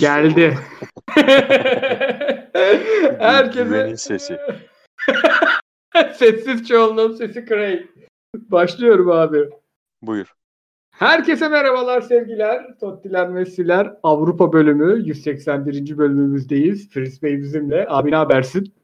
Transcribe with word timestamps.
Geldi. 0.00 0.58
Herkese... 3.18 3.64
Güvenin 3.64 3.94
sesi. 3.94 4.38
Sessiz 6.14 6.68
çoğunluğun 6.68 7.14
sesi 7.14 7.46
Craig. 7.48 7.82
Başlıyorum 8.34 9.10
abi. 9.10 9.50
Buyur. 10.02 10.34
Herkese 10.90 11.48
merhabalar 11.48 12.00
sevgiler. 12.00 12.78
Tottiler 12.80 13.28
Messi'ler 13.28 13.94
Avrupa 14.02 14.52
bölümü 14.52 15.06
181. 15.06 15.98
bölümümüzdeyiz. 15.98 16.90
Fris 16.90 17.22
Bey 17.22 17.38
bizimle. 17.38 17.86
Abi 17.88 18.10
ne 18.10 18.16
habersin? 18.16 18.74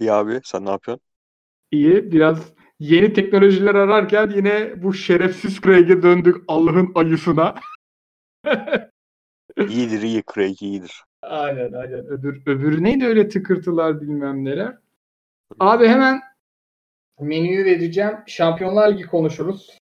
İyi 0.00 0.12
abi 0.12 0.40
sen 0.44 0.64
ne 0.64 0.70
yapıyorsun? 0.70 1.04
İyi. 1.70 2.12
Biraz 2.12 2.52
yeni 2.78 3.12
teknolojiler 3.12 3.74
ararken 3.74 4.32
yine 4.36 4.82
bu 4.82 4.94
şerefsiz 4.94 5.60
Craig'e 5.60 6.02
döndük 6.02 6.36
Allah'ın 6.48 6.92
ayısına. 6.94 7.54
İyidir 9.56 10.02
iyi 10.02 10.22
Craig 10.34 10.62
iyidir. 10.62 11.02
Aynen 11.22 11.72
aynen. 11.72 12.06
Öbür, 12.06 12.42
öbürü 12.46 12.84
neydi 12.84 13.06
öyle 13.06 13.28
tıkırtılar 13.28 14.00
bilmem 14.00 14.44
neler. 14.44 14.76
Abi 15.60 15.88
hemen 15.88 16.20
menüyü 17.20 17.64
vereceğim. 17.64 18.12
Şampiyonlar 18.26 18.92
Ligi 18.92 19.06
konuşuruz. 19.06 19.78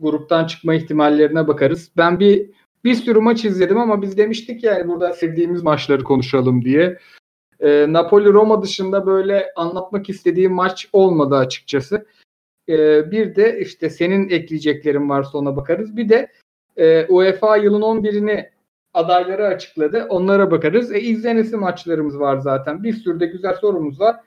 Gruptan 0.00 0.46
çıkma 0.46 0.74
ihtimallerine 0.74 1.48
bakarız. 1.48 1.90
Ben 1.96 2.20
bir 2.20 2.50
bir 2.84 2.94
sürü 2.94 3.20
maç 3.20 3.44
izledim 3.44 3.78
ama 3.78 4.02
biz 4.02 4.18
demiştik 4.18 4.64
yani 4.64 4.88
burada 4.88 5.12
sevdiğimiz 5.12 5.62
maçları 5.62 6.04
konuşalım 6.04 6.64
diye. 6.64 6.98
E, 7.60 7.92
Napoli 7.92 8.32
Roma 8.32 8.62
dışında 8.62 9.06
böyle 9.06 9.52
anlatmak 9.56 10.08
istediğim 10.08 10.52
maç 10.52 10.88
olmadı 10.92 11.36
açıkçası. 11.36 12.06
E, 12.68 13.10
bir 13.10 13.36
de 13.36 13.60
işte 13.60 13.90
senin 13.90 14.28
ekleyeceklerin 14.28 15.08
varsa 15.08 15.38
ona 15.38 15.56
bakarız. 15.56 15.96
Bir 15.96 16.08
de 16.08 16.32
e, 16.76 17.06
UEFA 17.06 17.56
yılın 17.56 17.82
11'ini 17.82 18.55
adayları 18.96 19.46
açıkladı. 19.46 20.06
Onlara 20.08 20.50
bakarız. 20.50 20.92
E, 20.92 21.00
izlenesi 21.00 21.56
maçlarımız 21.56 22.18
var 22.20 22.36
zaten. 22.36 22.82
Bir 22.82 22.92
sürü 22.92 23.20
de 23.20 23.26
güzel 23.26 23.54
sorumuz 23.54 24.00
var. 24.00 24.20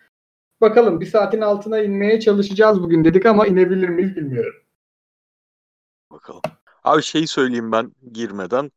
Bakalım 0.62 1.02
bir 1.02 1.06
saatin 1.06 1.42
altına 1.42 1.80
inmeye 1.80 2.20
çalışacağız 2.20 2.82
bugün 2.82 3.04
dedik 3.04 3.26
ama 3.26 3.48
inebilir 3.48 3.90
miyiz 3.90 4.16
bilmiyorum. 4.16 4.54
Bakalım. 6.12 6.42
Abi 6.84 7.04
şeyi 7.04 7.28
söyleyeyim 7.28 7.72
ben 7.72 7.92
girmeden. 8.14 8.72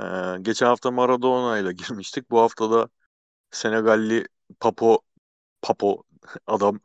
Ee, 0.00 0.02
geçen 0.42 0.66
hafta 0.66 0.90
Maradona 0.90 1.58
ile 1.58 1.72
girmiştik. 1.88 2.30
Bu 2.30 2.40
hafta 2.40 2.70
da 2.70 2.88
Senegalli 3.50 4.24
Papo 4.60 5.00
Papo 5.62 6.02
adam 6.46 6.80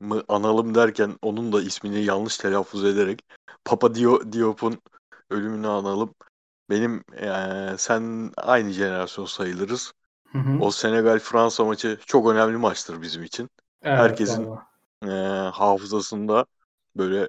mı 0.00 0.22
analım 0.28 0.74
derken 0.74 1.18
onun 1.22 1.52
da 1.52 1.62
ismini 1.62 2.04
yanlış 2.04 2.36
telaffuz 2.38 2.84
ederek 2.84 3.20
Papa 3.64 3.94
Diop'un 4.32 4.80
ölümünü 5.30 5.66
analım. 5.66 6.14
Benim 6.70 7.04
e, 7.72 7.76
sen 7.78 8.32
aynı 8.36 8.70
jenerasyon 8.72 9.24
sayılırız. 9.26 9.92
Hı 10.32 10.38
hı. 10.38 10.58
O 10.60 10.70
Senegal-Fransa 10.70 11.64
maçı 11.64 11.98
çok 12.06 12.30
önemli 12.30 12.56
maçtır 12.56 13.02
bizim 13.02 13.22
için. 13.22 13.50
Evet, 13.82 13.94
Herkesin 13.94 14.50
e, 15.04 15.08
hafızasında 15.54 16.46
böyle 16.96 17.28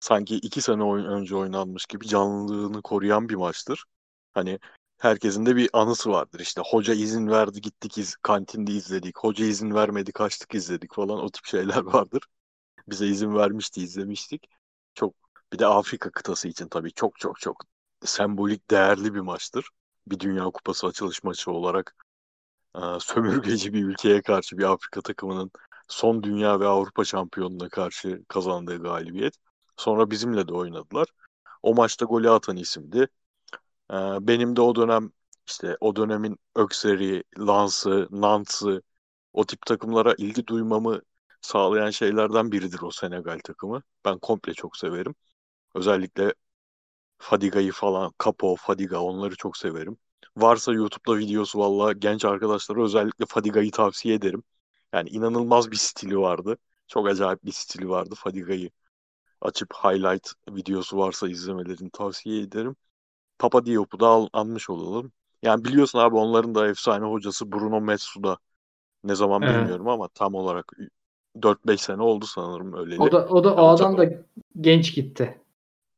sanki 0.00 0.36
iki 0.36 0.62
sene 0.62 0.82
önce 0.84 1.36
oynanmış 1.36 1.86
gibi 1.86 2.08
canlılığını 2.08 2.82
koruyan 2.82 3.28
bir 3.28 3.34
maçtır. 3.34 3.84
Hani 4.34 4.58
herkesin 4.98 5.46
de 5.46 5.56
bir 5.56 5.70
anısı 5.72 6.10
vardır. 6.10 6.40
İşte 6.40 6.62
hoca 6.66 6.94
izin 6.94 7.28
verdi 7.28 7.60
gittik 7.60 7.98
iz, 7.98 8.16
kantinde 8.16 8.72
izledik. 8.72 9.18
Hoca 9.18 9.44
izin 9.46 9.74
vermedi 9.74 10.12
kaçtık 10.12 10.54
izledik 10.54 10.94
falan 10.94 11.18
o 11.24 11.30
tip 11.30 11.46
şeyler 11.46 11.76
vardır. 11.82 12.22
Bize 12.88 13.06
izin 13.06 13.34
vermişti 13.34 13.82
izlemiştik. 13.82 14.48
Çok 14.94 15.14
bir 15.52 15.58
de 15.58 15.66
Afrika 15.66 16.10
kıtası 16.10 16.48
için 16.48 16.68
tabii 16.68 16.92
çok 16.92 17.18
çok 17.18 17.40
çok 17.40 17.64
sembolik 18.04 18.70
değerli 18.70 19.14
bir 19.14 19.20
maçtır. 19.20 19.68
Bir 20.06 20.20
Dünya 20.20 20.44
Kupası 20.44 20.86
açılış 20.86 21.24
maçı 21.24 21.50
olarak 21.50 21.96
e, 22.76 22.80
sömürgeci 23.00 23.72
bir 23.74 23.84
ülkeye 23.84 24.22
karşı 24.22 24.58
bir 24.58 24.64
Afrika 24.72 25.00
takımının 25.02 25.50
son 25.88 26.22
Dünya 26.22 26.60
ve 26.60 26.66
Avrupa 26.66 27.04
şampiyonuna 27.04 27.68
karşı 27.68 28.24
kazandığı 28.28 28.82
galibiyet. 28.82 29.34
Sonra 29.76 30.10
bizimle 30.10 30.48
de 30.48 30.54
oynadılar. 30.54 31.08
O 31.62 31.74
maçta 31.74 32.04
golü 32.06 32.30
atan 32.30 32.56
isimdi. 32.56 33.08
E, 33.90 33.94
benim 34.20 34.56
de 34.56 34.60
o 34.60 34.74
dönem 34.74 35.12
işte 35.46 35.76
o 35.80 35.96
dönemin 35.96 36.38
Ökseri, 36.56 37.24
Lans'ı, 37.38 38.08
Nants'ı 38.10 38.82
o 39.32 39.46
tip 39.46 39.66
takımlara 39.66 40.14
ilgi 40.18 40.46
duymamı 40.46 41.02
sağlayan 41.40 41.90
şeylerden 41.90 42.52
biridir 42.52 42.82
o 42.82 42.90
Senegal 42.90 43.38
takımı. 43.44 43.82
Ben 44.04 44.18
komple 44.18 44.54
çok 44.54 44.76
severim. 44.76 45.14
Özellikle 45.74 46.34
Fadiga'yı 47.24 47.72
falan, 47.72 48.12
Capo, 48.24 48.56
Fadiga 48.56 48.98
onları 48.98 49.36
çok 49.36 49.56
severim. 49.56 49.96
Varsa 50.36 50.72
YouTube'da 50.72 51.18
videosu 51.18 51.58
valla 51.58 51.92
genç 51.92 52.24
arkadaşlara 52.24 52.82
özellikle 52.82 53.24
Fadiga'yı 53.28 53.70
tavsiye 53.70 54.14
ederim. 54.14 54.42
Yani 54.92 55.08
inanılmaz 55.08 55.70
bir 55.70 55.76
stili 55.76 56.18
vardı. 56.18 56.56
Çok 56.88 57.08
acayip 57.08 57.44
bir 57.44 57.52
stili 57.52 57.88
vardı 57.88 58.14
Fadiga'yı. 58.18 58.70
Açıp 59.40 59.74
highlight 59.74 60.32
videosu 60.50 60.98
varsa 60.98 61.28
izlemelerini 61.28 61.90
tavsiye 61.90 62.42
ederim. 62.42 62.76
Papa 63.38 63.66
Diop'u 63.66 64.00
da 64.00 64.06
al, 64.06 64.28
almış 64.32 64.70
olalım. 64.70 65.12
Yani 65.42 65.64
biliyorsun 65.64 65.98
abi 65.98 66.16
onların 66.16 66.54
da 66.54 66.68
efsane 66.68 67.04
hocası 67.04 67.52
Bruno 67.52 67.80
Metsu'da. 67.80 68.38
Ne 69.04 69.14
zaman 69.14 69.42
evet. 69.42 69.54
bilmiyorum 69.54 69.88
ama 69.88 70.08
tam 70.08 70.34
olarak 70.34 70.72
4-5 71.36 71.80
sene 71.80 72.02
oldu 72.02 72.26
sanırım 72.26 72.74
öyle. 72.74 72.98
O 72.98 73.12
da 73.12 73.26
o 73.26 73.44
da 73.44 73.54
o 73.54 73.68
adam 73.68 73.98
da 73.98 74.10
genç 74.60 74.94
gitti. 74.94 75.43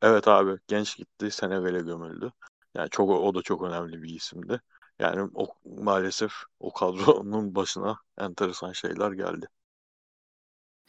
Evet 0.06 0.28
abi 0.28 0.58
genç 0.68 0.96
gitti 0.96 1.30
Senegal'e 1.30 1.80
gömüldü. 1.80 2.32
Yani 2.74 2.90
çok 2.90 3.10
o 3.10 3.34
da 3.34 3.42
çok 3.42 3.62
önemli 3.62 4.02
bir 4.02 4.08
isimdi. 4.08 4.60
Yani 4.98 5.30
o, 5.34 5.46
maalesef 5.82 6.32
o 6.60 6.72
kadronun 6.72 7.54
başına 7.54 7.96
enteresan 8.18 8.72
şeyler 8.72 9.12
geldi. 9.12 9.46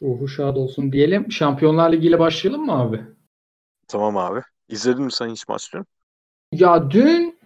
Ruhu 0.02 0.28
şad 0.28 0.56
olsun 0.56 0.92
diyelim. 0.92 1.32
Şampiyonlar 1.32 1.92
Ligi 1.92 2.08
ile 2.08 2.20
başlayalım 2.20 2.66
mı 2.66 2.80
abi? 2.80 3.02
Tamam 3.88 4.18
abi. 4.18 4.42
İzledin 4.70 5.04
mi 5.04 5.12
sen 5.12 5.30
hiç 5.30 5.48
maç 5.48 5.74
dün? 5.74 5.86
Ya 6.52 6.92
dün 6.92 7.40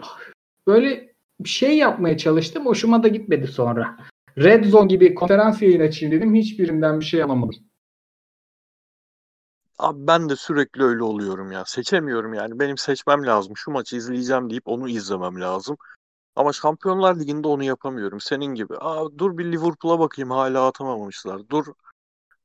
böyle 0.68 1.14
bir 1.40 1.50
şey 1.50 1.78
yapmaya 1.78 2.18
çalıştım. 2.18 2.66
Hoşuma 2.66 3.04
da 3.04 3.08
gitmedi 3.08 3.48
sonra. 3.48 3.98
Red 4.38 4.66
Zone 4.66 4.88
gibi 4.88 5.16
konferans 5.16 5.62
yayın 5.62 5.82
açayım 5.82 6.16
dedim. 6.16 6.36
Hiçbirinden 6.36 7.00
bir 7.00 7.06
şey 7.06 7.24
alamadım. 7.24 7.71
Abi 9.82 10.08
ben 10.08 10.30
de 10.30 10.36
sürekli 10.36 10.84
öyle 10.84 11.04
oluyorum 11.04 11.52
ya. 11.52 11.66
Seçemiyorum 11.66 12.34
yani. 12.34 12.60
Benim 12.60 12.78
seçmem 12.78 13.26
lazım. 13.26 13.58
Şu 13.58 13.72
maçı 13.72 13.96
izleyeceğim 13.96 14.50
deyip 14.50 14.68
onu 14.68 14.90
izlemem 14.90 15.42
lazım. 15.42 15.78
Ama 16.36 16.54
Şampiyonlar 16.54 17.20
Ligi'nde 17.20 17.48
onu 17.48 17.64
yapamıyorum. 17.64 18.20
Senin 18.20 18.46
gibi. 18.46 18.78
Aa, 18.78 19.18
dur 19.18 19.38
bir 19.38 19.46
Liverpool'a 19.46 20.00
bakayım 20.00 20.32
hala 20.32 20.68
atamamışlar. 20.68 21.50
Dur 21.50 21.66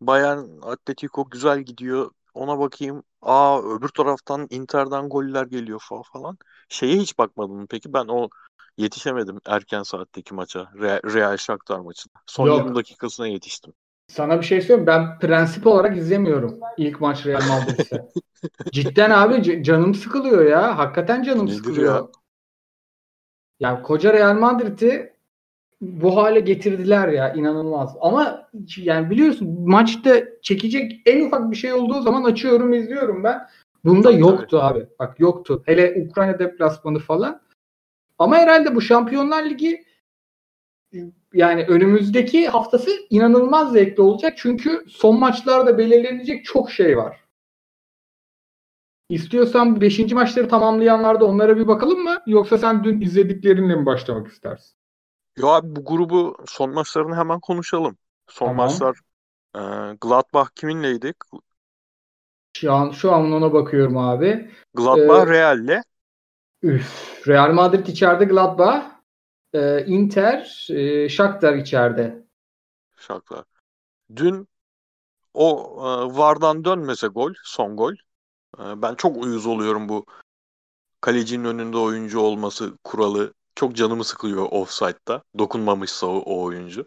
Bayern 0.01 0.63
Atletico 0.63 1.31
güzel 1.31 1.61
gidiyor. 1.61 2.11
Ona 2.35 2.59
bakayım. 2.59 3.03
Aa 3.23 3.63
öbür 3.63 3.89
taraftan 3.89 4.47
Inter'den 4.51 5.09
goller 5.09 5.47
geliyor 5.47 5.83
falan. 6.13 6.39
Şeye 6.69 6.97
hiç 6.97 7.19
bakmadım 7.19 7.67
peki. 7.67 7.93
Ben 7.93 8.05
o 8.09 8.29
yetişemedim 8.77 9.41
erken 9.47 9.83
saatteki 9.83 10.35
maça. 10.35 10.71
Real, 10.75 11.01
Real 11.15 11.37
Shakhtar 11.37 11.79
maçına. 11.79 12.13
Son 12.27 12.47
Yok. 12.47 12.59
20 12.59 12.75
dakikasına 12.75 13.27
yetiştim. 13.27 13.73
Sana 14.09 14.41
bir 14.41 14.45
şey 14.47 14.61
söyleyeyim. 14.61 14.87
Ben 14.87 15.19
prensip 15.19 15.67
olarak 15.67 15.97
izlemiyorum 15.97 16.61
ilk 16.77 17.01
maç 17.01 17.27
Real 17.27 17.43
Madrid'se. 17.49 18.09
Cidden 18.73 19.11
abi 19.11 19.63
canım 19.65 19.95
sıkılıyor 19.95 20.47
ya. 20.47 20.79
Hakikaten 20.79 21.23
canım 21.23 21.47
Nedir 21.47 21.55
sıkılıyor. 21.55 21.95
Ya? 21.95 22.09
ya 23.61 23.83
koca 23.83 24.13
Real 24.13 24.35
Madrid'i 24.35 25.17
bu 25.81 26.17
hale 26.17 26.41
getirdiler 26.41 27.09
ya 27.09 27.33
inanılmaz. 27.33 27.97
Ama 28.01 28.49
yani 28.77 29.11
biliyorsun 29.11 29.69
maçta 29.69 30.25
çekecek 30.43 31.03
en 31.07 31.27
ufak 31.27 31.51
bir 31.51 31.57
şey 31.57 31.73
olduğu 31.73 32.03
zaman 32.03 32.25
açıyorum 32.25 32.73
izliyorum 32.73 33.25
ben. 33.25 33.47
Bunda 33.85 34.11
yoktu 34.11 34.59
abi. 34.63 34.87
Bak 34.99 35.21
yoktu. 35.21 35.63
Hele 35.67 36.07
Ukrayna 36.09 36.39
deplasmanı 36.39 36.99
falan. 36.99 37.41
Ama 38.19 38.37
herhalde 38.37 38.75
bu 38.75 38.81
Şampiyonlar 38.81 39.45
Ligi 39.45 39.85
yani 41.37 41.65
önümüzdeki 41.65 42.49
haftası 42.49 42.91
inanılmaz 43.11 43.73
zevkli 43.73 44.03
olacak. 44.03 44.35
Çünkü 44.37 44.85
son 44.89 45.19
maçlarda 45.19 45.79
belirlenecek 45.79 46.45
çok 46.45 46.71
şey 46.71 46.97
var. 46.97 47.21
İstiyorsan 49.09 49.81
5. 49.81 50.13
maçları 50.13 50.49
tamamlayanlarda 50.49 51.25
onlara 51.25 51.57
bir 51.57 51.69
bakalım 51.69 51.99
mı? 51.99 52.17
Yoksa 52.27 52.59
sen 52.59 52.85
dün 52.85 53.01
izlediklerinle 53.01 53.75
mi 53.75 53.87
başlamak 53.87 54.29
istersin? 54.29 54.77
Ya 55.39 55.47
abi 55.47 55.77
bu 55.77 55.85
grubu 55.85 56.37
son 56.47 56.75
maçlarını 56.75 57.17
hemen 57.17 57.41
konuşalım. 57.41 57.97
Son 58.29 58.47
tamam. 58.47 58.67
maçlar 58.67 58.97
e, 59.55 59.61
Gladbach 60.01 60.49
kiminleydi? 60.55 61.13
Şu 62.57 62.73
an 62.73 62.91
şu 62.91 63.13
an 63.13 63.33
ona 63.33 63.53
bakıyorum 63.53 63.97
abi. 63.97 64.51
Gladbach 64.75 65.29
ee, 65.29 65.31
Real'le. 65.31 65.83
Üf, 66.63 67.29
Real 67.29 67.53
Madrid 67.53 67.87
içeride 67.87 68.25
Gladbach. 68.25 68.96
E, 69.57 69.85
Inter, 69.87 70.67
e, 70.71 71.09
Shakhtar 71.09 71.55
içeride. 71.55 72.27
Shakhtar. 72.97 73.45
Dün 74.17 74.49
o 75.35 75.77
e, 75.79 76.19
VAR'dan 76.19 76.65
dönmese 76.65 77.07
gol, 77.07 77.33
son 77.45 77.77
gol. 77.77 77.93
E, 78.59 78.83
ben 78.83 78.95
çok 78.95 79.17
uyuz 79.17 79.47
oluyorum 79.47 79.89
bu 79.89 80.07
kalecinin 81.01 81.45
önünde 81.45 81.77
oyuncu 81.77 82.21
olması 82.21 82.79
kuralı 82.85 83.35
çok 83.55 83.77
canımı 83.77 84.05
sıkılıyor 84.05 84.49
offside'da. 84.51 85.23
Dokunmamışsa 85.39 86.07
o, 86.07 86.17
o 86.17 86.43
oyuncu. 86.43 86.87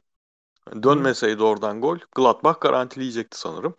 Dönmeseydi 0.83 1.43
oradan 1.43 1.81
gol 1.81 1.97
Gladbach 2.15 2.61
garantileyecekti 2.61 3.39
sanırım. 3.39 3.75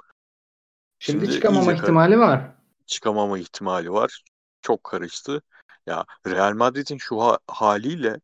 Şimdi, 0.98 1.24
Şimdi 1.24 1.34
çıkamama 1.34 1.72
ihtimali 1.72 2.18
var. 2.18 2.54
Çıkamama 2.86 3.38
ihtimali 3.38 3.92
var. 3.92 4.24
Çok 4.62 4.84
karıştı. 4.84 5.42
Ya 5.86 6.04
Real 6.26 6.54
Madrid'in 6.54 6.98
şu 6.98 7.20
ha- 7.20 7.38
haliyle 7.48 8.20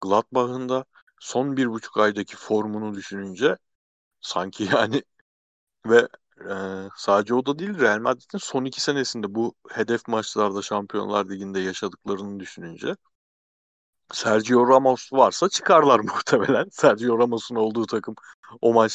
Gladbach'ın 0.00 0.68
da 0.68 0.84
son 1.20 1.56
bir 1.56 1.66
buçuk 1.70 1.96
aydaki 1.98 2.36
formunu 2.36 2.94
düşününce 2.94 3.56
sanki 4.20 4.64
yani 4.74 5.02
ve 5.86 6.08
e, 6.50 6.54
sadece 6.96 7.34
o 7.34 7.46
da 7.46 7.58
değil 7.58 7.78
Real 7.80 8.00
Madrid'in 8.00 8.38
son 8.38 8.64
iki 8.64 8.80
senesinde 8.80 9.34
bu 9.34 9.54
hedef 9.70 10.08
maçlarda 10.08 10.62
Şampiyonlar 10.62 11.30
Ligi'nde 11.30 11.60
yaşadıklarını 11.60 12.40
düşününce 12.40 12.96
Sergio 14.12 14.68
Ramos 14.68 15.12
varsa 15.12 15.48
çıkarlar 15.48 16.00
muhtemelen. 16.04 16.68
Sergio 16.72 17.18
Ramos'un 17.18 17.56
olduğu 17.56 17.86
takım 17.86 18.14
o 18.60 18.72
maç 18.72 18.92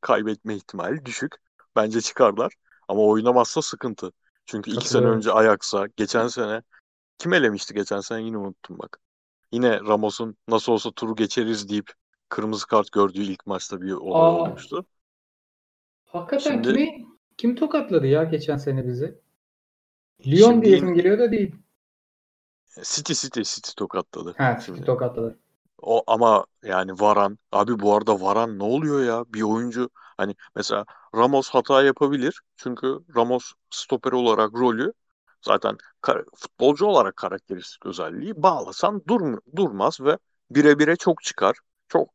kaybetme 0.00 0.54
ihtimali 0.56 1.04
düşük. 1.04 1.36
Bence 1.76 2.00
çıkarlar. 2.00 2.52
Ama 2.88 3.02
oynamazsa 3.02 3.62
sıkıntı. 3.62 4.12
Çünkü 4.46 4.70
iki 4.70 4.88
sene 4.88 5.06
önce 5.06 5.32
Ajax'a, 5.32 5.86
geçen 5.96 6.28
sene 6.28 6.62
kim 7.18 7.32
elemişti 7.32 7.74
geçen 7.74 8.00
sene 8.00 8.22
yine 8.22 8.38
unuttum 8.38 8.78
bak. 8.78 9.00
Yine 9.54 9.80
Ramos'un 9.80 10.36
nasıl 10.48 10.72
olsa 10.72 10.90
turu 10.92 11.16
geçeriz 11.16 11.68
deyip 11.68 11.92
kırmızı 12.28 12.66
kart 12.66 12.92
gördüğü 12.92 13.22
ilk 13.22 13.46
maçta 13.46 13.80
bir 13.80 13.92
olay 13.92 14.20
Aa, 14.20 14.30
olmuştu. 14.30 14.86
Hakikaten 16.04 16.52
Şimdi, 16.52 16.74
kimi 16.74 17.06
kim 17.36 17.56
tokatladı 17.56 18.06
ya 18.06 18.24
geçen 18.24 18.56
sene 18.56 18.86
bizi? 18.86 19.18
Lyon 20.26 20.52
şimdi, 20.52 20.66
diyesim 20.66 20.94
geliyor 20.94 21.18
da 21.18 21.32
değil. 21.32 21.54
City 22.82 23.12
City 23.14 23.42
City 23.42 23.70
tokatladı. 23.76 24.34
Ha 24.38 24.58
City 24.60 24.82
tokatladı. 24.82 25.38
O 25.78 26.02
ama 26.06 26.46
yani 26.62 26.92
Varan 26.92 27.38
abi 27.52 27.78
bu 27.80 27.94
arada 27.94 28.20
Varan 28.20 28.58
ne 28.58 28.62
oluyor 28.62 29.04
ya? 29.04 29.24
Bir 29.34 29.42
oyuncu 29.42 29.90
hani 30.16 30.34
mesela 30.56 30.84
Ramos 31.16 31.48
hata 31.50 31.82
yapabilir. 31.82 32.40
Çünkü 32.56 32.98
Ramos 33.16 33.52
stoper 33.70 34.12
olarak 34.12 34.54
rolü 34.54 34.92
zaten 35.44 35.76
futbolcu 36.36 36.86
olarak 36.86 37.16
karakteristik 37.16 37.86
özelliği 37.86 38.42
bağlasan 38.42 39.02
dur 39.08 39.38
durmaz 39.56 40.00
ve 40.00 40.18
bire 40.50 40.78
bire 40.78 40.96
çok 40.96 41.22
çıkar. 41.22 41.56
Çok 41.88 42.08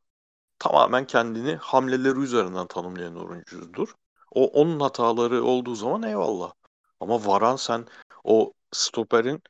tamamen 0.59 1.07
kendini 1.07 1.55
hamleleri 1.55 2.19
üzerinden 2.19 2.67
tanımlayan 2.67 3.29
oyuncudur. 3.29 3.93
O 4.31 4.47
onun 4.47 4.79
hataları 4.79 5.43
olduğu 5.43 5.75
zaman 5.75 6.03
eyvallah. 6.03 6.51
Ama 6.99 7.25
Varan 7.25 7.55
sen 7.55 7.85
o 8.23 8.53
stoperin 8.71 9.41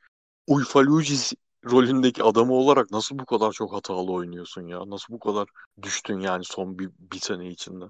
Uyfaluci 0.46 1.36
rolündeki 1.64 2.22
adamı 2.22 2.52
olarak 2.52 2.90
nasıl 2.90 3.18
bu 3.18 3.26
kadar 3.26 3.52
çok 3.52 3.72
hatalı 3.72 4.12
oynuyorsun 4.12 4.66
ya? 4.66 4.90
Nasıl 4.90 5.14
bu 5.14 5.18
kadar 5.18 5.48
düştün 5.82 6.20
yani 6.20 6.44
son 6.44 6.78
bir, 6.78 6.90
bir 6.98 7.18
sene 7.18 7.48
içinde? 7.48 7.84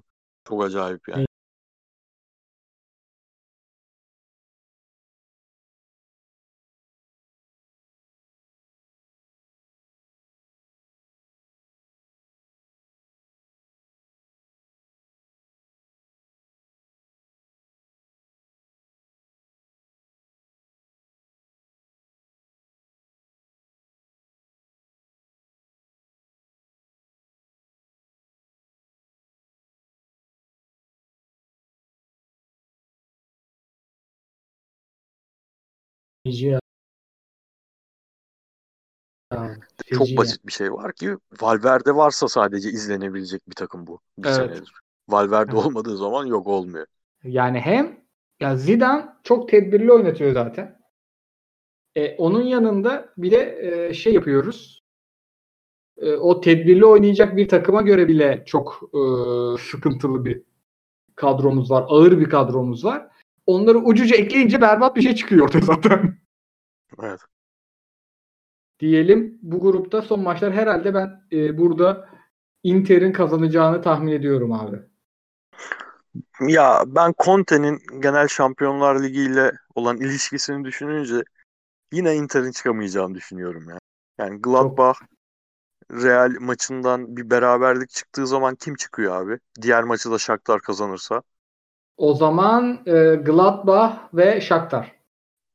Çok 0.47 0.63
acayip 0.63 1.07
yani. 1.07 1.25
Feci 36.31 36.59
Çok 39.97 40.07
basit 40.17 40.47
bir 40.47 40.51
şey 40.51 40.73
var 40.73 40.93
ki 40.93 41.17
Valverde 41.41 41.95
varsa 41.95 42.27
sadece 42.27 42.69
izlenebilecek 42.69 43.49
bir 43.49 43.55
takım 43.55 43.87
bu. 43.87 43.99
Bir 44.17 44.27
evet. 44.27 44.35
senedir. 44.35 44.73
Valverde 45.09 45.51
evet. 45.53 45.65
olmadığı 45.65 45.97
zaman 45.97 46.25
yok 46.25 46.47
olmuyor. 46.47 46.85
Yani 47.23 47.59
hem 47.59 47.99
ya 48.39 48.57
Zidane 48.57 49.05
çok 49.23 49.49
tedbirli 49.49 49.91
oynatıyor 49.91 50.33
zaten. 50.33 50.81
E, 51.95 52.15
onun 52.15 52.41
yanında 52.41 53.13
bir 53.17 53.31
de 53.31 53.59
e, 53.61 53.93
şey 53.93 54.13
yapıyoruz. 54.13 54.83
E, 55.97 56.13
o 56.13 56.41
tedbirli 56.41 56.85
oynayacak 56.85 57.37
bir 57.37 57.47
takıma 57.47 57.81
göre 57.81 58.07
bile 58.07 58.43
çok 58.45 58.81
e, 58.93 59.01
sıkıntılı 59.61 60.25
bir 60.25 60.41
kadromuz 61.15 61.71
var. 61.71 61.85
Ağır 61.87 62.19
bir 62.19 62.29
kadromuz 62.29 62.85
var. 62.85 63.11
Onları 63.45 63.77
ucuca 63.77 64.15
ekleyince 64.15 64.61
berbat 64.61 64.95
bir 64.95 65.01
şey 65.01 65.15
çıkıyor 65.15 65.45
ortaya 65.45 65.61
zaten. 65.61 66.20
Evet. 66.99 67.21
Diyelim 68.79 69.39
bu 69.41 69.59
grupta 69.59 70.01
son 70.01 70.19
maçlar 70.19 70.53
herhalde 70.53 70.93
ben 70.93 71.23
e, 71.31 71.57
burada 71.57 72.09
Inter'in 72.63 73.11
kazanacağını 73.13 73.81
tahmin 73.81 74.11
ediyorum 74.11 74.51
abi. 74.51 74.79
Ya 76.47 76.83
ben 76.87 77.13
Conte'nin 77.25 77.79
genel 77.99 78.27
Şampiyonlar 78.27 79.03
Ligi 79.03 79.21
ile 79.21 79.51
olan 79.75 79.97
ilişkisini 79.97 80.65
düşününce 80.65 81.23
yine 81.93 82.15
Inter'in 82.15 82.51
çıkamayacağını 82.51 83.15
düşünüyorum 83.15 83.69
ya. 83.69 83.79
Yani 84.17 84.41
Gladbach. 84.41 84.97
Real 85.91 86.35
maçından 86.39 87.17
bir 87.17 87.29
beraberlik 87.29 87.89
çıktığı 87.89 88.27
zaman 88.27 88.55
kim 88.55 88.75
çıkıyor 88.75 89.21
abi? 89.21 89.39
Diğer 89.61 89.83
maçı 89.83 90.11
da 90.11 90.17
Shakhtar 90.17 90.61
kazanırsa. 90.61 91.21
O 91.97 92.13
zaman 92.13 92.79
e, 92.85 93.15
Gladbach 93.15 93.93
ve 94.13 94.41
Shakhtar. 94.41 95.00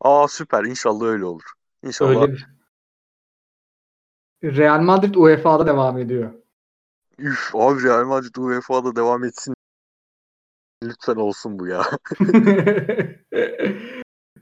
Aa 0.06 0.28
süper. 0.28 0.64
İnşallah 0.64 1.06
öyle 1.06 1.24
olur. 1.24 1.52
İnşallah. 1.82 2.22
Öyle 2.22 2.32
bir... 2.32 2.46
Real 4.44 4.80
Madrid 4.80 5.14
UEFA'da 5.14 5.66
devam 5.66 5.98
ediyor. 5.98 6.30
Üf 7.18 7.54
abi 7.54 7.82
Real 7.82 8.04
Madrid 8.04 8.34
UEFA'da 8.36 8.96
devam 8.96 9.24
etsin. 9.24 9.54
Lütfen 10.84 11.14
olsun 11.14 11.58
bu 11.58 11.66
ya. 11.66 11.82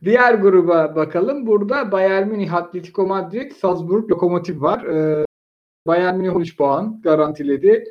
Diğer 0.05 0.34
gruba 0.34 0.96
bakalım. 0.96 1.46
Burada 1.46 1.93
Bayern 1.93 2.28
Münih, 2.28 2.55
Atletico 2.55 3.06
Madrid, 3.06 3.52
Salzburg, 3.52 4.10
Lokomotiv 4.10 4.62
var. 4.62 4.84
Ee, 4.84 5.25
Bayern 5.87 6.17
Münih 6.17 6.37
13 6.37 6.56
puan 6.56 7.03
garantiledi. 7.03 7.84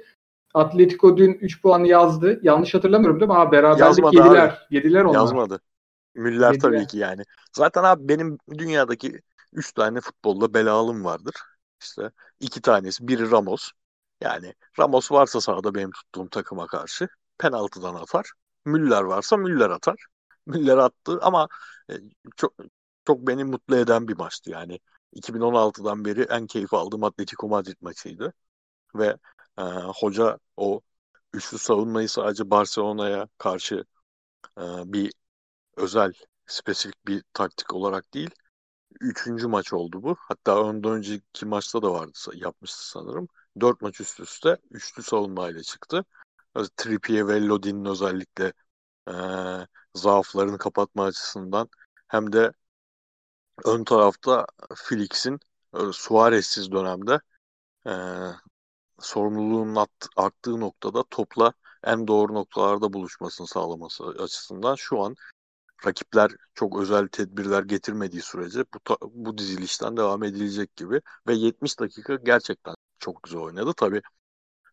Atletico 0.54 1.18
dün 1.18 1.34
3 1.34 1.62
puanı 1.62 1.88
yazdı. 1.88 2.40
Yanlış 2.44 2.74
hatırlamıyorum 2.74 3.20
değil 3.20 3.30
mi? 3.32 3.36
Ha, 3.36 3.52
beraberlik 3.52 3.80
Yazmadı 3.80 4.16
yediler. 4.16 4.48
Abi. 4.48 4.76
Yediler 4.76 5.04
onlar. 5.04 5.14
Yazmadı. 5.14 5.60
Müller 6.16 6.54
tabii 6.54 6.88
ki 6.88 6.98
yani. 6.98 7.24
Zaten 7.54 7.84
abi 7.84 8.08
benim 8.08 8.38
dünyadaki 8.50 9.22
3 9.54 9.74
tane 9.74 10.02
futbolla 10.02 10.54
belalım 10.54 11.06
vardır. 11.06 11.36
İşte 11.82 12.12
iki 12.40 12.62
tanesi. 12.62 13.08
Biri 13.08 13.32
Ramos. 13.32 13.70
Yani 14.22 14.54
Ramos 14.80 15.12
varsa 15.12 15.42
sahada 15.42 15.76
benim 15.76 15.92
tuttuğum 15.92 16.30
takıma 16.30 16.68
karşı 16.68 17.08
penaltıdan 17.38 17.96
atar. 17.96 18.32
Müller 18.66 19.02
varsa 19.02 19.38
Müller 19.38 19.70
atar. 19.70 20.06
Müller 20.46 20.78
attı 20.78 21.20
ama 21.22 21.48
e, 21.90 21.94
çok 22.38 22.54
çok 23.06 23.28
beni 23.28 23.44
mutlu 23.44 23.76
eden 23.78 24.08
bir 24.08 24.18
maçtı 24.18 24.50
yani. 24.52 24.80
2016'dan 25.12 26.06
beri 26.06 26.22
en 26.22 26.48
keyif 26.48 26.74
aldığım 26.74 27.04
Atletico 27.04 27.48
Madrid 27.48 27.78
maçıydı. 27.82 28.34
Ve 28.96 29.18
e, 29.58 29.62
hoca 29.96 30.40
o 30.58 30.82
üçlü 31.34 31.58
savunmayı 31.58 32.10
sadece 32.10 32.50
Barcelona'ya 32.50 33.28
karşı 33.38 33.86
e, 34.60 34.64
bir 34.94 35.14
özel, 35.78 36.14
spesifik 36.48 37.08
bir 37.08 37.24
taktik 37.34 37.74
olarak 37.74 38.14
değil, 38.14 38.30
üçüncü 39.02 39.48
maç 39.48 39.74
oldu 39.74 40.04
bu. 40.04 40.16
Hatta 40.20 40.62
ondan 40.64 40.92
önceki 40.92 41.46
maçta 41.46 41.82
da 41.82 41.92
vardı 41.92 42.12
yapmıştı 42.34 42.90
sanırım. 42.90 43.28
Dört 43.62 43.82
maç 43.82 44.02
üst 44.02 44.20
üste 44.20 44.58
üçlü 44.72 45.04
savunmayla 45.04 45.64
çıktı. 45.64 46.06
Trippier 46.78 47.28
ve 47.28 47.42
Lodin'in 47.48 47.86
özellikle 47.86 48.54
e, 49.10 49.14
zaaflarını 49.96 50.58
kapatma 50.58 51.06
açısından 51.06 51.70
hem 52.08 52.34
de 52.34 52.52
ön 53.66 53.84
tarafta 53.84 54.46
Felix'in 54.76 55.40
e, 55.74 55.80
Suarez'siz 55.94 56.72
dönemde 56.72 57.20
e, 57.88 57.94
sorumluluğun 59.00 59.76
at, 59.76 59.90
arttığı 60.18 60.60
noktada 60.60 61.04
topla 61.12 61.54
en 61.84 62.08
doğru 62.08 62.34
noktalarda 62.34 62.94
buluşmasını 62.94 63.48
sağlaması 63.48 64.04
açısından 64.04 64.76
şu 64.76 65.02
an 65.02 65.16
rakipler 65.88 66.32
çok 66.54 66.80
özel 66.82 67.08
tedbirler 67.08 67.64
getirmediği 67.64 68.22
sürece 68.22 68.64
bu, 68.74 68.98
bu 69.14 69.38
dizilişten 69.38 69.98
devam 69.98 70.24
edilecek 70.24 70.76
gibi 70.76 71.02
ve 71.28 71.34
70 71.36 71.80
dakika 71.80 72.16
gerçekten 72.16 72.76
çok 73.00 73.24
güzel 73.24 73.40
oynadı. 73.42 73.74
Tabi 73.78 74.02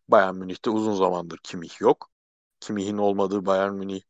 Bayern 0.07 0.35
Münih'te 0.35 0.69
uzun 0.69 0.93
zamandır 0.95 1.39
Kimih 1.43 1.81
yok. 1.81 2.09
Kimih'in 2.59 2.97
olmadığı 2.97 3.45
Bayern 3.45 3.73
Münih 3.73 4.01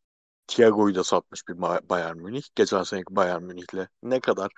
Thiago'yu 0.47 0.95
da 0.95 1.03
satmış 1.03 1.47
bir 1.49 1.61
Bayern 1.89 2.17
Münih. 2.17 2.43
Geçen 2.55 2.83
seneki 2.83 3.17
Bayern 3.17 3.43
Münih'le 3.43 3.87
ne 4.03 4.19
kadar 4.19 4.51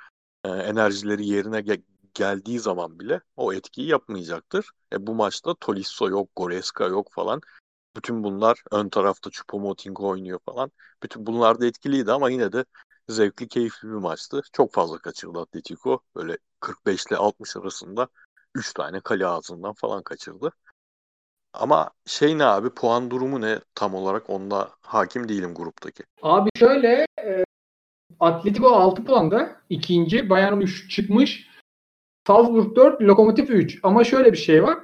e, 0.46 0.50
enerjileri 0.50 1.28
yerine 1.28 1.60
ge- 1.60 1.84
geldiği 2.14 2.60
zaman 2.60 3.00
bile 3.00 3.22
o 3.36 3.54
etkiyi 3.54 3.88
yapmayacaktır. 3.90 4.72
E 4.94 5.08
bu 5.08 5.16
maçta 5.16 5.56
Tolisso 5.56 6.10
yok, 6.10 6.30
Goreska 6.36 6.88
yok 6.88 7.08
falan. 7.14 7.42
Bütün 7.96 8.24
bunlar 8.24 8.64
ön 8.72 8.90
tarafta 8.90 9.30
Choupo-Moting 9.30 10.00
oynuyor 10.00 10.40
falan. 10.46 10.72
Bütün 11.04 11.26
bunlar 11.26 11.62
da 11.62 11.66
etkiliydi 11.66 12.12
ama 12.12 12.30
yine 12.30 12.52
de 12.52 12.66
zevkli, 13.10 13.48
keyifli 13.48 13.88
bir 13.88 13.94
maçtı. 13.94 14.42
Çok 14.54 14.74
fazla 14.74 14.98
kaçırdı 14.98 15.40
Atletico. 15.40 16.00
Böyle 16.16 16.38
45 16.60 17.06
ile 17.06 17.18
60 17.18 17.58
arasında 17.58 18.08
3 18.56 18.74
tane 18.74 19.00
kale 19.00 19.28
ağzından 19.28 19.74
falan 19.74 20.04
kaçırdı. 20.04 20.52
Ama 21.54 21.92
şey 22.06 22.38
ne 22.38 22.46
abi 22.46 22.70
puan 22.70 23.12
durumu 23.12 23.42
ne 23.42 23.60
tam 23.76 23.96
olarak 23.96 24.30
onda 24.30 24.70
hakim 24.82 25.30
değilim 25.30 25.54
gruptaki. 25.54 26.04
Abi 26.22 26.50
şöyle 26.56 27.06
e, 27.24 27.44
Atletico 28.20 28.68
6 28.68 29.04
puanda 29.04 29.62
ikinci 29.70 30.30
Bayern 30.30 30.62
3 30.62 30.92
çıkmış. 30.92 31.48
Salzburg 32.28 32.76
4, 32.76 33.02
Lokomotiv 33.02 33.44
3. 33.44 33.80
Ama 33.84 34.04
şöyle 34.04 34.32
bir 34.32 34.38
şey 34.38 34.64
var. 34.64 34.80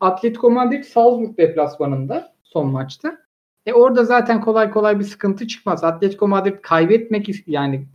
Atletico 0.00 0.50
Madrid 0.50 0.84
Salzburg 0.84 1.38
deplasmanında 1.38 2.37
son 2.48 2.66
maçta. 2.70 3.18
E 3.66 3.72
orada 3.72 4.04
zaten 4.04 4.40
kolay 4.40 4.70
kolay 4.70 4.98
bir 4.98 5.04
sıkıntı 5.04 5.46
çıkmaz. 5.46 5.84
Atletico 5.84 6.28
Madrid 6.28 6.58
kaybetmek 6.62 7.48
yani 7.48 7.86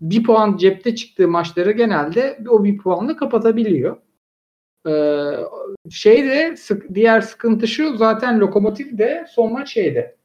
bir 0.00 0.22
puan 0.22 0.56
cepte 0.56 0.94
çıktığı 0.94 1.28
maçları 1.28 1.72
genelde 1.72 2.38
o 2.48 2.64
bir 2.64 2.78
puanla 2.78 3.16
kapatabiliyor. 3.16 3.96
Ee, 4.88 5.30
şey 5.90 6.24
de 6.24 6.56
sık, 6.56 6.94
diğer 6.94 7.20
sıkıntı 7.20 7.68
şu 7.68 7.96
zaten 7.96 8.40
Lokomotiv 8.40 8.98
de 8.98 9.26
son 9.30 9.52
maç 9.52 9.72
şeydi. 9.72 10.16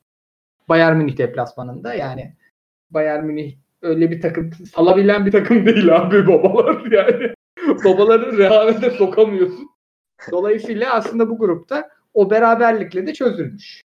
Bayern 0.69 0.97
Münih 0.97 1.17
deplasmanında 1.17 1.93
yani 1.93 2.33
Bayern 2.89 3.25
Münih 3.25 3.55
öyle 3.81 4.11
bir 4.11 4.21
takım 4.21 4.51
salabilen 4.51 5.25
bir 5.25 5.31
takım 5.31 5.65
değil 5.65 5.95
abi 5.95 6.27
babalar 6.27 6.91
yani. 6.91 7.33
Babaları 7.85 8.37
rehavete 8.37 8.91
sokamıyorsun. 8.91 9.69
Dolayısıyla 10.31 10.93
aslında 10.93 11.29
bu 11.29 11.37
grupta 11.37 11.89
o 12.17 12.29
beraberlikle 12.29 13.07
de 13.07 13.13
çözülmüş. 13.13 13.81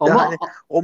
Ama 0.00 0.22
yani 0.22 0.36
o 0.68 0.82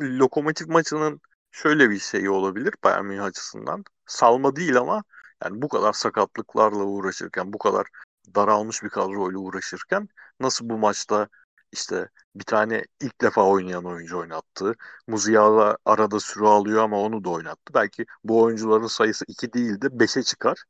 lokomotif 0.00 0.68
maçının 0.68 1.20
şöyle 1.50 1.90
bir 1.90 1.98
şeyi 1.98 2.30
olabilir 2.30 2.74
Bayern 2.84 3.04
Münih 3.04 3.24
açısından. 3.24 3.84
Salma 4.06 4.56
değil 4.56 4.76
ama 4.76 5.04
yani 5.44 5.62
bu 5.62 5.68
kadar 5.68 5.92
sakatlıklarla 5.92 6.84
uğraşırken, 6.84 7.52
bu 7.52 7.58
kadar 7.58 7.86
daralmış 8.34 8.82
bir 8.82 8.88
kadroyla 8.88 9.38
uğraşırken 9.38 10.08
nasıl 10.40 10.68
bu 10.68 10.78
maçta 10.78 11.28
işte 11.72 12.08
bir 12.34 12.44
tane 12.44 12.84
ilk 13.00 13.20
defa 13.20 13.46
oynayan 13.46 13.84
oyuncu 13.84 14.18
oynattı. 14.18 14.74
Muziala 15.06 15.78
arada 15.84 16.20
süre 16.20 16.46
alıyor 16.46 16.82
ama 16.82 17.00
onu 17.00 17.24
da 17.24 17.30
oynattı. 17.30 17.74
Belki 17.74 18.06
bu 18.24 18.42
oyuncuların 18.42 18.86
sayısı 18.86 19.24
2 19.28 19.52
değil 19.52 19.80
de 19.80 19.86
5'e 19.86 20.22
çıkar 20.22 20.64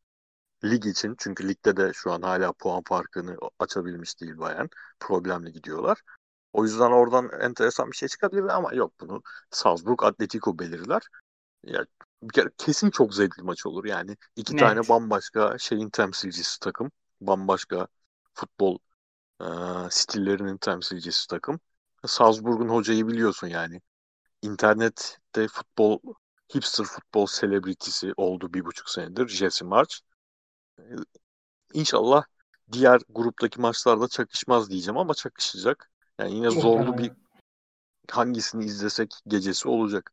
lig 0.64 0.86
için. 0.86 1.14
Çünkü 1.18 1.48
ligde 1.48 1.76
de 1.76 1.92
şu 1.94 2.12
an 2.12 2.22
hala 2.22 2.52
puan 2.52 2.82
farkını 2.88 3.36
açabilmiş 3.58 4.20
değil 4.20 4.38
Bayern. 4.38 4.66
Problemli 5.00 5.52
gidiyorlar. 5.52 6.00
O 6.52 6.64
yüzden 6.64 6.90
oradan 6.90 7.30
enteresan 7.40 7.90
bir 7.90 7.96
şey 7.96 8.08
çıkabilir 8.08 8.44
ama 8.44 8.74
yok 8.74 8.92
bunu 9.00 9.22
Salzburg 9.50 10.04
Atletico 10.04 10.58
belirler. 10.58 11.02
Ya 11.62 11.86
bir 12.22 12.32
kere 12.32 12.50
kesin 12.58 12.90
çok 12.90 13.14
zevkli 13.14 13.42
maç 13.42 13.66
olur. 13.66 13.84
Yani 13.84 14.16
iki 14.36 14.52
Net. 14.52 14.60
tane 14.60 14.88
bambaşka 14.88 15.58
şeyin 15.58 15.90
temsilcisi 15.90 16.60
takım. 16.60 16.90
Bambaşka 17.20 17.86
futbol 18.34 18.78
e, 19.40 19.46
stillerinin 19.90 20.56
temsilcisi 20.56 21.28
takım. 21.28 21.60
Salzburg'un 22.06 22.68
hocayı 22.68 23.08
biliyorsun 23.08 23.46
yani. 23.46 23.80
İnternette 24.42 25.48
futbol 25.48 25.98
hipster 26.54 26.84
futbol 26.84 27.26
selebritisi 27.26 28.12
oldu 28.16 28.54
bir 28.54 28.64
buçuk 28.64 28.90
senedir. 28.90 29.28
Jesse 29.28 29.64
March. 29.64 29.94
İnşallah 31.74 32.24
diğer 32.72 33.00
gruptaki 33.10 33.60
maçlarda 33.60 34.08
çakışmaz 34.08 34.70
diyeceğim 34.70 34.98
ama 34.98 35.14
çakışacak. 35.14 35.90
Yani 36.18 36.34
yine 36.34 36.50
zorlu 36.50 36.98
bir 36.98 37.10
hangisini 38.10 38.64
izlesek 38.64 39.14
gecesi 39.26 39.68
olacak. 39.68 40.12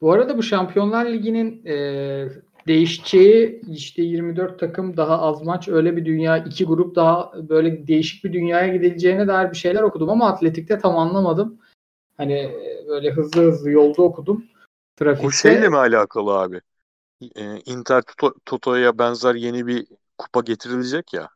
Bu 0.00 0.12
arada 0.12 0.38
bu 0.38 0.42
Şampiyonlar 0.42 1.06
Ligi'nin 1.06 1.66
e, 1.66 2.28
değişeceği 2.66 3.62
işte 3.70 4.02
24 4.02 4.60
takım 4.60 4.96
daha 4.96 5.20
az 5.22 5.42
maç 5.42 5.68
öyle 5.68 5.96
bir 5.96 6.04
dünya 6.04 6.38
iki 6.38 6.64
grup 6.64 6.96
daha 6.96 7.32
böyle 7.48 7.86
değişik 7.86 8.24
bir 8.24 8.32
dünyaya 8.32 8.74
gidileceğine 8.74 9.28
dair 9.28 9.50
bir 9.50 9.56
şeyler 9.56 9.82
okudum 9.82 10.10
ama 10.10 10.28
atletikte 10.28 10.78
tam 10.78 10.98
anlamadım. 10.98 11.58
Hani 12.16 12.32
e, 12.32 12.84
böyle 12.88 13.10
hızlı 13.10 13.42
hızlı 13.42 13.70
yolda 13.70 14.02
okudum. 14.02 14.44
Trafikte. 14.96 15.26
O 15.26 15.30
şeyle 15.30 15.68
mi 15.68 15.76
alakalı 15.76 16.38
abi? 16.38 16.60
Ee, 17.20 17.56
Inter 17.66 18.02
Toto'ya 18.46 18.98
benzer 18.98 19.34
yeni 19.34 19.66
bir 19.66 19.86
kupa 20.18 20.40
getirilecek 20.40 21.14
ya. 21.14 21.28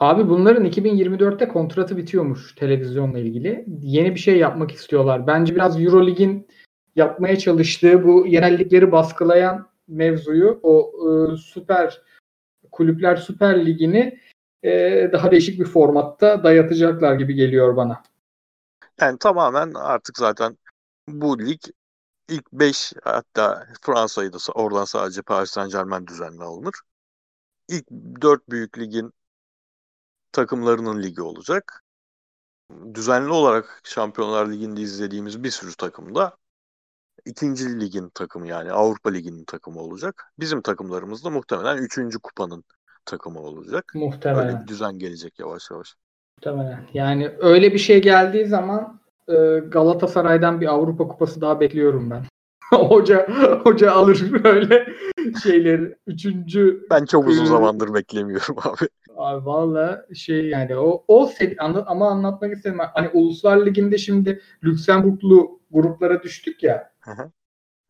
Abi 0.00 0.28
bunların 0.28 0.64
2024'te 0.64 1.48
kontratı 1.48 1.96
bitiyormuş 1.96 2.54
televizyonla 2.54 3.18
ilgili. 3.18 3.64
Yeni 3.80 4.14
bir 4.14 4.20
şey 4.20 4.38
yapmak 4.38 4.70
istiyorlar. 4.70 5.26
Bence 5.26 5.54
biraz 5.54 5.80
Eurolig'in 5.80 6.48
yapmaya 6.96 7.38
çalıştığı 7.38 8.04
bu 8.04 8.26
yenillikleri 8.26 8.92
baskılayan 8.92 9.68
mevzuyu 9.88 10.60
o 10.62 10.92
e, 11.08 11.36
süper 11.36 12.02
kulüpler 12.72 13.16
süper 13.16 13.66
ligini 13.66 14.20
e, 14.62 14.70
daha 15.12 15.30
değişik 15.30 15.60
bir 15.60 15.64
formatta 15.64 16.44
dayatacaklar 16.44 17.14
gibi 17.14 17.34
geliyor 17.34 17.76
bana. 17.76 18.02
Yani 19.00 19.18
tamamen 19.18 19.72
artık 19.74 20.18
zaten 20.18 20.56
bu 21.08 21.38
lig 21.38 21.60
ilk 22.28 22.52
5 22.52 22.92
hatta 23.04 23.66
Fransa'yı 23.82 24.32
da 24.32 24.38
oradan 24.54 24.84
sadece 24.84 25.22
Paris 25.22 25.50
Saint 25.50 25.72
Germain 25.72 26.06
düzenli 26.06 26.42
alınır. 26.42 26.74
İlk 27.68 27.90
4 27.90 28.50
büyük 28.50 28.78
ligin 28.78 29.12
takımlarının 30.32 31.02
ligi 31.02 31.22
olacak. 31.22 31.84
Düzenli 32.94 33.30
olarak 33.30 33.80
Şampiyonlar 33.84 34.52
Ligi'nde 34.52 34.80
izlediğimiz 34.80 35.42
bir 35.42 35.50
sürü 35.50 35.74
takımda 35.74 36.36
ikinci 37.24 37.80
ligin 37.80 38.08
takımı 38.08 38.48
yani 38.48 38.72
Avrupa 38.72 39.10
Ligi'nin 39.10 39.44
takımı 39.44 39.80
olacak. 39.80 40.32
Bizim 40.38 40.62
takımlarımız 40.62 41.24
da 41.24 41.30
muhtemelen 41.30 41.76
üçüncü 41.76 42.18
kupanın 42.18 42.64
takımı 43.04 43.40
olacak. 43.40 43.92
Muhtemelen. 43.94 44.48
Öyle 44.48 44.60
bir 44.60 44.66
düzen 44.66 44.98
gelecek 44.98 45.38
yavaş 45.38 45.70
yavaş. 45.70 45.94
Muhtemelen. 46.38 46.88
Yani 46.94 47.32
öyle 47.38 47.72
bir 47.72 47.78
şey 47.78 48.02
geldiği 48.02 48.46
zaman 48.46 49.00
e, 49.28 49.58
Galatasaray'dan 49.58 50.60
bir 50.60 50.66
Avrupa 50.66 51.08
Kupası 51.08 51.40
daha 51.40 51.60
bekliyorum 51.60 52.10
ben. 52.10 52.22
hoca 52.70 53.28
hoca 53.64 53.92
alır 53.92 54.44
böyle 54.44 54.86
şeyleri. 55.42 55.96
Üçüncü 56.06 56.86
Ben 56.90 57.04
çok 57.04 57.28
uzun 57.28 57.44
zamandır 57.44 57.94
beklemiyorum 57.94 58.56
abi. 58.62 58.88
Abi 59.16 59.46
valla 59.46 60.06
şey 60.14 60.46
yani 60.46 60.76
o 60.76 61.04
o 61.08 61.26
seri, 61.26 61.56
ama 61.58 62.10
anlatmak 62.10 62.52
istedim. 62.52 62.78
Hani 62.94 63.08
Uluslar 63.08 63.66
Ligi'nde 63.66 63.98
şimdi 63.98 64.40
Lüksemburglu 64.64 65.60
gruplara 65.70 66.22
düştük 66.22 66.62
ya. 66.62 66.92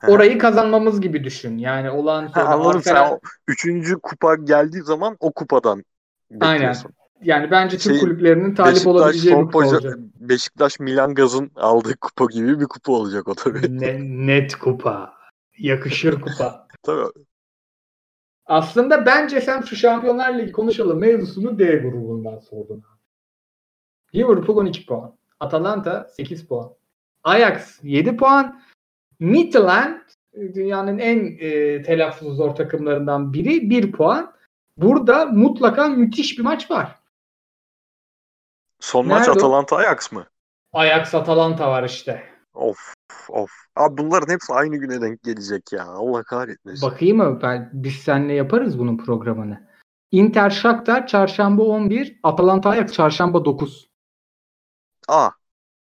Orayı 0.08 0.38
kazanmamız 0.38 1.00
gibi 1.00 1.24
düşün. 1.24 1.58
Yani 1.58 1.90
olan 1.90 2.26
sonra 2.26 2.44
anladım 2.44 2.76
Arsenal... 2.76 3.08
sen 3.08 3.14
o 3.14 3.20
üçüncü 3.48 3.98
kupa 3.98 4.34
geldiği 4.34 4.82
zaman 4.82 5.16
o 5.20 5.32
kupadan 5.32 5.84
bekliyorsun. 6.30 6.90
Aynen. 6.90 7.05
Yani 7.22 7.50
bence 7.50 7.78
Türk 7.78 7.94
şey, 7.94 8.00
kulüplerinin 8.00 8.54
talip 8.54 8.72
Beşiktaş, 8.74 8.86
olabileceği 8.86 9.36
bir 9.36 9.40
kupa 9.40 9.58
olacak. 9.58 9.98
Beşiktaş 10.20 10.80
Milan 10.80 11.14
Gaz'ın 11.14 11.50
aldığı 11.56 11.96
kupa 11.96 12.26
gibi 12.26 12.60
bir 12.60 12.66
kupa 12.66 12.92
olacak 12.92 13.28
o 13.28 13.34
tabii. 13.34 13.80
Ne, 13.80 13.98
net 14.26 14.54
kupa. 14.54 15.12
Yakışır 15.58 16.20
kupa. 16.20 16.68
tabii. 16.82 17.10
Aslında 18.46 19.06
bence 19.06 19.40
sen 19.40 19.62
şu 19.62 19.76
Şampiyonlar 19.76 20.38
Ligi 20.38 20.52
konuşalım 20.52 20.98
mevzusunu 20.98 21.58
D 21.58 21.76
grubundan 21.76 22.38
sordun. 22.38 22.82
Liverpool 24.14 24.56
12 24.56 24.86
puan. 24.86 25.16
Atalanta 25.40 26.08
8 26.16 26.46
puan. 26.46 26.72
Ajax 27.24 27.78
7 27.82 28.16
puan. 28.16 28.60
Midland 29.20 29.96
dünyanın 30.54 30.98
en 30.98 31.36
e, 31.38 31.82
telaffuzu 31.82 32.34
zor 32.34 32.54
takımlarından 32.54 33.32
biri 33.32 33.70
1 33.70 33.92
puan. 33.92 34.32
Burada 34.76 35.24
mutlaka 35.24 35.88
müthiş 35.88 36.38
bir 36.38 36.44
maç 36.44 36.70
var. 36.70 36.95
Son 38.80 39.08
Nerede 39.08 39.18
maç 39.18 39.28
Atalanta 39.28 39.76
Ajax 39.76 40.12
mı? 40.12 40.26
Ajax 40.72 41.14
Atalanta 41.14 41.70
var 41.70 41.84
işte. 41.84 42.22
Of 42.54 42.94
of. 43.28 43.50
Abi 43.76 43.98
bunların 43.98 44.32
hepsi 44.32 44.52
aynı 44.52 44.76
güne 44.76 45.00
denk 45.00 45.22
gelecek 45.22 45.72
ya. 45.72 45.84
Allah 45.84 46.22
kahretmesin. 46.22 46.90
Bakayım 46.90 47.16
mı? 47.16 47.38
Ben, 47.42 47.70
biz 47.72 47.94
seninle 47.94 48.32
yaparız 48.32 48.78
bunun 48.78 48.96
programını. 48.98 49.66
Inter 50.10 50.50
Shakhtar 50.50 51.06
çarşamba 51.06 51.62
11, 51.62 52.20
Atalanta 52.22 52.70
Ajax 52.70 52.92
çarşamba 52.92 53.44
9. 53.44 53.88
Aa. 55.08 55.30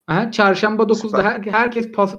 Aha, 0.08 0.30
çarşamba 0.30 0.82
9'da 0.82 1.22
her, 1.22 1.40
herkes 1.40 1.92
pas 1.92 2.14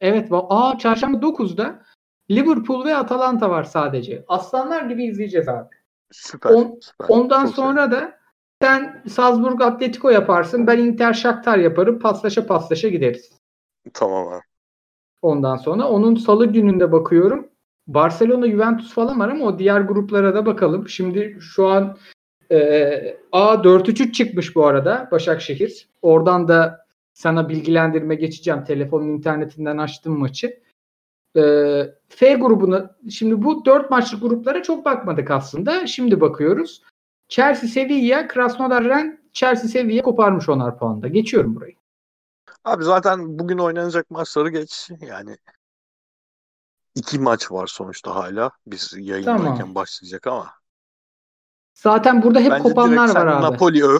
Evet, 0.00 0.28
aa 0.32 0.78
çarşamba 0.78 1.18
9'da 1.18 1.82
Liverpool 2.30 2.84
ve 2.84 2.96
Atalanta 2.96 3.50
var 3.50 3.64
sadece. 3.64 4.24
Aslanlar 4.28 4.82
gibi 4.82 5.04
izleyeceğiz 5.04 5.48
abi. 5.48 5.68
Süper. 6.12 6.50
On, 6.50 6.78
süper. 6.82 7.06
Ondan 7.08 7.46
Çok 7.46 7.54
sonra 7.54 7.86
güzel. 7.86 8.00
da 8.00 8.18
sen 8.62 9.02
Salzburg 9.08 9.60
Atletico 9.62 10.10
yaparsın. 10.10 10.66
Ben 10.66 10.78
Inter 10.78 11.14
Shakhtar 11.14 11.58
yaparım. 11.58 11.98
Paslaşa 11.98 12.46
paslaşa 12.46 12.88
gideriz. 12.88 13.32
Tamam 13.94 14.28
abi. 14.28 14.42
Ondan 15.22 15.56
sonra 15.56 15.88
onun 15.88 16.14
salı 16.14 16.46
gününde 16.46 16.92
bakıyorum. 16.92 17.48
Barcelona, 17.86 18.48
Juventus 18.48 18.94
falan 18.94 19.20
var 19.20 19.28
ama 19.28 19.44
o 19.44 19.58
diğer 19.58 19.80
gruplara 19.80 20.34
da 20.34 20.46
bakalım. 20.46 20.88
Şimdi 20.88 21.38
şu 21.40 21.66
an 21.66 21.96
e, 22.50 23.16
A 23.32 23.54
4-3-3 23.54 24.12
çıkmış 24.12 24.56
bu 24.56 24.66
arada 24.66 25.08
Başakşehir. 25.10 25.88
Oradan 26.02 26.48
da 26.48 26.86
sana 27.14 27.48
bilgilendirme 27.48 28.14
geçeceğim. 28.14 28.64
Telefonun 28.64 29.08
internetinden 29.08 29.78
açtım 29.78 30.18
maçı. 30.18 30.60
E, 31.36 31.42
F 32.08 32.34
grubuna 32.34 32.96
şimdi 33.10 33.42
bu 33.42 33.64
4 33.64 33.90
maçlı 33.90 34.20
gruplara 34.20 34.62
çok 34.62 34.84
bakmadık 34.84 35.30
aslında. 35.30 35.86
Şimdi 35.86 36.20
bakıyoruz. 36.20 36.82
Chelsea, 37.28 37.68
Sevilla, 37.68 38.28
Krasnodar, 38.28 38.84
Ren, 38.84 39.20
Chelsea, 39.32 39.68
Sevilla 39.68 40.02
koparmış 40.02 40.48
onar 40.48 40.78
puanda. 40.78 41.08
Geçiyorum 41.08 41.54
burayı. 41.54 41.74
Abi 42.64 42.84
zaten 42.84 43.38
bugün 43.38 43.58
oynanacak 43.58 44.10
maçları 44.10 44.48
geç. 44.48 44.90
Yani 45.00 45.36
iki 46.94 47.18
maç 47.18 47.52
var 47.52 47.66
sonuçta 47.66 48.14
hala. 48.14 48.50
Biz 48.66 48.94
yayındayken 48.98 49.56
tamam. 49.56 49.74
başlayacak 49.74 50.26
ama. 50.26 50.52
Zaten 51.74 52.22
burada 52.22 52.40
hep 52.40 52.50
Bence 52.50 52.62
kopanlar 52.62 53.08
var 53.08 53.26
abi. 53.26 53.42
Napoli 53.42 53.84
öv. 53.84 53.98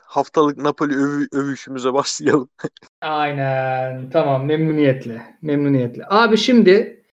Haftalık 0.00 0.56
Napoli 0.58 0.96
öv 0.96 1.26
övüşümüze 1.32 1.92
başlayalım. 1.92 2.48
Aynen. 3.00 4.10
Tamam 4.10 4.46
memnuniyetle. 4.46 5.38
Memnuniyetle. 5.42 6.04
Abi 6.08 6.36
şimdi 6.36 7.04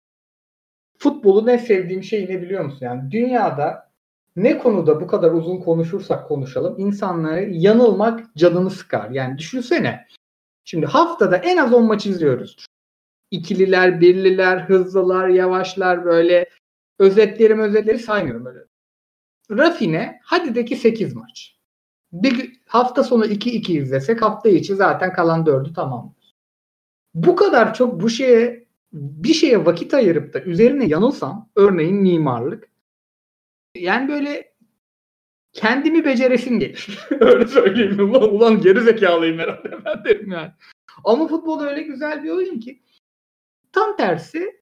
futbolu 0.98 1.46
ne 1.46 1.58
sevdiğim 1.58 2.04
şey 2.04 2.30
ne 2.30 2.42
biliyor 2.42 2.66
musun? 2.66 2.80
Yani 2.82 3.12
dünyada 3.12 3.89
ne 4.44 4.58
konuda 4.58 5.02
bu 5.02 5.08
kadar 5.08 5.32
uzun 5.32 5.58
konuşursak 5.58 6.28
konuşalım 6.28 6.76
insanları 6.80 7.50
yanılmak 7.50 8.36
canını 8.36 8.70
sıkar. 8.70 9.10
Yani 9.10 9.38
düşünsene. 9.38 10.08
Şimdi 10.66 10.86
haftada 10.86 11.38
en 11.38 11.58
az 11.58 11.74
10 11.74 11.86
maç 11.86 12.06
izliyoruz. 12.06 12.66
İkililer, 13.32 14.02
birliler, 14.02 14.58
hızlılar, 14.58 15.28
yavaşlar 15.28 16.06
böyle 16.06 16.50
özetleri 17.00 17.62
özetleri 17.62 18.00
saymıyorum 18.00 18.46
böyle. 18.46 18.60
Rafine 19.52 20.20
hadi 20.24 20.56
de 20.56 20.66
ki 20.66 20.76
8 20.76 21.16
maç. 21.16 21.56
Bir 22.12 22.60
hafta 22.66 23.04
sonu 23.04 23.26
2-2 23.26 23.72
izlesek 23.72 24.22
hafta 24.22 24.50
içi 24.50 24.76
zaten 24.76 25.14
kalan 25.14 25.46
4'ü 25.46 25.74
tamamdır. 25.74 26.34
Bu 27.14 27.36
kadar 27.36 27.74
çok 27.74 28.02
bu 28.02 28.10
şeye 28.10 28.66
bir 28.94 29.34
şeye 29.34 29.66
vakit 29.66 29.94
ayırıp 29.94 30.34
da 30.34 30.42
üzerine 30.42 30.86
yanılsam 30.86 31.50
örneğin 31.56 31.96
mimarlık 31.96 32.69
yani 33.76 34.10
böyle 34.10 34.54
kendimi 35.54 36.06
beceresim 36.06 36.60
gelir. 36.60 37.00
öyle 37.20 37.48
söyleyeyim. 37.48 38.00
Ulan, 38.00 38.34
ulan 38.36 38.62
geri 38.62 38.82
zekalıyım 38.82 39.40
herhalde 39.40 39.86
ben 39.86 40.04
derim 40.06 40.32
yani. 40.32 40.52
Ama 41.04 41.28
futbol 41.28 41.62
öyle 41.62 41.82
güzel 41.82 42.24
bir 42.24 42.30
oyun 42.30 42.60
ki 42.60 42.82
tam 43.74 43.98
tersi 43.98 44.60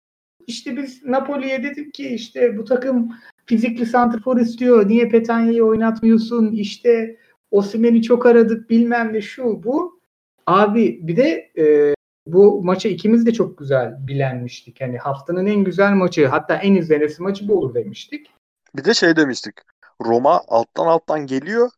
işte 0.47 0.77
biz 0.77 1.05
Napoli'ye 1.05 1.63
dedik 1.63 1.93
ki 1.93 2.09
işte 2.09 2.57
bu 2.57 2.65
takım 2.65 3.11
fizikli 3.45 3.85
santrfor 3.85 4.37
istiyor. 4.37 4.87
Niye 4.87 5.09
Petanya'yı 5.09 5.63
oynatmıyorsun? 5.63 6.51
İşte 6.51 7.17
Osimhen'i 7.51 8.01
çok 8.01 8.25
aradık 8.25 8.69
bilmem 8.69 9.13
ne 9.13 9.21
şu 9.21 9.63
bu. 9.63 10.01
Abi 10.45 10.99
bir 11.07 11.15
de 11.15 11.51
e, 11.57 11.93
bu 12.27 12.63
maça 12.63 12.89
ikimiz 12.89 13.25
de 13.25 13.33
çok 13.33 13.57
güzel 13.57 14.07
bilenmiştik. 14.07 14.81
Hani 14.81 14.97
haftanın 14.97 15.45
en 15.45 15.63
güzel 15.63 15.93
maçı 15.93 16.27
hatta 16.27 16.55
en 16.55 16.75
izlenesi 16.75 17.23
maçı 17.23 17.47
bu 17.47 17.57
olur 17.59 17.73
demiştik. 17.73 18.27
Bir 18.77 18.83
de 18.83 18.93
şey 18.93 19.15
demiştik. 19.15 19.55
Roma 20.05 20.41
alttan 20.47 20.87
alttan 20.87 21.27
geliyor. 21.27 21.69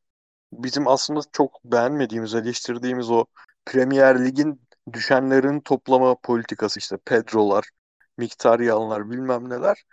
Bizim 0.53 0.87
aslında 0.87 1.19
çok 1.31 1.63
beğenmediğimiz, 1.63 2.35
eleştirdiğimiz 2.35 3.11
o 3.11 3.25
Premier 3.65 4.25
Lig'in 4.25 4.61
düşenlerin 4.93 5.59
toplama 5.59 6.15
politikası 6.15 6.79
işte 6.79 6.97
Pedro'lar, 7.05 7.69
Miktaryanlar 8.17 9.11
bilmem 9.11 9.49
neler 9.49 9.83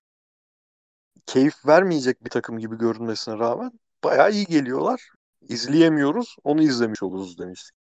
keyif 1.27 1.67
vermeyecek 1.67 2.25
bir 2.25 2.31
takım 2.31 2.59
gibi 2.59 2.79
görünmesine 2.79 3.39
rağmen 3.39 3.73
bayağı 4.05 4.31
iyi 4.33 4.47
geliyorlar. 4.47 5.09
İzleyemiyoruz, 5.49 6.37
onu 6.45 6.63
izlemiş 6.63 7.03
oluruz 7.03 7.39
demiştik. 7.39 7.77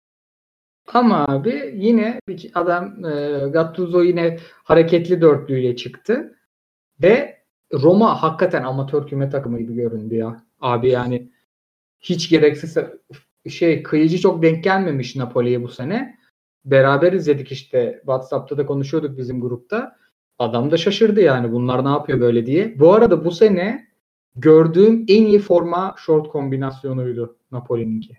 Ama 0.94 1.26
abi 1.28 1.74
yine 1.76 2.20
adam 2.54 3.06
e, 3.06 3.40
Gattuso 3.50 4.04
yine 4.04 4.40
hareketli 4.64 5.22
dörtlüyle 5.22 5.76
çıktı 5.76 6.40
ve 7.02 7.45
Roma 7.74 8.24
hakikaten 8.24 8.64
amatör 8.64 9.08
küme 9.08 9.30
takımı 9.30 9.60
gibi 9.60 9.76
göründü 9.76 10.16
ya. 10.16 10.44
Abi 10.62 10.90
yani 10.90 11.32
hiç 12.00 12.30
gereksiz 12.30 12.78
şey 13.50 13.84
kıyıcı 13.84 14.20
çok 14.20 14.44
denk 14.44 14.64
gelmemiş 14.64 15.16
Napoli'ye 15.16 15.64
bu 15.64 15.68
sene. 15.68 16.20
Beraber 16.66 17.14
izledik 17.14 17.52
işte 17.52 17.98
WhatsApp'ta 18.00 18.58
da 18.58 18.66
konuşuyorduk 18.66 19.18
bizim 19.18 19.42
grupta. 19.42 19.96
Adam 20.40 20.72
da 20.72 20.78
şaşırdı 20.78 21.22
yani 21.22 21.52
bunlar 21.52 21.86
ne 21.86 21.90
yapıyor 21.90 22.20
böyle 22.20 22.46
diye. 22.46 22.80
Bu 22.80 22.94
arada 22.94 23.26
bu 23.26 23.32
sene 23.32 23.88
gördüğüm 24.36 25.06
en 25.08 25.26
iyi 25.26 25.40
forma 25.40 25.96
short 25.98 26.30
kombinasyonuydu 26.30 27.38
Napoli'ninki. 27.52 28.18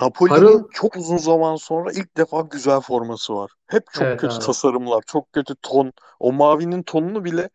Napoli'nin 0.00 0.36
Harıl... 0.36 0.68
çok 0.72 0.96
uzun 0.96 1.16
zaman 1.16 1.56
sonra 1.56 1.92
ilk 1.92 2.16
defa 2.16 2.40
güzel 2.40 2.80
forması 2.80 3.34
var. 3.34 3.50
Hep 3.66 3.82
çok 3.92 4.02
evet, 4.02 4.20
kötü 4.20 4.34
abi. 4.34 4.44
tasarımlar, 4.44 5.02
çok 5.06 5.32
kötü 5.32 5.54
ton. 5.62 5.92
O 6.20 6.32
mavinin 6.32 6.82
tonunu 6.82 7.24
bile 7.24 7.50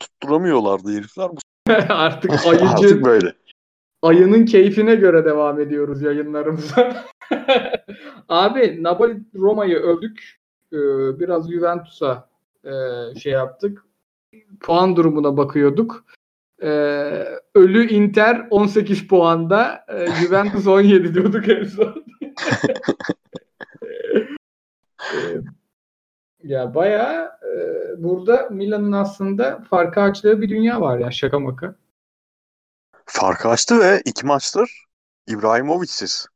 tutturamıyorlardı 0.00 0.92
herifler. 0.92 1.30
Artık 1.88 2.30
ayıcı, 2.46 2.68
Artık 2.68 3.04
böyle. 3.04 3.34
Ayının 4.02 4.44
keyfine 4.44 4.94
göre 4.94 5.24
devam 5.24 5.60
ediyoruz 5.60 6.02
yayınlarımıza. 6.02 7.04
Abi 8.28 8.82
Napoli 8.82 9.20
Roma'yı 9.34 9.76
övdük. 9.76 10.38
Ee, 10.72 10.76
biraz 11.20 11.50
Juventus'a 11.50 12.28
e, 12.64 12.70
şey 13.20 13.32
yaptık. 13.32 13.84
Puan 14.60 14.96
durumuna 14.96 15.36
bakıyorduk. 15.36 16.04
Ee, 16.62 17.24
ölü 17.54 17.88
Inter 17.88 18.46
18 18.50 19.08
puanda. 19.08 19.84
E, 19.88 20.06
Juventus 20.06 20.66
17 20.66 21.14
diyorduk 21.14 21.48
en 21.48 21.64
son. 21.64 22.04
Ya 26.48 26.74
bayağı 26.74 27.38
e, 27.42 28.02
burada 28.02 28.48
Milan'ın 28.50 28.92
aslında 28.92 29.62
farkı 29.70 30.00
açtığı 30.00 30.40
bir 30.40 30.48
dünya 30.48 30.80
var 30.80 30.98
ya 30.98 31.10
şaka 31.10 31.38
maka. 31.38 31.74
Farkı 33.06 33.48
açtı 33.48 33.80
ve 33.80 34.02
iki 34.04 34.26
maçtır 34.26 34.84
İbrahimovic'siz 35.26 36.26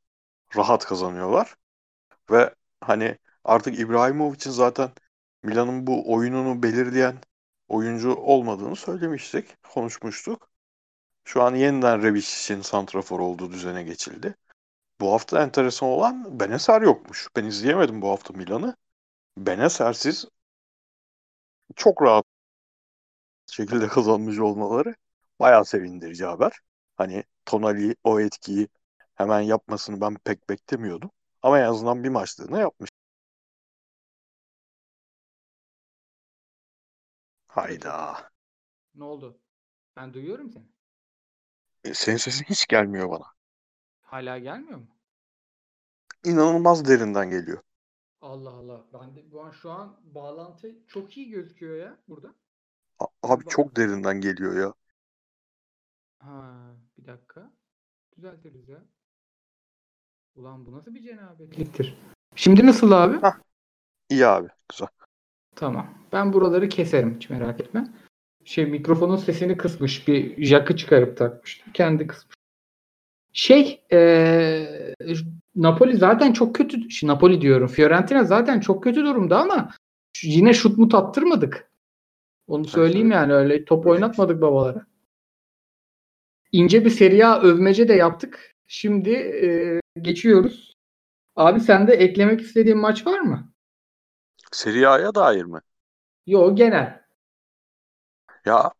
rahat 0.56 0.84
kazanıyorlar. 0.84 1.54
Ve 2.30 2.54
hani 2.80 3.18
artık 3.44 3.78
İbrahimovic'in 3.78 4.50
zaten 4.50 4.90
Milan'ın 5.42 5.86
bu 5.86 6.12
oyununu 6.14 6.62
belirleyen 6.62 7.14
oyuncu 7.68 8.14
olmadığını 8.14 8.76
söylemiştik, 8.76 9.62
konuşmuştuk. 9.62 10.50
Şu 11.24 11.42
an 11.42 11.54
yeniden 11.54 12.02
Rebic'in 12.02 12.60
santrafor 12.60 13.20
olduğu 13.20 13.52
düzene 13.52 13.82
geçildi. 13.82 14.34
Bu 15.00 15.12
hafta 15.12 15.42
enteresan 15.42 15.88
olan 15.88 16.40
Beneser 16.40 16.82
yokmuş. 16.82 17.28
Ben 17.36 17.44
izleyemedim 17.44 18.02
bu 18.02 18.10
hafta 18.10 18.34
Milan'ı. 18.34 18.76
Beneser'siz 19.36 20.24
çok 21.76 22.02
rahat 22.02 22.24
şekilde 23.46 23.88
kazanmış 23.88 24.38
olmaları 24.38 24.94
bayağı 25.40 25.64
sevindirici 25.64 26.24
haber. 26.24 26.52
Hani 26.96 27.24
Tonali 27.44 27.96
o 28.04 28.20
etkiyi 28.20 28.68
hemen 29.14 29.40
yapmasını 29.40 30.00
ben 30.00 30.14
pek 30.14 30.48
beklemiyordum. 30.48 31.10
Ama 31.42 31.58
en 31.58 31.64
azından 31.64 32.04
bir 32.04 32.08
maçlığına 32.08 32.58
yapmış. 32.58 32.90
Hayda. 37.46 38.30
Ne 38.94 39.04
oldu? 39.04 39.40
Ben 39.96 40.14
duyuyorum 40.14 40.50
seni. 40.50 40.64
E, 41.84 41.94
senin 41.94 42.16
sesin 42.16 42.44
hiç 42.44 42.66
gelmiyor 42.66 43.10
bana. 43.10 43.24
Hala 44.02 44.38
gelmiyor 44.38 44.78
mu? 44.78 44.86
İnanılmaz 46.24 46.88
derinden 46.88 47.30
geliyor. 47.30 47.62
Allah 48.22 48.50
Allah. 48.50 48.84
Ben 48.94 49.16
de 49.16 49.30
bu 49.32 49.42
an 49.42 49.50
şu 49.50 49.70
an 49.70 49.96
bağlantı 50.14 50.74
çok 50.88 51.16
iyi 51.16 51.30
gözüküyor 51.30 51.76
ya 51.76 51.96
burada. 52.08 52.34
A- 52.98 53.06
abi 53.32 53.44
çok 53.48 53.76
derinden 53.76 54.20
geliyor 54.20 54.56
ya. 54.60 54.74
Ha, 56.18 56.54
bir 56.98 57.06
dakika. 57.06 57.52
Düzeltiriz 58.16 58.68
ya. 58.68 58.84
Ulan 60.34 60.66
bu 60.66 60.72
nasıl 60.72 60.94
bir 60.94 61.02
cenabetliktir? 61.02 61.98
Şimdi 62.34 62.66
nasıl 62.66 62.92
abi? 62.92 63.16
Hah. 63.20 63.38
İyi 64.10 64.26
abi. 64.26 64.48
Güzel. 64.70 64.88
Tamam. 65.56 65.94
Ben 66.12 66.32
buraları 66.32 66.68
keserim. 66.68 67.14
Hiç 67.14 67.30
merak 67.30 67.60
etme. 67.60 67.88
Şey 68.44 68.66
mikrofonun 68.66 69.16
sesini 69.16 69.56
kısmış. 69.56 70.08
Bir 70.08 70.44
jackı 70.44 70.76
çıkarıp 70.76 71.16
takmıştım. 71.16 71.72
Kendi 71.72 72.06
kısmış. 72.06 72.36
Şey 73.32 73.82
ee, 73.92 74.94
Napoli 75.54 75.96
zaten 75.96 76.32
çok 76.32 76.54
kötü. 76.54 76.90
Şimdi 76.90 77.12
Napoli 77.12 77.40
diyorum. 77.40 77.68
Fiorentina 77.68 78.24
zaten 78.24 78.60
çok 78.60 78.84
kötü 78.84 79.04
durumda 79.04 79.40
ama 79.40 79.70
yine 80.22 80.54
şut 80.54 80.78
mut 80.78 80.94
attırmadık. 80.94 81.70
Onu 82.46 82.64
söyleyeyim 82.64 83.10
yani 83.10 83.32
öyle 83.32 83.64
top 83.64 83.86
oynatmadık 83.86 84.42
babalara. 84.42 84.86
İnce 86.52 86.84
bir 86.84 86.90
Serie 86.90 87.24
A 87.24 87.40
övmece 87.40 87.88
de 87.88 87.94
yaptık. 87.94 88.54
Şimdi 88.66 89.10
e, 89.10 89.80
geçiyoruz. 90.00 90.76
Abi 91.36 91.60
sende 91.60 91.92
eklemek 91.92 92.40
istediğin 92.40 92.78
maç 92.78 93.06
var 93.06 93.20
mı? 93.20 93.52
Serie 94.52 94.86
A'ya 94.86 95.14
dair 95.14 95.44
mi? 95.44 95.58
Yok 96.26 96.58
genel. 96.58 97.02
Ya 98.44 98.72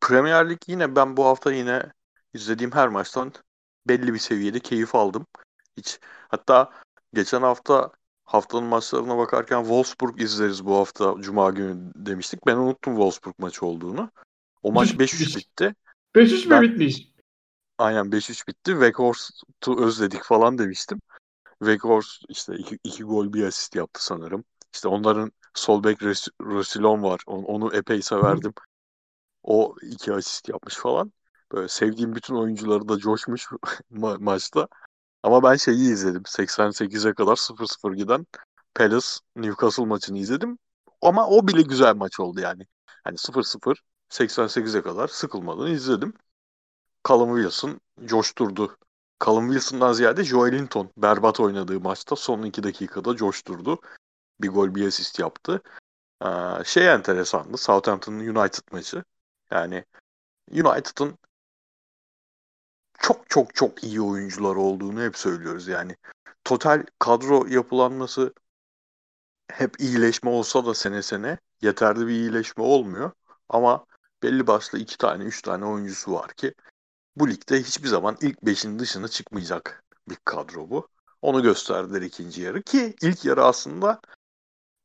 Premier 0.00 0.50
Lig 0.50 0.58
yine 0.66 0.96
ben 0.96 1.16
bu 1.16 1.24
hafta 1.24 1.52
yine 1.52 1.82
izlediğim 2.34 2.72
her 2.72 2.88
maçtan 2.88 3.32
belli 3.88 4.14
bir 4.14 4.18
seviyede 4.18 4.60
keyif 4.60 4.94
aldım. 4.94 5.26
Hiç 5.76 6.00
hatta 6.28 6.70
geçen 7.14 7.42
hafta 7.42 7.90
haftanın 8.24 8.64
maçlarına 8.64 9.18
bakarken 9.18 9.60
Wolfsburg 9.60 10.20
izleriz 10.20 10.64
bu 10.64 10.76
hafta 10.76 11.14
Cuma 11.20 11.50
günü 11.50 11.92
demiştik. 11.94 12.46
Ben 12.46 12.56
unuttum 12.56 12.94
Wolfsburg 12.94 13.34
maçı 13.38 13.66
olduğunu. 13.66 14.10
O 14.62 14.72
maç 14.72 14.90
5-3 14.90 15.36
bitti. 15.36 15.74
5-3 16.14 16.48
mü 16.48 16.62
bitmiş? 16.62 17.08
Aynen 17.78 18.12
5-3 18.12 18.48
bitti. 18.48 18.70
Weghorst'u 18.70 19.84
özledik 19.84 20.22
falan 20.22 20.58
demiştim. 20.58 21.00
Weghorst 21.58 22.24
işte 22.28 22.54
iki, 22.54 22.78
iki 22.84 23.02
gol 23.02 23.32
bir 23.32 23.46
asist 23.46 23.76
yaptı 23.76 24.04
sanırım. 24.04 24.44
İşte 24.74 24.88
onların 24.88 25.32
sol 25.54 25.84
bek 25.84 26.02
Rosilon 26.42 27.02
var. 27.02 27.20
Onu, 27.26 27.46
onu 27.46 27.74
epey 27.74 28.02
severdim. 28.02 28.52
O 29.42 29.74
iki 29.82 30.12
asist 30.12 30.48
yapmış 30.48 30.76
falan. 30.76 31.12
Böyle 31.54 31.68
sevdiğim 31.68 32.14
bütün 32.14 32.34
oyuncuları 32.34 32.88
da 32.88 32.98
coşmuş 32.98 33.46
ma- 33.92 34.22
maçta. 34.24 34.68
Ama 35.22 35.42
ben 35.42 35.56
şeyi 35.56 35.92
izledim. 35.92 36.22
88'e 36.22 37.14
kadar 37.14 37.36
0-0 37.36 37.94
giden 37.94 38.26
Palace 38.74 39.06
Newcastle 39.36 39.84
maçını 39.84 40.18
izledim. 40.18 40.58
Ama 41.02 41.28
o 41.28 41.48
bile 41.48 41.62
güzel 41.62 41.94
maç 41.96 42.20
oldu 42.20 42.40
yani. 42.40 42.66
Hani 43.04 43.18
0-0 43.18 43.76
88'e 44.10 44.82
kadar 44.82 45.08
sıkılmadan 45.08 45.70
izledim. 45.70 46.14
Callum 47.08 47.36
Wilson 47.36 47.80
coşturdu. 48.04 48.76
Callum 49.24 49.46
Wilson'dan 49.52 49.92
ziyade 49.92 50.24
Joe 50.24 50.52
Linton 50.52 50.90
berbat 50.96 51.40
oynadığı 51.40 51.80
maçta 51.80 52.16
son 52.16 52.42
iki 52.42 52.62
dakikada 52.62 53.16
coşturdu. 53.16 53.80
Bir 54.40 54.48
gol 54.48 54.74
bir 54.74 54.86
asist 54.86 55.18
yaptı. 55.18 55.62
Ee, 56.24 56.28
şey 56.64 56.88
enteresandı. 56.88 57.56
Southampton 57.56 58.12
United 58.12 58.72
maçı. 58.72 59.04
Yani 59.50 59.84
United'ın 60.50 61.18
çok 62.98 63.30
çok 63.30 63.54
çok 63.54 63.84
iyi 63.84 64.00
oyuncular 64.00 64.56
olduğunu 64.56 65.02
hep 65.02 65.16
söylüyoruz 65.16 65.68
yani. 65.68 65.96
Total 66.44 66.84
kadro 66.98 67.46
yapılanması 67.46 68.34
hep 69.52 69.80
iyileşme 69.80 70.30
olsa 70.30 70.66
da 70.66 70.74
sene 70.74 71.02
sene 71.02 71.38
yeterli 71.62 72.06
bir 72.06 72.12
iyileşme 72.12 72.64
olmuyor. 72.64 73.10
Ama 73.48 73.86
belli 74.22 74.46
başlı 74.46 74.78
iki 74.78 74.98
tane, 74.98 75.24
üç 75.24 75.42
tane 75.42 75.64
oyuncusu 75.64 76.12
var 76.12 76.32
ki 76.32 76.54
bu 77.16 77.28
ligde 77.28 77.62
hiçbir 77.62 77.88
zaman 77.88 78.16
ilk 78.20 78.42
beşin 78.42 78.78
dışına 78.78 79.08
çıkmayacak 79.08 79.84
bir 80.08 80.16
kadro 80.24 80.70
bu. 80.70 80.88
Onu 81.22 81.42
gösterdiler 81.42 82.02
ikinci 82.02 82.42
yarı 82.42 82.62
ki 82.62 82.94
ilk 83.02 83.24
yarı 83.24 83.44
aslında 83.44 84.00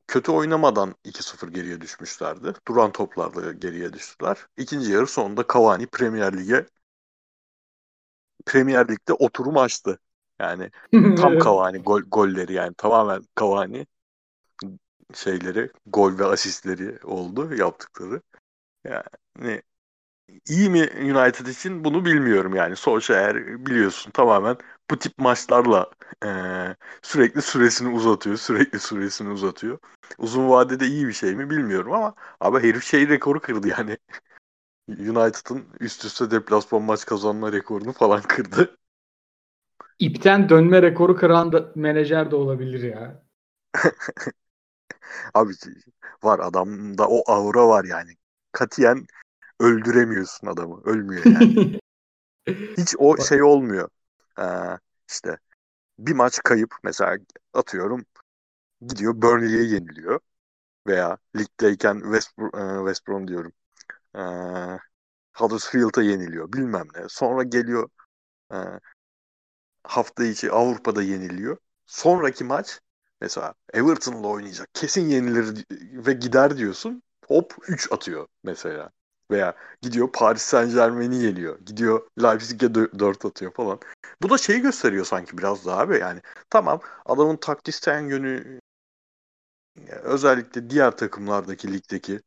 kötü 0.08 0.32
oynamadan 0.32 0.96
2-0 1.06 1.50
geriye 1.50 1.82
düşmüşlerdi. 1.82 2.54
Duran 2.68 2.92
toplarla 2.92 3.52
geriye 3.52 3.94
düştüler. 3.94 4.38
İkinci 4.58 4.92
yarı 4.92 5.08
sonunda 5.08 5.46
Cavani 5.54 5.88
Premier 5.88 6.38
Lig'e 6.38 6.66
Premier 8.46 8.88
Lig'de 8.88 9.14
oturum 9.14 9.58
açtı. 9.58 10.00
Yani 10.40 10.72
tam 11.16 11.40
Cavani 11.44 11.78
gol, 11.78 12.02
golleri 12.02 12.54
yani 12.54 12.74
tamamen 12.78 13.22
Cavani 13.40 13.88
şeyleri 15.14 15.72
gol 15.86 16.20
ve 16.20 16.26
asistleri 16.26 17.00
oldu 17.04 17.56
yaptıkları. 17.56 18.22
Yani 18.84 19.62
iyi 20.48 20.70
mi 20.70 20.90
United 21.16 21.46
için 21.46 21.84
bunu 21.84 22.06
bilmiyorum 22.06 22.56
yani. 22.56 22.76
Solskjaer 22.76 23.66
biliyorsun 23.66 24.12
tamamen 24.12 24.58
bu 24.92 25.00
tip 25.00 25.18
maçlarla 25.18 25.90
e, 26.26 26.30
sürekli 27.02 27.42
süresini 27.42 27.90
uzatıyor. 27.96 28.38
Sürekli 28.38 28.80
süresini 28.80 29.30
uzatıyor. 29.30 29.80
Uzun 30.18 30.50
vadede 30.50 30.86
iyi 30.88 31.08
bir 31.08 31.14
şey 31.14 31.36
mi 31.36 31.50
bilmiyorum 31.50 31.94
ama 31.94 32.14
abi 32.40 32.60
herif 32.60 32.84
şey 32.84 33.08
rekoru 33.10 33.40
kırdı 33.40 33.68
yani. 33.68 33.98
United'ın 34.90 35.66
üst 35.80 36.06
üste 36.06 36.32
deplasman 36.32 36.82
maç 36.82 37.06
kazanma 37.06 37.52
rekorunu 37.52 37.94
falan 37.94 38.22
kırdı. 38.22 38.78
İpten 40.00 40.50
dönme 40.50 40.82
rekoru 40.82 41.16
kıran 41.16 41.52
da 41.52 41.72
menajer 41.76 42.32
de 42.32 42.36
olabilir 42.36 42.84
ya. 42.84 43.24
Abi 45.34 45.54
var 46.24 46.40
adamda 46.40 47.08
o 47.10 47.32
aura 47.32 47.68
var 47.68 47.86
yani. 47.86 48.12
Katiyen 48.52 49.06
öldüremiyorsun 49.60 50.48
adamı. 50.48 50.82
Ölmüyor 50.84 51.26
yani. 51.34 51.80
Hiç 52.78 52.96
o 52.98 53.18
şey 53.18 53.44
olmuyor. 53.44 53.90
Ee, 54.40 54.44
işte 55.10 55.38
bir 56.00 56.14
maç 56.14 56.40
kayıp 56.44 56.76
mesela 56.84 57.18
atıyorum 57.54 58.06
gidiyor 58.82 59.22
Burnley'e 59.22 59.64
yeniliyor 59.64 60.20
veya 60.88 61.18
ligdeyken 61.38 62.02
West, 62.02 62.40
e, 62.40 62.78
West 62.80 63.08
Brom 63.08 63.28
diyorum. 63.28 63.54
Ee, 64.20 64.80
Huddersfield'a 65.38 66.04
yeniliyor 66.04 66.54
bilmem 66.54 66.88
ne. 66.96 67.06
Sonra 67.10 67.44
geliyor 67.44 67.90
e, 68.54 68.58
hafta 69.84 70.24
içi 70.26 70.52
Avrupa'da 70.52 71.02
yeniliyor. 71.04 71.58
Sonraki 71.86 72.44
maç 72.44 72.80
mesela 73.22 73.54
Everton'la 73.74 74.28
oynayacak. 74.28 74.70
Kesin 74.74 75.08
yenilir 75.10 75.66
ve 76.08 76.14
gider 76.14 76.58
diyorsun. 76.58 77.04
Hop 77.28 77.54
3 77.68 77.92
atıyor 77.92 78.28
mesela. 78.44 78.92
Veya 79.32 79.56
gidiyor 79.82 80.12
Paris 80.14 80.42
Saint 80.42 80.74
Germain'i 80.74 81.16
yeniyor. 81.24 81.60
Gidiyor 81.60 82.08
Leipzig'e 82.24 82.74
4 82.76 83.26
atıyor 83.26 83.54
falan. 83.54 83.80
Bu 84.22 84.30
da 84.30 84.38
şeyi 84.38 84.62
gösteriyor 84.62 85.06
sanki 85.06 85.38
biraz 85.38 85.66
daha 85.66 85.80
abi. 85.82 85.98
Yani 86.00 86.22
tamam 86.50 86.80
adamın 87.06 87.36
taktisyen 87.38 88.00
yönü 88.10 88.60
özellikle 90.04 90.70
diğer 90.70 90.98
takımlardaki 90.98 91.74
ligdeki 91.74 92.22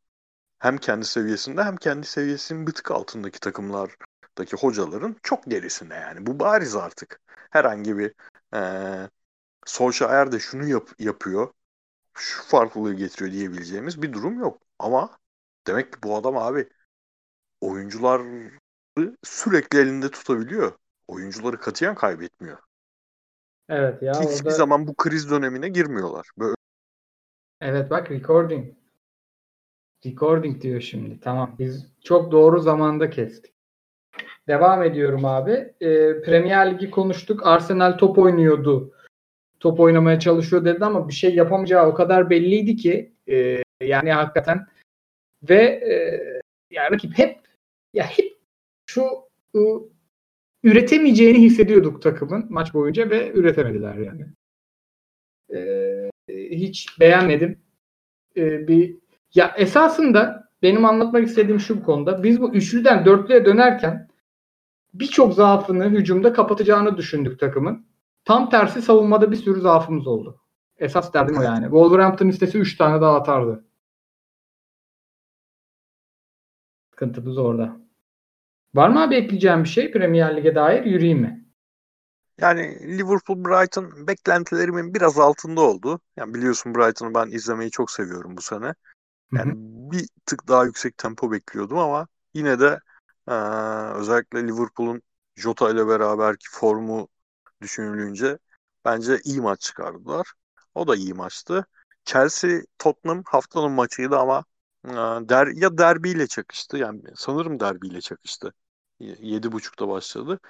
hem 0.62 0.78
kendi 0.78 1.04
seviyesinde 1.04 1.62
hem 1.62 1.76
kendi 1.76 2.06
seviyesinin 2.06 2.66
bir 2.66 2.72
tık 2.72 2.90
altındaki 2.90 3.40
takımlardaki 3.40 4.56
hocaların 4.60 5.16
çok 5.22 5.44
gerisinde 5.44 5.94
yani. 5.94 6.26
Bu 6.26 6.40
bariz 6.40 6.76
artık. 6.76 7.20
Herhangi 7.50 7.98
bir 7.98 8.14
ee, 8.54 9.08
Solskjaer 9.66 10.32
de 10.32 10.38
şunu 10.38 10.68
yap, 10.68 10.88
yapıyor, 10.98 11.52
şu 12.14 12.42
farklılığı 12.42 12.94
getiriyor 12.94 13.32
diyebileceğimiz 13.32 14.02
bir 14.02 14.12
durum 14.12 14.38
yok. 14.40 14.58
Ama 14.78 15.18
demek 15.66 15.92
ki 15.92 15.98
bu 16.02 16.16
adam 16.16 16.36
abi 16.36 16.68
oyuncuları 17.60 18.50
sürekli 19.22 19.78
elinde 19.78 20.10
tutabiliyor. 20.10 20.72
Oyuncuları 21.08 21.60
katiyen 21.60 21.94
kaybetmiyor. 21.94 22.58
Evet 23.68 24.02
ya 24.02 24.12
Hiçbir 24.20 24.46
orada... 24.46 24.50
zaman 24.50 24.86
bu 24.86 24.94
kriz 24.94 25.30
dönemine 25.30 25.68
girmiyorlar. 25.68 26.30
Böyle... 26.38 26.54
Evet 27.60 27.90
bak 27.90 28.10
recording. 28.10 28.81
Recording 30.06 30.62
diyor 30.62 30.80
şimdi. 30.80 31.20
Tamam. 31.20 31.56
Biz 31.58 31.86
çok 32.04 32.32
doğru 32.32 32.60
zamanda 32.60 33.10
kestik. 33.10 33.52
Devam 34.48 34.82
ediyorum 34.82 35.24
abi. 35.24 35.52
Ee, 35.80 36.20
Premier 36.24 36.74
Ligi 36.74 36.90
konuştuk. 36.90 37.46
Arsenal 37.46 37.98
top 37.98 38.18
oynuyordu. 38.18 38.94
Top 39.60 39.80
oynamaya 39.80 40.20
çalışıyor 40.20 40.64
dedi 40.64 40.84
ama 40.84 41.08
bir 41.08 41.12
şey 41.12 41.34
yapamayacağı 41.34 41.86
o 41.86 41.94
kadar 41.94 42.30
belliydi 42.30 42.76
ki 42.76 43.12
e, 43.28 43.62
yani 43.82 44.12
hakikaten 44.12 44.66
ve 45.48 45.62
e, 45.64 45.94
yani 46.70 46.94
rakip 46.94 47.18
hep 47.18 47.38
ya 47.94 48.04
hep 48.04 48.38
şu 48.86 49.02
ı, 49.56 49.60
üretemeyeceğini 50.62 51.42
hissediyorduk 51.42 52.02
takımın 52.02 52.46
maç 52.48 52.74
boyunca 52.74 53.10
ve 53.10 53.32
üretemediler 53.32 53.94
yani. 53.94 54.26
Ee, 55.54 56.10
hiç 56.50 57.00
beğenmedim. 57.00 57.58
Ee, 58.36 58.68
bir 58.68 59.01
ya 59.34 59.54
esasında 59.56 60.48
benim 60.62 60.84
anlatmak 60.84 61.24
istediğim 61.24 61.60
şu 61.60 61.82
konuda 61.82 62.22
biz 62.22 62.40
bu 62.40 62.54
üçlüden 62.54 63.04
dörtlüye 63.04 63.44
dönerken 63.44 64.08
birçok 64.94 65.34
zaafını 65.34 65.90
hücumda 65.90 66.32
kapatacağını 66.32 66.96
düşündük 66.96 67.40
takımın. 67.40 67.86
Tam 68.24 68.50
tersi 68.50 68.82
savunmada 68.82 69.30
bir 69.30 69.36
sürü 69.36 69.60
zaafımız 69.60 70.06
oldu. 70.06 70.40
Esas 70.78 71.14
derdim 71.14 71.38
o 71.38 71.42
yani. 71.42 71.64
Wolverhampton 71.64 72.28
istesi 72.28 72.58
3 72.58 72.76
tane 72.76 73.00
daha 73.00 73.16
atardı. 73.16 73.64
Sıkıntımız 76.90 77.38
orada. 77.38 77.76
Var 78.74 78.88
mı 78.88 79.02
abi 79.02 79.14
ekleyeceğim 79.14 79.64
bir 79.64 79.68
şey 79.68 79.92
Premier 79.92 80.36
Lig'e 80.36 80.54
dair? 80.54 80.84
Yürüyeyim 80.84 81.20
mi? 81.20 81.46
Yani 82.40 82.78
Liverpool 82.98 83.44
Brighton 83.44 84.06
beklentilerimin 84.06 84.94
biraz 84.94 85.18
altında 85.18 85.60
oldu. 85.60 86.00
Yani 86.16 86.34
biliyorsun 86.34 86.74
Brighton'ı 86.74 87.14
ben 87.14 87.26
izlemeyi 87.26 87.70
çok 87.70 87.90
seviyorum 87.90 88.36
bu 88.36 88.42
sene. 88.42 88.74
Yani 89.32 89.52
bir 89.92 90.08
tık 90.26 90.48
daha 90.48 90.64
yüksek 90.64 90.98
tempo 90.98 91.32
bekliyordum 91.32 91.78
ama 91.78 92.06
yine 92.34 92.60
de 92.60 92.78
ee, 93.28 93.32
özellikle 93.94 94.48
Liverpool'un 94.48 95.02
Jota 95.36 95.70
ile 95.70 95.86
beraberki 95.88 96.46
formu 96.50 97.08
düşünülünce 97.62 98.38
bence 98.84 99.20
iyi 99.24 99.40
maç 99.40 99.60
çıkardılar. 99.60 100.32
O 100.74 100.88
da 100.88 100.96
iyi 100.96 101.14
maçtı. 101.14 101.66
Chelsea 102.04 102.60
Tottenham 102.78 103.22
haftanın 103.26 103.70
maçıydı 103.72 104.18
ama 104.18 104.44
e, 104.84 104.90
der 105.28 105.46
ya 105.46 105.78
derbiyle 105.78 106.26
çakıştı. 106.26 106.76
Yani 106.76 107.02
sanırım 107.16 107.60
derbiyle 107.60 108.00
çakıştı. 108.00 108.52
7.30'da 109.00 109.88
başladı. 109.88 110.40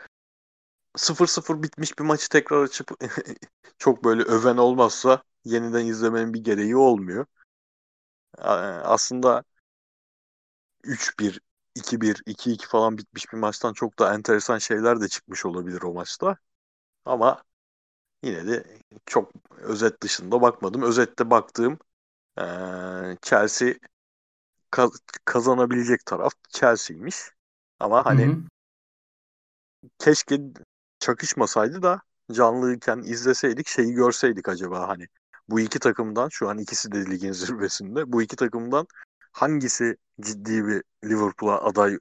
0-0 0.97 1.63
bitmiş 1.63 1.99
bir 1.99 2.05
maçı 2.05 2.29
tekrar 2.29 2.63
açıp 2.63 2.91
çok 3.79 4.05
böyle 4.05 4.23
öven 4.23 4.57
olmazsa 4.57 5.23
yeniden 5.45 5.87
izlemenin 5.87 6.35
bir 6.35 6.45
gereği 6.45 6.77
olmuyor. 6.77 7.27
Aslında 8.39 9.45
3-1, 10.85 11.41
2-1, 11.75 12.23
2-2 12.27 12.69
falan 12.69 12.99
bitmiş 12.99 13.33
bir 13.33 13.39
maçtan 13.39 13.73
çok 13.73 13.99
da 13.99 14.15
enteresan 14.15 14.59
şeyler 14.59 15.01
de 15.01 15.09
çıkmış 15.09 15.47
olabilir 15.47 15.83
o 15.83 15.93
maçta. 15.95 16.37
Ama 17.05 17.45
yine 18.25 18.49
de 18.49 18.79
çok 19.07 19.33
özet 19.59 20.03
dışında 20.03 20.43
bakmadım. 20.43 20.83
Özette 20.83 21.31
baktığım 21.31 21.79
ee, 22.41 23.19
Chelsea 23.23 23.75
kaz- 24.71 25.01
kazanabilecek 25.25 26.07
taraf 26.07 26.33
Chelsea'ymiş. 26.51 27.17
Ama 27.81 28.07
hani 28.07 28.23
hı 28.23 28.31
hı. 28.31 28.43
keşke 29.99 30.41
çakışmasaydı 30.99 31.83
da 31.83 32.03
canlıyken 32.33 32.99
izleseydik 32.99 33.69
şeyi 33.69 33.93
görseydik 33.93 34.49
acaba 34.49 34.89
hani 34.89 35.09
bu 35.49 35.61
iki 35.61 35.79
takımdan 35.79 36.29
şu 36.29 36.49
an 36.49 36.59
ikisi 36.59 36.93
de 36.93 37.11
ligin 37.11 37.33
zirvesinde 37.33 38.13
bu 38.13 38.23
iki 38.23 38.37
takımdan 38.37 38.87
hangisi 39.33 39.97
ciddi 40.21 40.67
bir 40.67 40.83
Liverpool'a 41.05 41.65
aday 41.65 41.99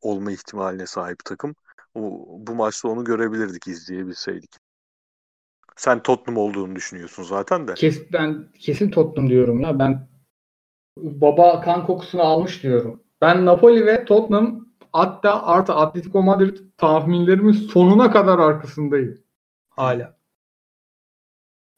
olma 0.00 0.32
ihtimaline 0.32 0.86
sahip 0.86 1.24
takım 1.24 1.54
bu, 1.94 2.26
bu 2.38 2.54
maçta 2.54 2.88
onu 2.88 3.04
görebilirdik 3.04 3.68
izleyebilseydik. 3.68 4.50
Sen 5.76 6.02
Tottenham 6.02 6.42
olduğunu 6.42 6.76
düşünüyorsun 6.76 7.22
zaten 7.22 7.68
de. 7.68 7.74
Kes, 7.74 8.12
ben 8.12 8.52
kesin 8.58 8.90
Tottenham 8.90 9.30
diyorum 9.30 9.60
ya. 9.60 9.78
Ben 9.78 10.08
baba 10.96 11.60
kan 11.60 11.86
kokusunu 11.86 12.22
almış 12.22 12.62
diyorum. 12.62 13.02
Ben 13.20 13.46
Napoli 13.46 13.86
ve 13.86 14.04
Tottenham 14.04 14.66
hatta 14.92 15.42
artı 15.42 15.74
Atletico 15.74 16.22
Madrid 16.22 16.56
tahminlerimin 16.76 17.52
sonuna 17.52 18.10
kadar 18.10 18.38
arkasındayım. 18.38 19.18
Hala. 19.68 20.17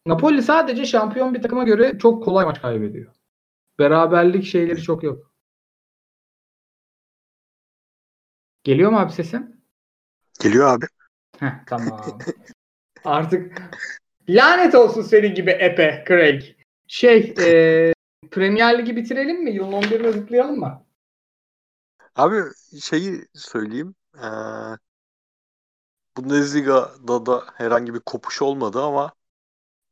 Napoli 0.07 0.43
sadece 0.43 0.87
şampiyon 0.87 1.35
bir 1.35 1.43
takıma 1.43 1.65
göre 1.65 1.99
çok 1.99 2.25
kolay 2.25 2.45
maç 2.45 2.61
kaybediyor. 2.63 3.15
Beraberlik 3.79 4.45
şeyleri 4.45 4.83
çok 4.83 5.03
yok. 5.03 5.33
Geliyor 8.65 8.91
mu 8.91 8.99
abi 8.99 9.13
sesim? 9.13 9.57
Geliyor 10.43 10.69
abi. 10.69 10.87
Heh, 11.39 11.65
tamam. 11.67 12.19
Artık 13.05 13.63
lanet 14.29 14.75
olsun 14.75 15.03
senin 15.03 15.35
gibi 15.35 15.51
Epe, 15.51 16.05
Craig. 16.09 16.43
Şey, 16.87 17.35
e, 17.39 17.93
Premier 18.31 18.79
Ligi 18.79 18.97
bitirelim 18.97 19.45
mi? 19.45 19.51
Yılın 19.51 19.73
11'ine 19.73 20.13
zıplayalım 20.13 20.59
mı? 20.59 20.87
Abi 22.17 22.43
şeyi 22.83 23.25
söyleyeyim. 23.35 23.95
Ee, 24.17 24.27
Bundesliga'da 26.17 27.27
da 27.27 27.45
herhangi 27.55 27.95
bir 27.95 28.01
kopuş 28.01 28.43
olmadı 28.43 28.83
ama 28.83 29.13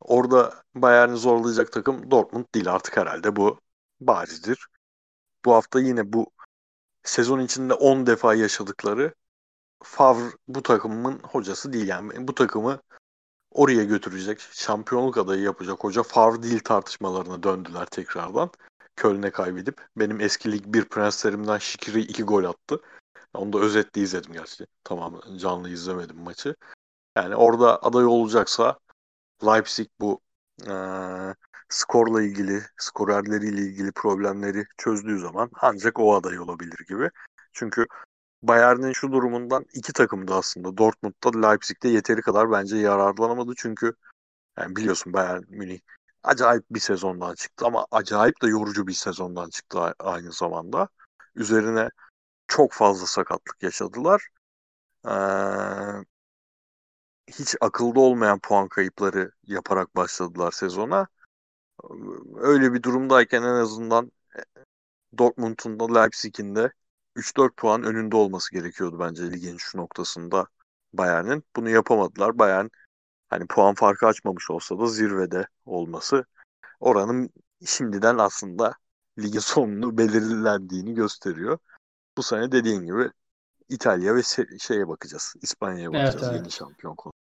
orada 0.01 0.63
Bayern'i 0.75 1.17
zorlayacak 1.17 1.71
takım 1.71 2.11
Dortmund 2.11 2.45
değil 2.55 2.73
artık 2.73 2.97
herhalde 2.97 3.35
bu 3.35 3.59
barizdir. 4.01 4.67
Bu 5.45 5.53
hafta 5.53 5.79
yine 5.79 6.13
bu 6.13 6.31
sezon 7.03 7.39
içinde 7.39 7.73
10 7.73 8.05
defa 8.05 8.35
yaşadıkları 8.35 9.13
Favre 9.83 10.31
bu 10.47 10.63
takımın 10.63 11.19
hocası 11.19 11.73
değil 11.73 11.87
yani 11.87 12.27
bu 12.27 12.35
takımı 12.35 12.81
oraya 13.51 13.83
götürecek, 13.83 14.39
şampiyonluk 14.39 15.17
adayı 15.17 15.41
yapacak 15.41 15.83
hoca 15.83 16.03
Favre 16.03 16.43
değil 16.43 16.59
tartışmalarına 16.59 17.43
döndüler 17.43 17.85
tekrardan. 17.85 18.49
Köln'e 18.95 19.31
kaybedip 19.31 19.87
benim 19.97 20.21
eski 20.21 20.51
lig 20.51 20.63
bir 20.65 20.85
prenslerimden 20.85 21.57
Şikiri 21.57 22.01
iki 22.01 22.23
gol 22.23 22.43
attı. 22.43 22.81
Onu 23.33 23.53
da 23.53 23.59
özetle 23.59 24.01
izledim 24.01 24.33
gerçi. 24.33 24.67
Tamam 24.83 25.21
canlı 25.37 25.69
izlemedim 25.69 26.17
maçı. 26.17 26.55
Yani 27.17 27.35
orada 27.35 27.83
aday 27.83 28.05
olacaksa 28.05 28.79
Leipzig 29.45 29.87
bu 29.99 30.21
e, 30.67 30.73
skorla 31.69 32.21
ilgili, 32.21 32.61
skorerleriyle 32.77 33.61
ilgili 33.61 33.91
problemleri 33.91 34.65
çözdüğü 34.77 35.19
zaman 35.19 35.49
ancak 35.61 35.99
o 35.99 36.15
aday 36.15 36.39
olabilir 36.39 36.85
gibi. 36.89 37.09
Çünkü 37.53 37.85
Bayern'in 38.43 38.91
şu 38.93 39.11
durumundan 39.11 39.65
iki 39.73 39.93
takımdı 39.93 40.33
aslında. 40.33 40.77
Dortmund'da 40.77 41.47
Leipzig'te 41.47 41.89
yeteri 41.89 42.21
kadar 42.21 42.51
bence 42.51 42.77
yararlanamadı. 42.77 43.53
Çünkü 43.57 43.93
yani 44.57 44.75
biliyorsun 44.75 45.13
Bayern 45.13 45.43
Münih 45.49 45.79
acayip 46.23 46.65
bir 46.71 46.79
sezondan 46.79 47.35
çıktı 47.35 47.65
ama 47.65 47.85
acayip 47.91 48.41
de 48.41 48.47
yorucu 48.47 48.87
bir 48.87 48.93
sezondan 48.93 49.49
çıktı 49.49 49.79
aynı 49.99 50.31
zamanda. 50.31 50.89
Üzerine 51.35 51.89
çok 52.47 52.73
fazla 52.73 53.05
sakatlık 53.05 53.63
yaşadılar. 53.63 54.27
Ee, 55.05 55.09
hiç 57.31 57.55
akılda 57.61 57.99
olmayan 57.99 58.39
puan 58.39 58.67
kayıpları 58.67 59.31
yaparak 59.43 59.95
başladılar 59.95 60.51
sezona. 60.51 61.07
Öyle 62.35 62.73
bir 62.73 62.83
durumdayken 62.83 63.41
en 63.41 63.55
azından 63.55 64.11
e, 64.35 64.39
Dortmund'un 65.17 65.79
da 65.79 65.99
Leipzig'in 65.99 66.55
de 66.55 66.71
3-4 67.15 67.55
puan 67.55 67.83
önünde 67.83 68.15
olması 68.15 68.51
gerekiyordu 68.51 68.99
bence 68.99 69.31
ligin 69.31 69.57
şu 69.57 69.77
noktasında 69.77 70.47
Bayern'in. 70.93 71.43
Bunu 71.55 71.69
yapamadılar. 71.69 72.39
Bayern 72.39 72.67
hani 73.29 73.47
puan 73.47 73.75
farkı 73.75 74.07
açmamış 74.07 74.49
olsa 74.51 74.79
da 74.79 74.87
zirvede 74.87 75.47
olması 75.65 76.25
oranın 76.79 77.29
şimdiden 77.65 78.17
aslında 78.17 78.73
ligin 79.19 79.39
sonunu 79.39 79.97
belirlendiğini 79.97 80.93
gösteriyor. 80.93 81.57
Bu 82.17 82.23
sene 82.23 82.51
dediğin 82.51 82.85
gibi 82.85 83.11
İtalya 83.69 84.15
ve 84.15 84.21
şeye 84.59 84.87
bakacağız. 84.87 85.33
İspanya'ya 85.41 85.89
bakacağız 85.89 86.15
evet, 86.15 86.23
evet. 86.23 86.41
yeni 86.41 86.51
şampiyon 86.51 86.95
konu. 86.95 87.13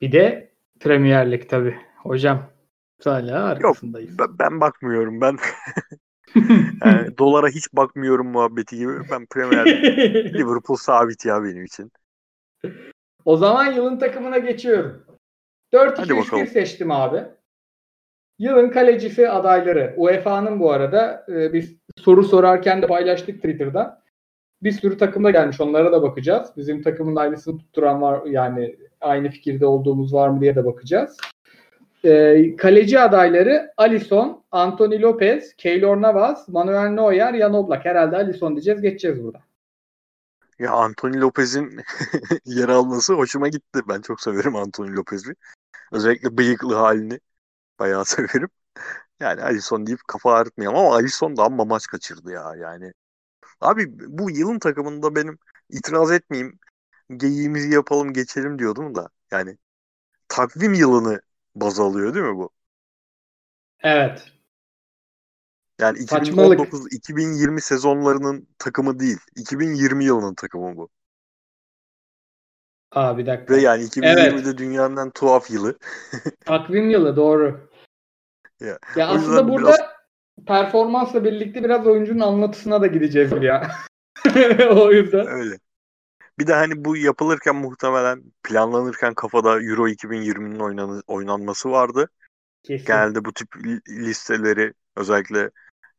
Bir 0.00 0.12
de 0.12 0.50
Premier 0.80 1.32
Lig 1.32 1.48
tabii. 1.48 1.76
Hocam 1.96 2.50
hala 3.04 3.44
arkasındayız. 3.44 4.18
Yok, 4.18 4.30
ben 4.38 4.60
bakmıyorum. 4.60 5.20
Ben 5.20 5.36
yani 6.84 7.18
dolara 7.18 7.48
hiç 7.48 7.72
bakmıyorum 7.72 8.28
muhabbeti 8.28 8.76
gibi. 8.76 8.92
Ben 9.10 9.26
Premier 9.26 9.66
Liverpool 10.34 10.76
sabit 10.76 11.26
ya 11.26 11.44
benim 11.44 11.64
için. 11.64 11.92
O 13.24 13.36
zaman 13.36 13.72
yılın 13.72 13.98
takımına 13.98 14.38
geçiyorum. 14.38 15.04
4-2-3-1 15.72 16.46
seçtim 16.46 16.90
abi. 16.90 17.24
Yılın 18.38 18.70
kalecisi 18.70 19.28
adayları. 19.28 19.94
UEFA'nın 19.96 20.60
bu 20.60 20.72
arada 20.72 21.26
e, 21.28 21.52
biz 21.52 21.76
soru 21.96 22.24
sorarken 22.24 22.82
de 22.82 22.86
paylaştık 22.86 23.36
Twitter'da. 23.36 23.99
Bir 24.62 24.72
sürü 24.72 24.98
takımda 24.98 25.30
gelmiş. 25.30 25.60
Onlara 25.60 25.92
da 25.92 26.02
bakacağız. 26.02 26.50
Bizim 26.56 26.82
takımın 26.82 27.16
aynısını 27.16 27.58
tutturan 27.58 28.02
var 28.02 28.26
yani 28.26 28.76
aynı 29.00 29.30
fikirde 29.30 29.66
olduğumuz 29.66 30.14
var 30.14 30.28
mı 30.28 30.40
diye 30.40 30.56
de 30.56 30.64
bakacağız. 30.64 31.16
E, 32.04 32.56
kaleci 32.56 33.00
adayları 33.00 33.72
Alisson, 33.76 34.44
Anthony 34.50 35.00
Lopez, 35.00 35.54
Keylor 35.56 36.02
Navas, 36.02 36.48
Manuel 36.48 36.88
Neuer, 36.88 37.38
Jan 37.38 37.54
Oblak. 37.54 37.84
Herhalde 37.84 38.16
Alisson 38.16 38.52
diyeceğiz. 38.52 38.80
Geçeceğiz 38.80 39.24
burada. 39.24 39.40
Ya 40.58 40.72
Anthony 40.72 41.20
Lopez'in 41.20 41.80
yer 42.44 42.68
alması 42.68 43.14
hoşuma 43.14 43.48
gitti. 43.48 43.80
Ben 43.88 44.00
çok 44.00 44.20
severim 44.20 44.56
Anthony 44.56 44.96
Lopez'i. 44.96 45.34
Özellikle 45.92 46.38
bıyıklı 46.38 46.74
halini 46.74 47.20
bayağı 47.78 48.04
severim. 48.06 48.48
Yani 49.20 49.42
Alisson 49.42 49.86
deyip 49.86 50.00
kafa 50.08 50.32
ağrıtmayalım 50.32 50.78
ama 50.78 50.94
Alisson 50.94 51.36
da 51.36 51.42
amma 51.42 51.64
maç 51.64 51.86
kaçırdı 51.86 52.32
ya 52.32 52.54
yani. 52.58 52.92
Abi 53.60 53.86
bu 54.18 54.30
yılın 54.30 54.58
takımında 54.58 55.14
benim 55.14 55.38
itiraz 55.70 56.10
etmeyeyim 56.10 56.58
geyiğimizi 57.16 57.74
yapalım 57.74 58.12
geçelim 58.12 58.58
diyordum 58.58 58.94
da 58.94 59.08
yani 59.30 59.58
takvim 60.28 60.74
yılını 60.74 61.20
baz 61.54 61.80
alıyor 61.80 62.14
değil 62.14 62.26
mi 62.26 62.36
bu? 62.36 62.50
Evet. 63.82 64.32
Yani 65.80 65.98
2019-2020 65.98 67.60
sezonlarının 67.60 68.48
takımı 68.58 69.00
değil. 69.00 69.18
2020 69.36 70.04
yılının 70.04 70.34
takımı 70.34 70.76
bu. 70.76 70.88
Aa 72.90 73.18
bir 73.18 73.26
dakika. 73.26 73.54
Ve 73.54 73.60
yani 73.60 73.82
2020'de 73.82 74.20
evet. 74.20 74.58
dünyanın 74.58 74.96
en 74.96 75.10
tuhaf 75.10 75.50
yılı. 75.50 75.78
Takvim 76.44 76.90
yılı 76.90 77.16
doğru. 77.16 77.70
Ya, 78.60 78.78
ya 78.96 79.08
aslında 79.08 79.48
burada. 79.48 79.89
Performansla 80.46 81.24
birlikte 81.24 81.64
biraz 81.64 81.86
oyuncunun 81.86 82.20
anlatısına 82.20 82.80
da 82.80 82.86
gideceğiz 82.86 83.32
ya. 83.42 83.70
o 84.70 84.92
yüzden. 84.92 85.26
Öyle. 85.26 85.58
Bir 86.38 86.46
de 86.46 86.54
hani 86.54 86.84
bu 86.84 86.96
yapılırken 86.96 87.56
muhtemelen 87.56 88.22
planlanırken 88.42 89.14
kafada 89.14 89.62
Euro 89.62 89.88
2020'nin 89.88 90.58
oynan 90.58 91.02
oynanması 91.06 91.70
vardı. 91.70 92.08
Kesin. 92.62 92.86
Genelde 92.86 93.24
bu 93.24 93.32
tip 93.32 93.48
listeleri 93.88 94.72
özellikle 94.96 95.50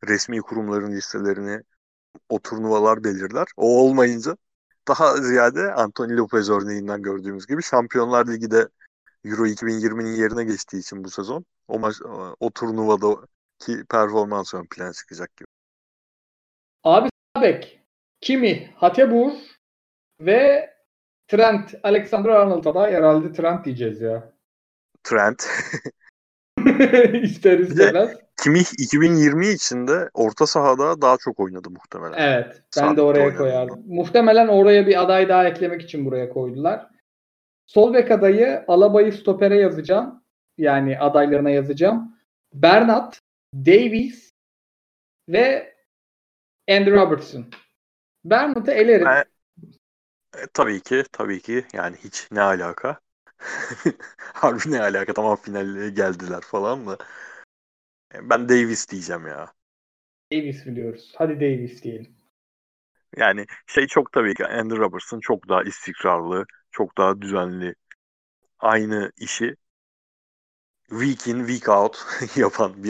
resmi 0.07 0.41
kurumların 0.41 0.91
listelerini 0.91 1.61
o 2.29 2.39
turnuvalar 2.39 3.03
belirler. 3.03 3.47
O 3.57 3.83
olmayınca 3.83 4.37
daha 4.87 5.17
ziyade 5.17 5.73
Anthony 5.73 6.17
Lopez 6.17 6.49
örneğinden 6.49 7.01
gördüğümüz 7.01 7.47
gibi 7.47 7.63
Şampiyonlar 7.63 8.27
Ligi 8.27 8.51
de 8.51 8.67
Euro 9.25 9.47
2020'nin 9.47 10.15
yerine 10.15 10.43
geçtiği 10.43 10.79
için 10.79 11.03
bu 11.03 11.09
sezon 11.09 11.45
o 11.67 11.79
maç 11.79 11.95
o 12.39 12.49
turnuvadaki 13.61 13.87
performans 13.87 14.53
ön 14.53 14.65
plana 14.65 14.93
çıkacak 14.93 15.37
gibi. 15.37 15.47
Abi 16.83 17.09
Sabek, 17.35 17.81
Kimi, 18.21 18.73
Hatebur 18.75 19.31
ve 20.19 20.73
Trent, 21.27 21.75
Alexander 21.83 22.29
Arnold'a 22.29 22.75
da 22.75 22.87
herhalde 22.87 23.31
Trent 23.31 23.65
diyeceğiz 23.65 24.01
ya. 24.01 24.33
Trent. 25.03 25.47
İster 27.23 27.59
istemez. 27.59 28.17
Kimih 28.43 28.65
2020 28.77 29.47
içinde 29.47 30.09
orta 30.13 30.47
sahada 30.47 31.01
daha 31.01 31.17
çok 31.17 31.39
oynadı 31.39 31.69
muhtemelen. 31.69 32.17
Evet. 32.17 32.63
Ben 32.77 32.97
de 32.97 33.01
oraya 33.01 33.37
koyardım. 33.37 33.83
Muhtemelen 33.87 34.47
oraya 34.47 34.87
bir 34.87 35.01
aday 35.01 35.29
daha 35.29 35.47
eklemek 35.47 35.81
için 35.81 36.05
buraya 36.05 36.29
koydular. 36.29 36.87
Sol 37.67 37.93
bek 37.93 38.11
adayı 38.11 38.65
Alaba'yı 38.67 39.13
stopere 39.13 39.55
yazacağım. 39.55 40.23
Yani 40.57 40.99
adaylarına 40.99 41.49
yazacağım. 41.49 42.17
Bernat, 42.53 43.21
Davies 43.53 44.29
ve 45.29 45.75
Andrew 46.69 46.95
Robertson. 46.95 47.45
Bernat'ı 48.25 48.71
elerim. 48.71 49.05
Ben, 49.05 49.25
e, 50.37 50.47
tabii 50.53 50.81
ki, 50.81 51.03
tabii 51.11 51.41
ki. 51.41 51.65
Yani 51.73 51.97
hiç 52.03 52.27
ne 52.31 52.41
alaka? 52.41 52.99
Harbi 54.17 54.71
ne 54.71 54.81
alaka? 54.81 55.13
Tamam 55.13 55.35
finale 55.35 55.89
geldiler 55.89 56.41
falan 56.41 56.87
da. 56.87 56.97
E, 58.13 58.29
ben 58.29 58.49
Davis 58.49 58.89
diyeceğim 58.89 59.27
ya. 59.27 59.53
Davis 60.31 60.65
biliyoruz. 60.65 61.11
Hadi 61.15 61.35
Davis 61.35 61.83
diyelim. 61.83 62.15
Yani 63.17 63.45
şey 63.67 63.87
çok 63.87 64.11
tabii 64.11 64.33
ki 64.33 64.47
Andrew 64.47 64.83
Robertson 64.83 65.19
çok 65.19 65.49
daha 65.49 65.63
istikrarlı, 65.63 66.45
çok 66.71 66.97
daha 66.97 67.21
düzenli. 67.21 67.75
Aynı 68.59 69.11
işi 69.17 69.55
week 70.89 71.27
in 71.27 71.47
week 71.47 71.69
out 71.69 72.05
yapan 72.35 72.83
bir 72.83 72.89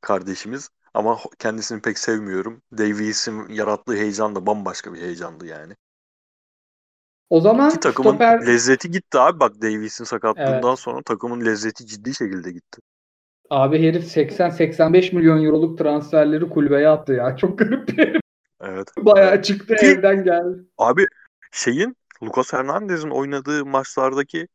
kardeşimiz. 0.00 0.70
Ama 0.94 1.18
kendisini 1.38 1.82
pek 1.82 1.98
sevmiyorum. 1.98 2.62
Davies'in 2.78 3.48
yarattığı 3.48 3.94
heyecan 3.94 4.34
da 4.34 4.46
bambaşka 4.46 4.92
bir 4.94 5.00
heyecandı 5.00 5.46
yani. 5.46 5.74
O 7.30 7.40
zaman 7.40 7.70
Ki 7.70 7.80
takımın 7.80 8.10
stoper... 8.10 8.46
lezzeti 8.46 8.90
gitti 8.90 9.18
abi. 9.18 9.40
Bak 9.40 9.62
Davies'in 9.62 10.04
sakatlığından 10.04 10.68
evet. 10.68 10.78
sonra 10.78 11.02
takımın 11.02 11.46
lezzeti 11.46 11.86
ciddi 11.86 12.14
şekilde 12.14 12.52
gitti. 12.52 12.80
Abi 13.50 13.88
herif 13.88 14.16
80-85 14.16 15.14
milyon 15.14 15.44
euroluk 15.44 15.78
transferleri 15.78 16.48
kulübeye 16.48 16.88
attı 16.88 17.12
ya. 17.12 17.36
Çok 17.36 17.58
garip 17.58 17.88
bir 17.88 17.98
herif. 17.98 18.20
Evet. 18.60 18.88
Bayağı 18.98 19.42
çıktı 19.42 19.76
Ki, 19.76 19.86
evden 19.86 20.24
geldi. 20.24 20.64
Abi 20.78 21.06
şeyin 21.52 21.96
Lucas 22.22 22.52
Hernandez'in 22.52 23.10
oynadığı 23.10 23.66
maçlardaki 23.66 24.48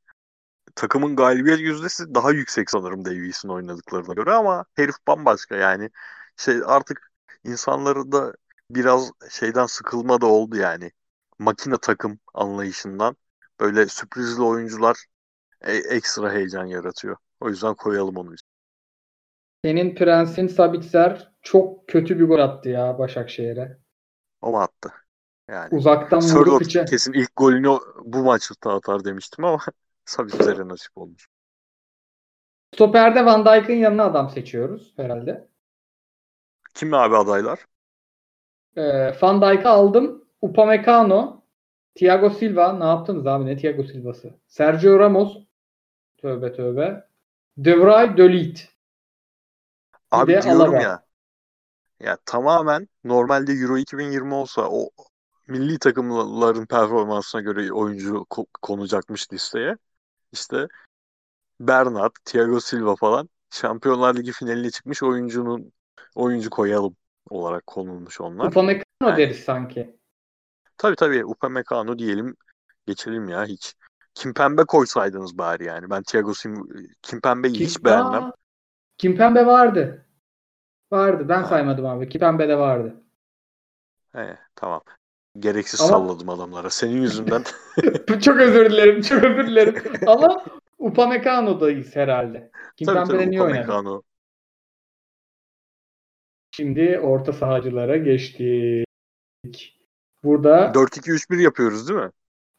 takımın 0.75 1.15
galibiyet 1.15 1.59
yüzdesi 1.59 2.15
daha 2.15 2.31
yüksek 2.31 2.69
sanırım 2.69 3.05
Davies'in 3.05 3.49
oynadıklarına 3.49 4.13
göre 4.13 4.33
ama 4.33 4.65
herif 4.75 4.95
bambaşka 5.07 5.55
yani. 5.55 5.89
Şey 6.37 6.61
artık 6.65 7.11
insanları 7.43 8.11
da 8.11 8.33
biraz 8.71 9.11
şeyden 9.31 9.65
sıkılma 9.65 10.21
da 10.21 10.25
oldu 10.25 10.57
yani. 10.57 10.91
Makine 11.39 11.77
takım 11.81 12.19
anlayışından 12.33 13.15
böyle 13.59 13.87
sürprizli 13.87 14.41
oyuncular 14.41 15.05
e, 15.61 15.73
ekstra 15.75 16.33
heyecan 16.33 16.65
yaratıyor. 16.65 17.17
O 17.39 17.49
yüzden 17.49 17.75
koyalım 17.75 18.17
onu. 18.17 18.35
Senin 19.65 19.95
prensin 19.95 20.47
Sabitzer 20.47 21.31
çok 21.41 21.87
kötü 21.87 22.19
bir 22.19 22.25
gol 22.25 22.39
attı 22.39 22.69
ya 22.69 22.99
Başakşehir'e. 22.99 23.77
O 24.41 24.51
mu 24.51 24.59
attı? 24.61 24.93
Yani 25.49 25.69
uzaktan 25.77 26.21
vurdu 26.21 26.59
piçe. 26.59 26.85
kesin 26.85 27.13
ilk 27.13 27.35
golünü 27.35 27.79
bu 28.05 28.23
maçta 28.23 28.73
atar 28.75 29.05
demiştim 29.05 29.45
ama 29.45 29.59
Sabitzer'e 30.11 30.67
nasip 30.67 30.97
olmuş. 30.97 31.27
Stoper'de 32.75 33.25
Van 33.25 33.45
Dijk'ın 33.45 33.73
yanına 33.73 34.03
adam 34.05 34.29
seçiyoruz 34.29 34.93
herhalde. 34.97 35.47
Kim 36.73 36.93
abi 36.93 37.15
adaylar? 37.17 37.65
Ee, 38.77 39.13
Van 39.21 39.41
Dijk'ı 39.41 39.69
aldım. 39.69 40.25
Upamecano, 40.41 41.43
Thiago 41.95 42.29
Silva. 42.29 42.73
Ne 42.73 42.83
yaptınız 42.85 43.27
abi? 43.27 43.45
Ne 43.45 43.57
Thiago 43.57 43.83
Silva'sı? 43.83 44.33
Sergio 44.47 44.99
Ramos. 44.99 45.37
Tövbe 46.17 46.53
tövbe. 46.53 47.07
De 47.57 47.79
Vrij, 47.79 48.17
De 48.17 48.33
Ligt. 48.33 48.59
Abi 50.11 50.31
de 50.33 50.41
diyorum 50.41 50.61
Alaba. 50.61 50.81
ya. 50.81 51.03
Ya 51.99 52.17
tamamen 52.25 52.87
normalde 53.03 53.53
Euro 53.53 53.77
2020 53.77 54.33
olsa 54.33 54.69
o 54.69 54.89
milli 55.47 55.79
takımların 55.79 56.65
performansına 56.65 57.41
göre 57.41 57.73
oyuncu 57.73 58.15
ko- 58.29 58.47
konacakmış 58.61 59.33
listeye. 59.33 59.77
İşte 60.31 60.67
Bernat, 61.59 62.11
Thiago 62.25 62.59
Silva 62.59 62.95
falan 62.95 63.29
Şampiyonlar 63.49 64.15
Ligi 64.15 64.31
finaline 64.31 64.71
çıkmış 64.71 65.03
oyuncunun 65.03 65.71
oyuncu 66.15 66.49
koyalım 66.49 66.95
olarak 67.29 67.67
konulmuş 67.67 68.21
onlar. 68.21 68.45
Upamecano 68.45 68.83
yani, 69.03 69.17
deriz 69.17 69.43
sanki. 69.43 69.99
Tabii 70.77 70.95
tabii 70.95 71.25
Upamecano 71.25 71.99
diyelim 71.99 72.35
geçelim 72.87 73.29
ya 73.29 73.45
hiç. 73.45 73.75
Kimpembe 74.13 74.63
koysaydınız 74.63 75.37
bari 75.37 75.65
yani. 75.65 75.89
Ben 75.89 76.03
Thiago 76.03 76.33
Silva 76.33 76.63
Kimpembe'yi 77.01 77.53
Kim, 77.53 77.67
hiç 77.67 77.83
beğenmem. 77.83 78.31
Kimpembe 78.97 79.45
vardı. 79.45 80.05
Vardı. 80.91 81.29
Ben 81.29 81.41
ha. 81.41 81.47
saymadım 81.47 81.85
abi. 81.85 82.09
Kimpembe 82.09 82.49
de 82.49 82.57
vardı. 82.57 82.95
He, 84.11 84.37
tamam. 84.55 84.81
Gereksiz 85.39 85.81
Ama... 85.81 85.89
salladım 85.89 86.29
adamlara. 86.29 86.69
Senin 86.69 87.01
yüzünden. 87.01 87.43
çok 88.21 88.37
özür 88.37 88.71
dilerim. 88.71 89.01
Çok 89.01 89.23
özür 89.23 89.47
dilerim. 89.47 89.83
Ama 90.07 90.45
Upamecano'dayız 90.77 91.95
herhalde. 91.95 92.51
Kimpembe'de 92.77 93.29
niye 93.29 93.41
oynadı? 93.41 94.01
Şimdi 96.51 96.99
orta 96.99 97.33
sahacılara 97.33 97.97
geçtik. 97.97 98.85
Burada 100.23 100.65
4-2-3-1 100.65 101.41
yapıyoruz 101.41 101.89
değil 101.89 101.99
mi? 101.99 102.11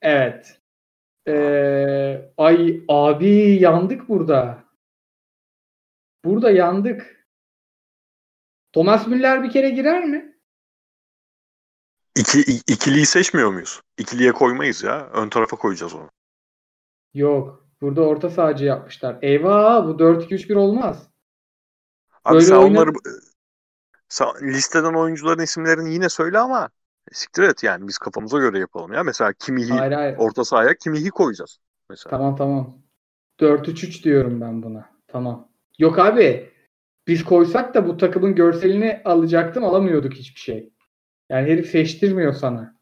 Evet. 0.02 0.61
Ee, 1.28 2.30
ay 2.37 2.82
abi 2.88 3.58
yandık 3.61 4.08
burada. 4.08 4.64
Burada 6.24 6.50
yandık. 6.50 7.26
Thomas 8.72 9.06
Müller 9.06 9.42
bir 9.42 9.50
kere 9.50 9.70
girer 9.70 10.04
mi? 10.04 10.31
İki, 12.16 12.40
ikiliyi 12.66 13.07
seçmiyor 13.07 13.51
muyuz? 13.51 13.81
İkiliye 13.98 14.33
koymayız 14.33 14.83
ya. 14.83 15.09
Ön 15.12 15.29
tarafa 15.29 15.57
koyacağız 15.57 15.94
onu. 15.94 16.11
Yok. 17.14 17.66
Burada 17.81 18.03
orta 18.03 18.31
sahacı 18.31 18.64
yapmışlar. 18.64 19.18
Eyvah 19.22 19.87
bu 19.87 19.90
4-2-3-1 19.90 20.55
olmaz. 20.55 21.09
Abi 22.25 22.35
Böyle 22.35 22.46
sen 22.46 22.57
oyna... 22.57 22.66
onları 22.66 22.92
sen 24.09 24.29
listeden 24.42 24.94
oyuncuların 24.94 25.42
isimlerini 25.42 25.92
yine 25.94 26.09
söyle 26.09 26.38
ama 26.38 26.70
siktir 27.12 27.42
et 27.42 27.62
yani 27.62 27.88
biz 27.88 27.98
kafamıza 27.98 28.38
göre 28.38 28.59
yapalım 28.59 28.92
ya. 28.92 29.03
Mesela 29.03 29.33
Kimihi 29.33 29.72
hayır, 29.72 29.92
hayır. 29.92 30.16
orta 30.18 30.44
sahaya 30.44 30.77
Kimihi 30.77 31.11
koyacağız. 31.11 31.59
Mesela. 31.90 32.11
Tamam 32.11 32.37
tamam. 32.37 32.79
4-3-3 33.40 34.05
diyorum 34.05 34.40
ben 34.40 34.62
buna. 34.62 34.90
Tamam. 35.09 35.48
Yok 35.79 35.98
abi 35.98 36.51
biz 37.07 37.25
koysak 37.25 37.75
da 37.75 37.88
bu 37.88 37.96
takımın 37.96 38.35
görselini 38.35 39.03
alacaktım 39.05 39.64
alamıyorduk 39.64 40.12
hiçbir 40.12 40.40
şey. 40.40 40.72
Yani 41.32 41.50
herif 41.50 41.70
seçtirmiyor 41.70 42.32
sana. 42.32 42.76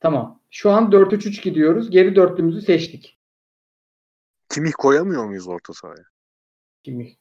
Tamam. 0.00 0.42
Şu 0.50 0.70
an 0.70 0.90
4-3-3 0.92 1.42
gidiyoruz. 1.42 1.90
Geri 1.90 2.16
dörtlümüzü 2.16 2.60
seçtik. 2.62 3.18
Kimih 4.48 4.72
koyamıyor 4.78 5.24
muyuz 5.24 5.48
orta 5.48 5.72
sahaya? 5.72 6.04
Kimih. 6.82 7.16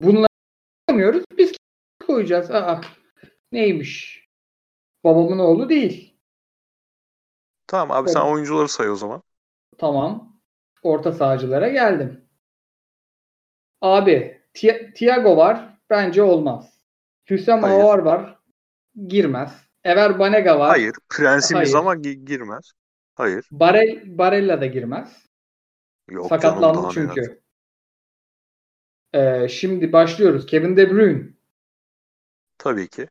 Bunları 0.00 0.26
koyamıyoruz. 0.88 1.24
Biz 1.38 1.52
koyacağız. 2.06 2.50
Aa, 2.50 2.80
neymiş? 3.52 4.26
Babamın 5.04 5.38
oğlu 5.38 5.68
değil. 5.68 6.18
Tamam 7.66 7.90
abi 7.96 8.08
Babam. 8.10 8.22
sen 8.22 8.32
oyuncuları 8.32 8.68
say 8.68 8.90
o 8.90 8.96
zaman. 8.96 9.22
Tamam. 9.78 10.40
Orta 10.82 11.12
sahacılara 11.12 11.68
geldim. 11.68 12.28
Abi 13.80 14.42
Tiago 14.94 15.36
var. 15.36 15.78
Bence 15.90 16.22
olmaz. 16.22 16.71
Hüsam 17.30 17.64
Avar 17.64 17.98
var. 17.98 18.38
Girmez. 19.06 19.52
Ever 19.84 20.18
Banega 20.18 20.58
var. 20.58 20.68
Hayır. 20.68 20.92
Prensimiz 21.08 21.68
Hayır. 21.68 21.74
ama 21.74 21.94
gi- 21.94 22.24
girmez. 22.24 22.72
Hayır. 23.14 23.48
Barel, 23.50 24.18
Barella 24.18 24.60
da 24.60 24.66
girmez. 24.66 25.26
Yok, 26.10 26.26
Sakatlandı 26.28 26.78
canım, 26.78 26.90
çünkü. 26.94 27.42
Ee, 29.12 29.48
şimdi 29.48 29.92
başlıyoruz. 29.92 30.46
Kevin 30.46 30.76
De 30.76 30.90
Bruyne. 30.90 31.28
Tabii 32.58 32.88
ki. 32.88 33.08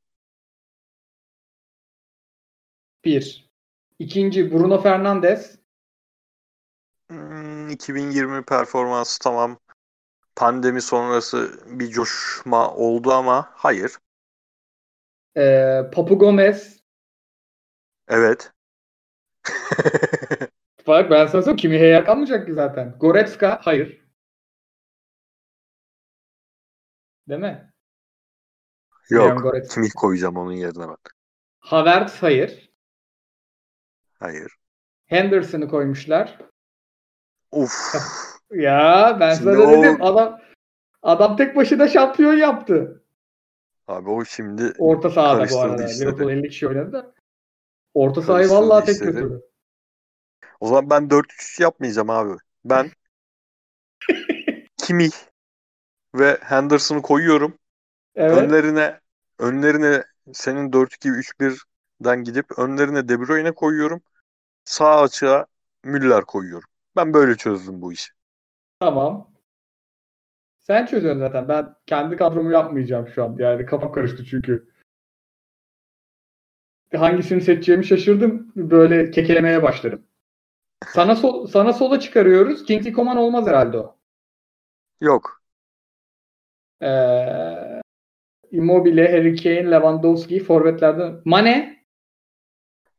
Bir. 3.06 3.52
İkinci 4.00 4.52
Bruno 4.52 4.82
Fernandes. 4.82 5.60
Hmm, 7.08 7.70
2020 7.70 8.46
performansı 8.46 9.20
tamam. 9.20 9.60
Pandemi 10.36 10.82
sonrası 10.82 11.60
bir 11.66 11.90
coşma 11.90 12.72
oldu 12.76 13.12
ama 13.12 13.50
hayır. 13.54 13.98
Ee, 15.36 15.90
Papu 15.92 16.20
Gomez. 16.20 16.84
Evet. 18.08 18.52
Bak 20.88 21.12
ben 21.12 21.26
sana 21.26 21.42
söyleyeyim. 21.42 21.58
Kimi 21.58 21.80
Heya 21.80 22.04
kalmayacak 22.04 22.48
ki 22.48 22.54
zaten. 22.54 22.96
Goretzka 23.00 23.60
hayır. 23.64 24.02
Değil 27.30 27.42
mi? 27.42 27.72
Yok. 29.10 29.54
Kimi 29.70 29.90
koyacağım 29.90 30.38
onun 30.38 30.52
yerine 30.52 30.88
bak. 30.88 31.16
Havertz 31.60 32.24
hayır. 32.24 32.72
Hayır. 34.20 34.58
Henderson'ı 35.06 35.68
koymuşlar. 35.68 36.38
Uf. 37.52 37.96
Ya 38.52 39.18
ben 39.20 39.34
Şimdi 39.34 39.56
sana 39.56 39.72
dedim 39.72 40.04
adam 40.04 40.42
Adam 41.04 41.38
tek 41.38 41.56
başına 41.56 41.88
şampiyon 41.88 42.34
yaptı. 42.34 43.04
Abi 43.88 44.10
o 44.10 44.26
şimdi 44.26 44.74
Orta 44.80 45.10
sahada 45.10 45.50
bu 45.52 45.62
arada. 45.62 45.84
Liverpool 45.84 46.30
50 46.30 46.50
kişi 46.50 46.68
oynadı 46.68 46.94
da. 46.94 47.14
Orta 47.94 48.22
sahayı 48.22 48.50
vallahi 48.50 48.86
tek 48.86 48.96
işleri. 48.96 49.12
götürdü. 49.12 49.42
O 50.60 50.68
zaman 50.68 50.90
ben 50.90 51.10
4-3 51.10 51.62
yapmayacağım 51.62 52.10
abi. 52.10 52.38
Ben 52.66 52.92
Kimmich 54.78 55.16
ve 56.16 56.38
Henderson'ı 56.42 57.02
koyuyorum. 57.02 57.58
Evet. 58.16 58.38
Önlerine 58.38 59.00
önlerine 59.40 60.04
senin 60.34 60.72
4-2-3-1'den 60.72 62.24
gidip 62.24 62.60
önlerine 62.60 63.10
De 63.10 63.20
Bruyne 63.20 63.52
koyuyorum. 63.52 64.02
Sağ 64.66 65.02
açığa 65.02 65.46
Müller 65.84 66.26
koyuyorum. 66.26 66.70
Ben 66.96 67.14
böyle 67.14 67.38
çözdüm 67.38 67.82
bu 67.82 67.94
işi. 67.94 68.12
Tamam. 68.82 69.28
Sen 70.60 70.86
çözüyorsun 70.86 71.20
zaten. 71.20 71.48
Ben 71.48 71.76
kendi 71.88 72.18
kadromu 72.18 72.52
yapmayacağım 72.52 73.08
şu 73.08 73.24
an. 73.24 73.36
Yani 73.40 73.66
kafam 73.66 73.92
karıştı 73.92 74.26
çünkü. 74.26 74.72
Hangisini 76.96 77.42
seçeceğimi 77.42 77.86
şaşırdım. 77.86 78.52
Böyle 78.56 79.12
kekelemeye 79.12 79.64
başladım. 79.64 80.08
Sana 80.88 81.16
sol, 81.16 81.48
sana 81.48 81.74
sola 81.74 82.00
çıkarıyoruz. 82.00 82.66
Kingsley 82.66 82.94
Coman 82.94 83.18
olmaz 83.18 83.48
herhalde 83.48 83.78
o. 83.78 83.98
Yok. 85.02 85.42
Ee, 86.82 87.82
Immobile, 88.52 89.12
Harry 89.12 89.36
Kane, 89.36 89.72
Lewandowski 89.72 90.44
forvetlerden. 90.44 91.22
Mane. 91.26 91.86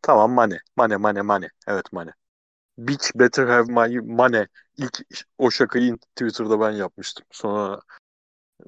Tamam 0.02 0.32
Mane. 0.32 0.58
Mane 0.76 0.96
Mane 0.96 1.22
Mane. 1.22 1.48
Evet 1.68 1.92
Mane. 1.92 2.10
Bitch 2.88 3.10
better 3.14 3.46
have 3.46 3.72
my 3.72 4.00
Mane. 4.00 4.48
İlk 4.76 5.02
o 5.38 5.50
şakayı 5.50 5.96
Twitter'da 5.96 6.60
ben 6.60 6.70
yapmıştım. 6.70 7.26
Sonra 7.30 7.80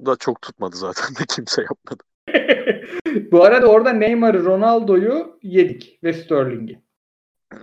da 0.05 0.15
çok 0.15 0.41
tutmadı 0.41 0.75
zaten 0.75 1.15
de 1.15 1.25
kimse 1.29 1.61
yapmadı. 1.61 2.03
Bu 3.31 3.43
arada 3.43 3.67
orada 3.67 3.93
Neymar'ı, 3.93 4.45
Ronaldo'yu 4.45 5.39
yedik 5.43 5.99
ve 6.03 6.13
Sterling'i. 6.13 6.81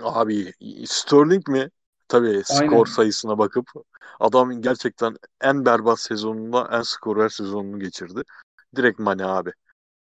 Abi 0.03 0.53
Sterling 0.86 1.48
mi? 1.48 1.70
Tabii 2.09 2.42
skor 2.44 2.61
Aynen. 2.62 2.84
sayısına 2.84 3.38
bakıp 3.38 3.70
adam 4.20 4.62
gerçekten 4.62 5.16
en 5.40 5.64
berbat 5.64 6.00
sezonunda 6.00 6.68
en 6.72 6.82
skorer 6.82 7.28
sezonunu 7.28 7.80
geçirdi. 7.80 8.22
Direkt 8.76 8.98
Mane 8.98 9.24
abi. 9.24 9.50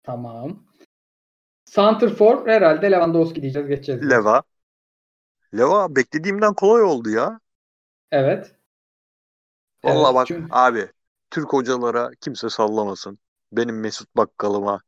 Tamam. 0.03 0.63
Santrfor 1.65 2.47
herhalde 2.47 2.91
Lewandowski 2.91 3.41
diyeceğiz 3.41 3.67
geçeceğiz. 3.67 4.09
Leva. 4.09 4.43
Leva 5.54 5.95
beklediğimden 5.95 6.54
kolay 6.54 6.84
oldu 6.84 7.10
ya. 7.10 7.39
Evet. 8.12 8.56
Vallahi 9.84 10.06
Evet, 10.06 10.16
bak 10.16 10.28
çünkü- 10.28 10.48
abi 10.52 10.88
Türk 11.32 11.54
hocalara 11.54 12.12
kimse 12.22 12.50
sallamasın. 12.50 13.20
Benim 13.52 13.80
Mesut 13.80 14.16
Bakkal'ıma, 14.16 14.82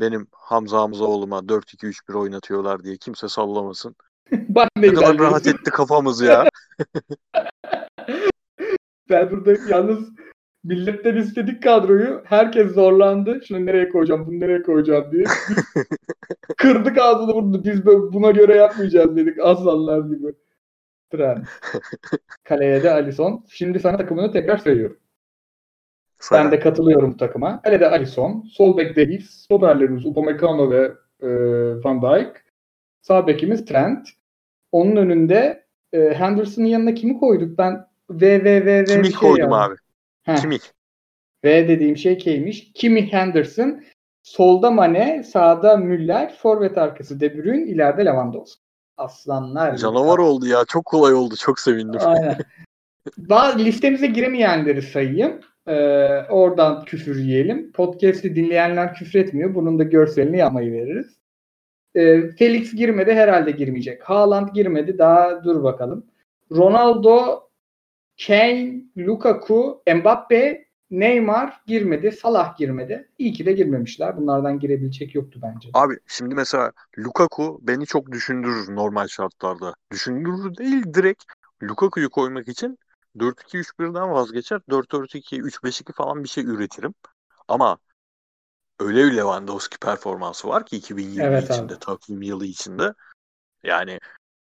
benim 0.00 0.26
Hamza 0.32 0.80
Hamzaoğlu'ma 0.80 1.48
4-2-3-1 1.48 2.14
oynatıyorlar 2.14 2.84
diye 2.84 2.96
kimse 2.96 3.28
sallamasın. 3.28 3.96
Bak 4.32 4.68
ne 4.76 4.94
kadar 4.94 5.18
rahat 5.18 5.46
etti 5.46 5.70
kafamız 5.70 6.20
ya. 6.20 6.48
Ben 9.10 9.30
burada 9.30 9.52
yalnız 9.68 10.08
milletten 10.64 11.16
istedik 11.16 11.62
kadroyu. 11.62 12.22
Herkes 12.24 12.72
zorlandı. 12.72 13.40
Şunu 13.48 13.66
nereye 13.66 13.88
koyacağım, 13.88 14.26
bunu 14.26 14.40
nereye 14.40 14.62
koyacağım 14.62 15.12
diye. 15.12 15.24
Kırdık 16.56 16.98
ağzını 16.98 17.32
vurdu. 17.34 17.64
Biz 17.64 17.86
buna 17.86 18.30
göre 18.30 18.56
yapmayacağız 18.56 19.16
dedik. 19.16 19.38
Aslanlar 19.38 19.98
gibi. 20.00 20.34
Trent. 21.10 21.48
Kaleye 22.44 22.82
de 22.82 22.90
Alisson. 22.90 23.44
Şimdi 23.48 23.80
sana 23.80 23.96
takımını 23.96 24.32
tekrar 24.32 24.56
söylüyorum. 24.56 24.96
Ben 26.32 26.52
de 26.52 26.58
katılıyorum 26.58 27.16
takıma. 27.16 27.62
Kalede 27.62 27.90
Alisson. 27.90 28.44
Sol 28.52 28.76
bek 28.76 28.96
Davies. 28.96 29.30
Stoperlerimiz 29.30 30.06
Upamecano 30.06 30.70
ve 30.70 30.92
e, 31.22 31.28
Van 31.84 32.02
Dijk. 32.02 32.44
Sağ 33.02 33.26
bekimiz 33.26 33.64
Trent. 33.64 34.08
Onun 34.72 34.96
önünde 34.96 35.66
e, 35.92 35.98
Henderson'ın 36.14 36.66
yanına 36.66 36.94
kimi 36.94 37.18
koyduk? 37.18 37.58
Ben 37.58 37.86
V 38.10 38.44
V 38.44 38.64
V 38.66 38.80
V 38.80 38.84
Kimi 38.84 39.04
şey 39.06 39.14
koydum 39.14 39.38
yazdım. 39.38 39.52
abi? 39.52 39.74
Heh. 40.22 40.36
Kimi? 40.36 40.56
V 41.44 41.68
dediğim 41.68 41.96
şey 41.96 42.18
K'ymiş. 42.18 42.72
Kimi 42.74 43.12
Henderson. 43.12 43.82
Solda 44.22 44.70
Mane, 44.70 45.22
sağda 45.22 45.76
Müller, 45.76 46.34
forvet 46.36 46.78
arkası 46.78 47.20
De 47.20 47.38
Bruyne, 47.38 47.70
ileride 47.70 48.04
Lewandowski. 48.04 48.62
Aslanlar. 48.96 49.68
gibi. 49.68 49.80
Canavar 49.80 50.18
oldu 50.18 50.46
ya. 50.46 50.64
Çok 50.68 50.84
kolay 50.84 51.14
oldu. 51.14 51.34
Çok 51.36 51.60
sevindim. 51.60 52.00
Aynen. 52.04 52.36
Bazı 53.18 53.58
listemize 53.58 54.06
giremeyenleri 54.06 54.82
sayayım. 54.82 55.40
Ee, 55.66 55.72
oradan 56.28 56.84
küfür 56.84 57.18
yiyelim. 57.18 57.72
Podcast'i 57.72 58.36
dinleyenler 58.36 58.94
küfür 58.94 59.18
etmiyor. 59.18 59.54
Bunun 59.54 59.78
da 59.78 59.82
görselini 59.82 60.38
yapmayı 60.38 60.72
veririz. 60.72 61.18
Ee, 61.94 62.30
Felix 62.30 62.74
girmedi. 62.74 63.12
Herhalde 63.14 63.50
girmeyecek. 63.50 64.02
Haaland 64.02 64.48
girmedi. 64.54 64.98
Daha 64.98 65.44
dur 65.44 65.62
bakalım. 65.62 66.06
Ronaldo, 66.52 67.42
Kane, 68.26 68.82
Lukaku, 68.98 69.82
Mbappe, 69.96 70.64
Neymar 70.90 71.60
girmedi. 71.66 72.12
Salah 72.12 72.56
girmedi. 72.56 73.08
İyi 73.18 73.32
ki 73.32 73.46
de 73.46 73.52
girmemişler. 73.52 74.16
Bunlardan 74.16 74.58
girebilecek 74.58 75.14
yoktu 75.14 75.40
bence. 75.42 75.68
Abi 75.74 75.98
şimdi 76.06 76.34
mesela 76.34 76.72
Lukaku 76.98 77.58
beni 77.62 77.86
çok 77.86 78.12
düşündürür 78.12 78.74
normal 78.74 79.08
şartlarda. 79.08 79.74
Düşündürür 79.90 80.56
değil 80.56 80.84
direkt 80.94 81.24
Lukaku'yu 81.62 82.10
koymak 82.10 82.48
için 82.48 82.78
4-2-3-1'den 83.18 84.10
vazgeçer. 84.10 84.60
4-4-2, 84.70 85.40
3-5-2 85.40 85.92
falan 85.92 86.24
bir 86.24 86.28
şey 86.28 86.44
üretirim. 86.44 86.94
Ama 87.48 87.78
öyle 88.80 89.04
bir 89.04 89.16
Lewandowski 89.16 89.78
performansı 89.78 90.48
var 90.48 90.66
ki 90.66 90.76
2020 90.76 91.24
Evet 91.24 91.42
abi. 91.44 91.52
içinde, 91.52 91.78
takvim 91.78 92.22
yılı 92.22 92.46
içinde. 92.46 92.94
Yani 93.62 93.98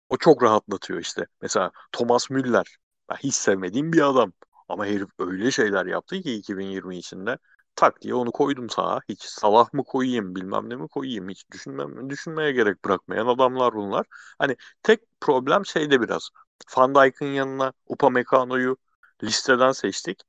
o 0.09 0.17
çok 0.17 0.43
rahatlatıyor 0.43 1.01
işte. 1.01 1.27
Mesela 1.43 1.71
Thomas 1.93 2.31
Müller. 2.31 2.77
Ben 3.11 3.17
hiç 3.17 3.35
sevmediğim 3.35 3.93
bir 3.93 4.01
adam. 4.11 4.33
Ama 4.69 4.87
herif 4.87 5.09
öyle 5.19 5.51
şeyler 5.51 5.87
yaptı 5.87 6.21
ki 6.21 6.35
2020 6.35 6.97
içinde. 6.99 7.39
Tak 7.77 8.01
diye 8.03 8.15
onu 8.15 8.33
koydum 8.33 8.71
sağa. 8.71 9.01
Hiç 9.09 9.23
Salah 9.23 9.73
mı 9.75 9.85
koyayım 9.85 10.35
bilmem 10.37 10.71
ne 10.71 10.77
mi 10.77 10.89
koyayım. 10.89 11.29
Hiç 11.29 11.51
düşünmem, 11.51 12.11
düşünmeye 12.11 12.53
gerek 12.53 12.85
bırakmayan 12.85 13.27
adamlar 13.27 13.75
bunlar. 13.75 14.07
Hani 14.39 14.57
tek 14.83 15.01
problem 15.21 15.67
şeyde 15.67 16.01
biraz. 16.01 16.29
Van 16.77 16.95
Dijk'ın 16.95 17.27
yanına 17.27 17.73
Upamecano'yu 17.87 18.77
listeden 19.23 19.73
seçtik. 19.73 20.23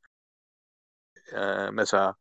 Ee, 1.34 1.70
mesela 1.72 2.16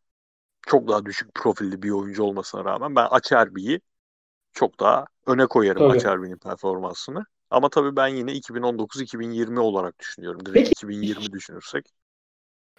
çok 0.68 0.88
daha 0.88 1.06
düşük 1.06 1.34
profilli 1.34 1.82
bir 1.82 1.90
oyuncu 1.90 2.22
olmasına 2.24 2.64
rağmen 2.64 2.96
ben 2.96 3.08
Acerbi'yi 3.10 3.80
çok 4.52 4.80
daha 4.80 5.06
öne 5.26 5.46
koyarım 5.46 5.82
Tabii. 5.82 5.92
Acerbi'nin 5.92 6.38
performansını. 6.38 7.24
Ama 7.54 7.68
tabii 7.68 7.96
ben 7.96 8.08
yine 8.08 8.32
2019-2020 8.32 9.58
olarak 9.58 9.98
düşünüyorum. 9.98 10.46
Direkt 10.46 10.58
Peki. 10.58 10.70
2020 10.70 11.32
düşünürsek. 11.32 11.84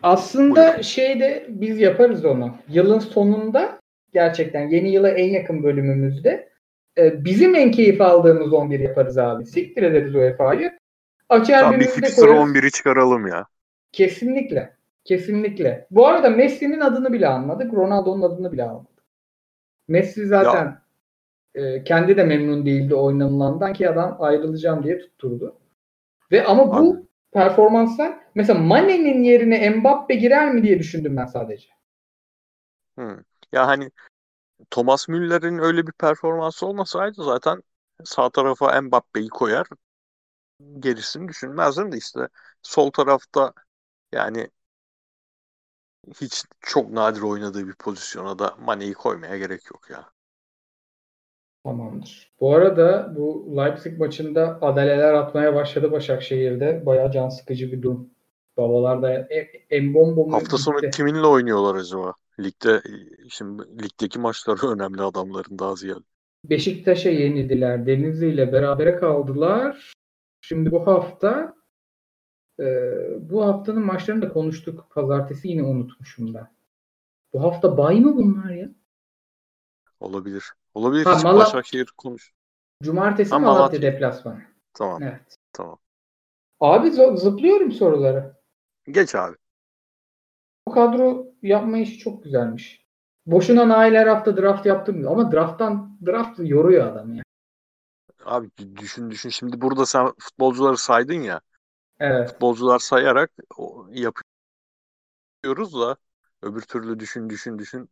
Aslında 0.01 0.67
Buyurun. 0.67 0.81
şeyde 0.81 1.45
biz 1.49 1.79
yaparız 1.79 2.25
onu. 2.25 2.55
Yılın 2.69 2.99
sonunda 2.99 3.79
gerçekten 4.13 4.69
yeni 4.69 4.91
yıla 4.91 5.09
en 5.09 5.29
yakın 5.33 5.63
bölümümüzde 5.63 6.49
e, 6.97 7.25
bizim 7.25 7.55
en 7.55 7.71
keyif 7.71 8.01
aldığımız 8.01 8.53
11 8.53 8.79
yaparız 8.79 9.17
abi. 9.17 9.45
Siktir 9.45 9.83
ederiz 9.83 10.15
UEFA'yı. 10.15 10.71
Açar 11.29 11.79
bir 11.79 11.85
koyarız. 11.85 12.19
11'i 12.19 12.71
çıkaralım 12.71 13.27
ya. 13.27 13.45
Kesinlikle. 13.91 14.75
Kesinlikle. 15.03 15.87
Bu 15.91 16.07
arada 16.07 16.29
Messi'nin 16.29 16.79
adını 16.79 17.13
bile 17.13 17.27
almadık. 17.27 17.73
Ronaldo'nun 17.73 18.21
adını 18.21 18.51
bile 18.51 18.63
almadık. 18.63 19.03
Messi 19.87 20.27
zaten 20.27 20.84
e, 21.55 21.83
kendi 21.83 22.17
de 22.17 22.23
memnun 22.23 22.65
değildi 22.65 22.95
oynanılandan 22.95 23.73
ki 23.73 23.89
adam 23.89 24.17
ayrılacağım 24.19 24.83
diye 24.83 24.99
tutturdu. 24.99 25.55
Ve 26.31 26.45
ama 26.45 26.73
bu 26.73 26.97
Abi. 26.97 27.05
performanslar 27.33 28.19
mesela 28.35 28.59
Mane'nin 28.59 29.23
yerine 29.23 29.69
Mbappe 29.69 30.15
girer 30.15 30.53
mi 30.53 30.63
diye 30.63 30.79
düşündüm 30.79 31.17
ben 31.17 31.25
sadece. 31.25 31.67
Hı. 32.99 33.23
Ya 33.51 33.67
hani 33.67 33.91
Thomas 34.71 35.09
Müller'in 35.09 35.59
öyle 35.59 35.87
bir 35.87 35.91
performansı 35.93 36.67
olmasaydı 36.67 37.23
zaten 37.23 37.63
sağ 38.05 38.29
tarafa 38.31 38.81
Mbappe'yi 38.81 39.29
koyar. 39.29 39.67
Gerisini 40.79 41.27
düşünmezdim 41.27 41.91
de 41.91 41.97
işte 41.97 42.27
sol 42.61 42.91
tarafta 42.91 43.53
yani 44.11 44.49
hiç 46.21 46.43
çok 46.61 46.89
nadir 46.91 47.21
oynadığı 47.21 47.67
bir 47.67 47.75
pozisyona 47.75 48.39
da 48.39 48.55
Mane'yi 48.59 48.93
koymaya 48.93 49.37
gerek 49.37 49.65
yok 49.65 49.89
ya. 49.89 50.11
Tamamdır. 51.65 52.31
Bu 52.39 52.55
arada 52.55 53.13
bu 53.15 53.53
Leipzig 53.57 53.99
maçında 53.99 54.57
adaleler 54.61 55.13
atmaya 55.13 55.55
başladı 55.55 55.91
Başakşehir'de. 55.91 56.85
Bayağı 56.85 57.11
can 57.11 57.29
sıkıcı 57.29 57.71
bir 57.71 57.81
durum. 57.81 58.09
Babalar 58.57 59.01
da 59.01 59.13
e, 59.13 59.49
Embombo 59.69 60.27
mu 60.27 60.33
Hafta 60.33 60.57
sonu 60.57 60.81
gitti? 60.81 60.97
kiminle 60.97 61.27
oynuyorlar 61.27 61.75
acaba? 61.75 62.13
Ligde 62.39 62.81
şimdi 63.29 63.63
ligdeki 63.83 64.19
maçları 64.19 64.67
önemli 64.75 65.01
adamların 65.01 65.59
daha 65.59 65.75
ziyade. 65.75 66.03
Beşiktaş'a 66.43 67.09
yenildiler. 67.09 67.85
Denizli 67.85 68.29
ile 68.29 68.53
berabere 68.53 68.95
kaldılar. 68.95 69.93
Şimdi 70.41 70.71
bu 70.71 70.87
hafta 70.87 71.55
Ee, 72.59 73.29
bu 73.29 73.45
haftanın 73.45 73.85
maçlarını 73.85 74.21
da 74.21 74.29
konuştuk. 74.29 74.87
Pazartesi 74.89 75.47
yine 75.47 75.63
unutmuşum 75.63 76.33
ben. 76.33 76.47
Bu 77.33 77.43
hafta 77.43 77.77
bay 77.77 77.99
mı 77.99 78.15
bunlar 78.17 78.49
ya? 78.49 78.69
Olabilir. 79.99 80.43
Olabilir. 80.75 81.05
Ha, 81.05 81.13
Mala- 81.23 81.39
Başakşehir 81.39 81.85
konuş. 81.97 82.33
Cumartesi 82.83 83.31
Ha, 83.31 83.39
Malatya 83.39 83.59
Malatya. 83.59 83.81
deplasmanı. 83.81 84.41
Tamam. 84.73 85.03
Evet. 85.03 85.37
Tamam. 85.53 85.77
Abi 86.59 86.91
zıplıyorum 87.17 87.71
soruları. 87.71 88.35
Geç 88.87 89.15
abi. 89.15 89.35
Bu 90.67 90.71
kadro 90.73 91.27
yapma 91.41 91.77
işi 91.77 91.97
çok 91.97 92.23
güzelmiş. 92.23 92.85
Boşuna 93.25 93.69
Nail 93.69 93.93
her 93.95 94.07
hafta 94.07 94.37
draft 94.37 94.65
yaptırmıyor. 94.65 95.11
Ama 95.11 95.31
drafttan 95.31 95.99
draft 96.05 96.39
yoruyor 96.39 96.87
adam 96.87 97.13
ya. 97.13 97.23
Abi 98.25 98.49
düşün 98.75 99.11
düşün. 99.11 99.29
Şimdi 99.29 99.61
burada 99.61 99.85
sen 99.85 100.13
futbolcuları 100.19 100.77
saydın 100.77 101.21
ya. 101.21 101.41
Evet. 101.99 102.29
Futbolcular 102.31 102.79
sayarak 102.79 103.31
yapıyoruz 105.43 105.73
da 105.73 105.97
öbür 106.41 106.61
türlü 106.61 106.99
düşün 106.99 107.29
düşün 107.29 107.59
düşün. 107.59 107.89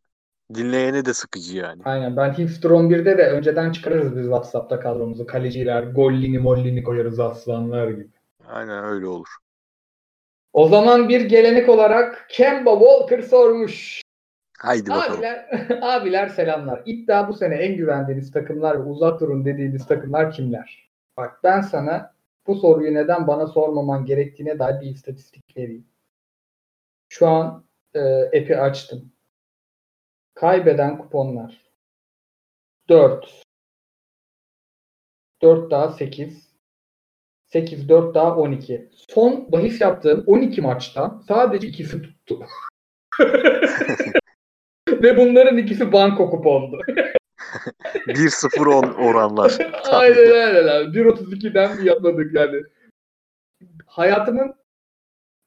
Dinleyene 0.54 1.06
de 1.06 1.14
sıkıcı 1.14 1.58
yani. 1.58 1.82
Aynen. 1.86 2.18
Ben 2.18 2.34
Hipster 2.34 2.70
11'de 2.70 3.18
de 3.18 3.28
önceden 3.28 3.72
çıkarırız 3.72 4.18
biz 4.18 4.24
WhatsApp'ta 4.24 4.80
kadromuzu. 4.80 5.26
Kaleciler, 5.26 5.84
gollini 5.84 6.39
mollini 6.39 6.84
koyarız 6.84 7.20
aslanlar 7.20 7.89
gibi. 7.89 8.08
Aynen 8.48 8.84
öyle 8.84 9.08
olur. 9.08 9.28
O 10.54 10.68
zaman 10.68 11.10
bir 11.10 11.22
gelenek 11.22 11.70
olarak 11.70 12.26
Kemba 12.30 12.80
Walker 12.80 13.22
sormuş. 13.22 14.02
Haydi 14.60 14.89
bakalım. 14.89 15.20
Abiler, 15.20 15.48
abiler 15.82 16.28
selamlar. 16.28 16.82
İddia 16.86 17.28
bu 17.28 17.34
sene 17.34 17.56
en 17.56 17.78
güvendiğiniz 17.78 18.32
takımlar 18.32 18.80
ve 18.80 18.84
uzak 18.84 19.20
durun 19.20 19.46
dediğiniz 19.46 19.88
takımlar 19.88 20.32
kimler? 20.32 20.89
Bak 21.18 21.39
ben 21.44 21.62
sana 21.62 22.14
bu 22.48 22.56
soruyu 22.56 22.94
neden 22.94 23.28
bana 23.28 23.48
sormaman 23.48 24.06
gerektiğine 24.06 24.60
dair 24.60 24.82
bir 24.82 24.88
istatistik 24.88 25.58
vereyim. 25.58 25.88
Şu 27.10 27.28
an 27.28 27.66
e, 27.94 28.00
app'i 28.24 28.58
açtım. 28.58 29.12
Kaybeden 30.36 30.98
kuponlar. 30.98 31.62
4. 32.90 33.44
4 35.42 35.72
daha 35.72 35.92
8. 35.92 36.54
8 37.46 37.90
4 37.90 38.16
daha 38.16 38.36
12. 38.36 38.90
Son 39.10 39.52
bahis 39.52 39.82
yaptığım 39.82 40.24
12 40.28 40.62
maçtan 40.62 41.24
sadece 41.28 41.68
ikisi 41.68 42.02
tuttu. 42.02 42.46
Ve 44.90 45.18
bunların 45.18 45.58
ikisi 45.58 45.92
banko 45.92 46.30
kupondu. 46.30 46.80
1-0 48.08 48.70
on 48.70 48.94
oranlar. 48.94 49.58
aynen 49.92 50.32
aynen 50.32 50.68
abi. 50.68 51.00
1.32'den 51.00 51.78
bir 51.78 51.84
yapmadık 51.84 52.36
yani. 52.36 52.64
Hayatımın 53.86 54.56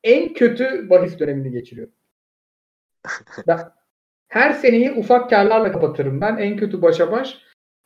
en 0.04 0.34
kötü 0.34 0.90
bahis 0.90 1.18
dönemini 1.18 1.50
geçiriyorum. 1.50 1.94
Ben 3.46 3.75
her 4.28 4.52
seneyi 4.52 4.92
ufak 4.92 5.30
karlarla 5.30 5.72
kapatırım. 5.72 6.20
Ben 6.20 6.36
en 6.36 6.56
kötü 6.56 6.82
başa 6.82 7.12
baş 7.12 7.38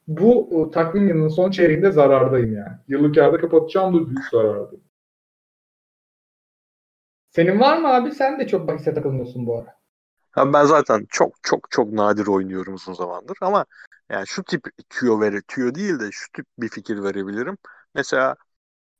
bu 0.06 0.50
e, 0.52 0.70
takvim 0.70 1.08
yılının 1.08 1.28
son 1.28 1.50
çeyreğinde 1.50 1.92
zarardayım 1.92 2.56
yani. 2.56 2.76
Yıllık 2.88 3.14
karda 3.14 3.40
kapatacağım 3.40 3.94
da 3.94 4.06
büyük 4.06 4.24
zarardayım. 4.24 4.84
Senin 7.30 7.60
var 7.60 7.78
mı 7.78 7.88
abi? 7.88 8.12
Sen 8.12 8.38
de 8.38 8.46
çok 8.46 8.68
bahise 8.68 8.94
takılmıyorsun 8.94 9.46
bu 9.46 9.58
ara. 9.58 9.80
Ha, 10.30 10.52
ben 10.52 10.64
zaten 10.64 11.06
çok 11.10 11.34
çok 11.42 11.70
çok 11.70 11.92
nadir 11.92 12.26
oynuyorum 12.26 12.74
uzun 12.74 12.92
zamandır 12.92 13.38
ama 13.40 13.64
yani 14.10 14.26
şu 14.26 14.44
tip 14.44 14.64
tüyo 14.90 15.20
veri 15.20 15.42
tüyo 15.42 15.74
değil 15.74 16.00
de 16.00 16.08
şu 16.12 16.32
tip 16.32 16.46
bir 16.58 16.68
fikir 16.68 17.02
verebilirim. 17.02 17.58
Mesela 17.94 18.36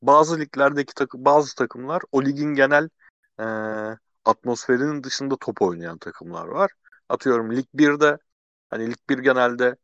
bazı 0.02 0.40
liglerdeki 0.40 0.94
takı, 0.94 1.24
bazı 1.24 1.54
takımlar 1.54 2.02
o 2.12 2.22
ligin 2.22 2.54
genel 2.54 2.88
e, 3.40 3.44
atmosferinin 4.24 5.04
dışında 5.04 5.36
top 5.40 5.62
oynayan 5.62 5.98
takımlar 5.98 6.46
var. 6.46 6.70
Atıyorum 7.10 7.56
Lig 7.56 7.66
1'de 7.74 8.18
hani 8.70 8.90
Lig 8.90 8.98
1 9.10 9.18
genelde 9.18 9.76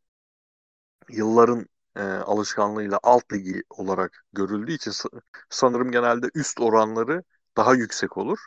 yılların 1.08 1.66
e, 1.96 2.00
alışkanlığıyla 2.02 2.98
alt 3.02 3.32
ligi 3.32 3.62
olarak 3.70 4.24
görüldüğü 4.32 4.72
için 4.72 4.90
sa- 4.90 5.20
sanırım 5.50 5.90
genelde 5.90 6.30
üst 6.34 6.60
oranları 6.60 7.22
daha 7.56 7.74
yüksek 7.74 8.16
olur. 8.16 8.38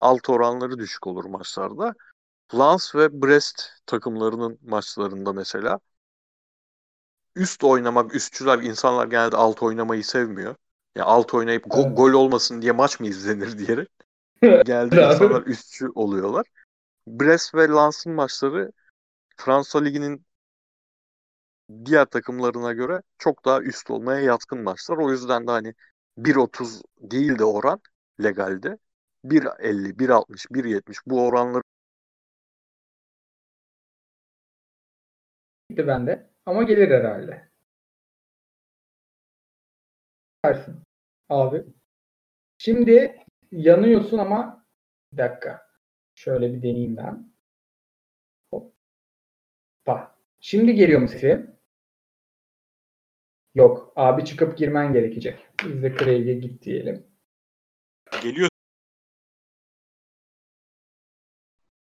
Alt 0.00 0.28
oranları 0.30 0.78
düşük 0.78 1.06
olur 1.06 1.24
maçlarda. 1.24 1.94
Lens 2.54 2.94
ve 2.94 3.22
Brest 3.22 3.62
takımlarının 3.86 4.58
maçlarında 4.62 5.32
mesela 5.32 5.80
üst 7.36 7.64
oynamak, 7.64 8.14
üstçüler 8.14 8.58
insanlar 8.58 9.06
genelde 9.06 9.36
alt 9.36 9.62
oynamayı 9.62 10.04
sevmiyor. 10.04 10.56
Ya 10.96 11.04
alt 11.04 11.34
oynayıp 11.34 11.64
go- 11.66 11.94
gol 11.94 12.12
olmasın 12.12 12.62
diye 12.62 12.72
maç 12.72 13.00
mı 13.00 13.06
izlenir 13.06 13.58
diyerek 13.66 13.88
genelde 14.64 14.98
Abi. 15.00 15.00
insanlar 15.00 15.42
üstçü 15.46 15.88
oluyorlar. 15.94 16.46
Brest 17.06 17.54
ve 17.54 17.68
Lens'ın 17.68 18.12
maçları 18.12 18.72
Fransa 19.36 19.80
Ligi'nin 19.80 20.26
diğer 21.84 22.04
takımlarına 22.04 22.72
göre 22.72 23.02
çok 23.18 23.44
daha 23.44 23.60
üst 23.62 23.90
olmaya 23.90 24.20
yatkın 24.20 24.62
maçlar. 24.62 24.96
O 24.96 25.10
yüzden 25.10 25.46
de 25.46 25.50
hani 25.50 25.74
1.30 26.18 26.82
değil 27.00 27.38
de 27.38 27.44
oran 27.44 27.80
legalde 28.22 28.78
1.50, 29.24 29.98
1.60, 29.98 30.50
1.70 30.50 30.98
bu 31.06 31.26
oranları 31.26 31.62
Gitti 35.70 35.86
bende. 35.86 36.30
Ama 36.46 36.62
gelir 36.62 36.90
herhalde. 36.90 37.48
Dersin. 40.44 40.82
Abi. 41.28 41.64
Şimdi 42.58 43.16
yanıyorsun 43.52 44.18
ama 44.18 44.66
bir 45.12 45.18
dakika. 45.18 45.63
Şöyle 46.14 46.54
bir 46.54 46.62
deneyeyim 46.62 46.96
ben. 46.96 47.32
Hoppa. 48.50 50.16
Şimdi 50.40 50.74
geliyor 50.74 51.00
mu 51.00 51.08
sesim? 51.08 51.54
Yok. 53.54 53.92
Abi 53.96 54.24
çıkıp 54.24 54.58
girmen 54.58 54.92
gerekecek. 54.92 55.46
Biz 55.64 55.82
de 55.82 55.96
Craig'e 55.96 56.34
git 56.34 56.62
diyelim. 56.62 57.06
geliyor. 58.22 58.48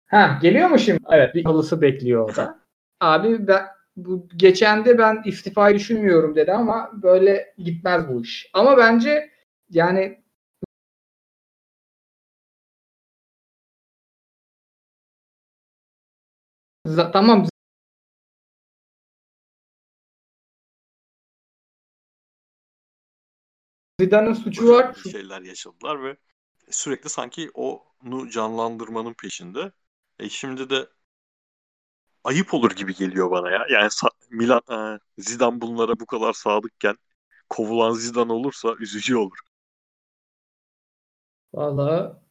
Ha 0.05 0.39
geliyor 0.41 0.69
mu 0.69 0.79
şimdi? 0.79 0.99
Evet 1.09 1.35
bir 1.35 1.43
halısı 1.45 1.81
bekliyor 1.81 2.29
orada. 2.29 2.59
Abi 2.99 3.47
ben 3.47 3.65
bu 3.95 4.27
geçen 4.35 4.85
de 4.85 4.97
ben 4.97 5.21
istifayı 5.25 5.75
düşünmüyorum 5.75 6.35
dedi 6.35 6.53
ama 6.53 6.91
böyle 6.93 7.53
gitmez 7.57 8.07
bu 8.09 8.21
iş. 8.21 8.49
Ama 8.53 8.77
bence 8.77 9.31
yani 9.69 10.24
tamam 17.13 17.47
Zidane'ın 23.99 24.33
suçu 24.33 24.69
var. 24.69 24.95
şeyler 25.11 25.41
yaşadılar 25.41 26.03
ve 26.03 26.17
sürekli 26.69 27.09
sanki 27.09 27.51
onu 27.53 28.29
canlandırmanın 28.29 29.13
peşinde. 29.13 29.71
E 30.19 30.29
şimdi 30.29 30.69
de 30.69 30.87
ayıp 32.23 32.53
olur 32.53 32.71
gibi 32.71 32.95
geliyor 32.95 33.31
bana 33.31 33.51
ya. 33.51 33.65
Yani 33.69 33.89
Milan 34.29 34.61
e, 34.71 34.99
Zidane 35.17 35.61
bunlara 35.61 35.99
bu 35.99 36.05
kadar 36.05 36.33
sadıkken 36.33 36.95
kovulan 37.49 37.91
Zidane 37.91 38.31
olursa 38.33 38.75
üzücü 38.79 39.15
olur. 39.15 39.37
Valla 41.53 42.21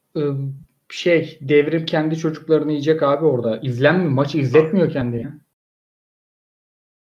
şey 0.94 1.38
devrim 1.40 1.86
kendi 1.86 2.18
çocuklarını 2.18 2.72
yiyecek 2.72 3.02
abi 3.02 3.24
orada. 3.24 3.58
İzlenmiyor. 3.62 4.10
Maçı 4.10 4.38
izletmiyor 4.38 4.90
kendini. 4.90 5.32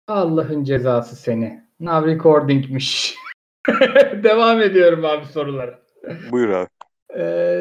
Allah'ın 0.08 0.64
cezası 0.64 1.16
seni. 1.16 1.64
Now 1.80 2.12
recording'miş. 2.12 3.16
Devam 4.24 4.62
ediyorum 4.62 5.06
abi 5.06 5.26
sorulara. 5.26 5.80
Buyur 6.32 6.50
abi. 6.50 6.68
Ee, 7.18 7.60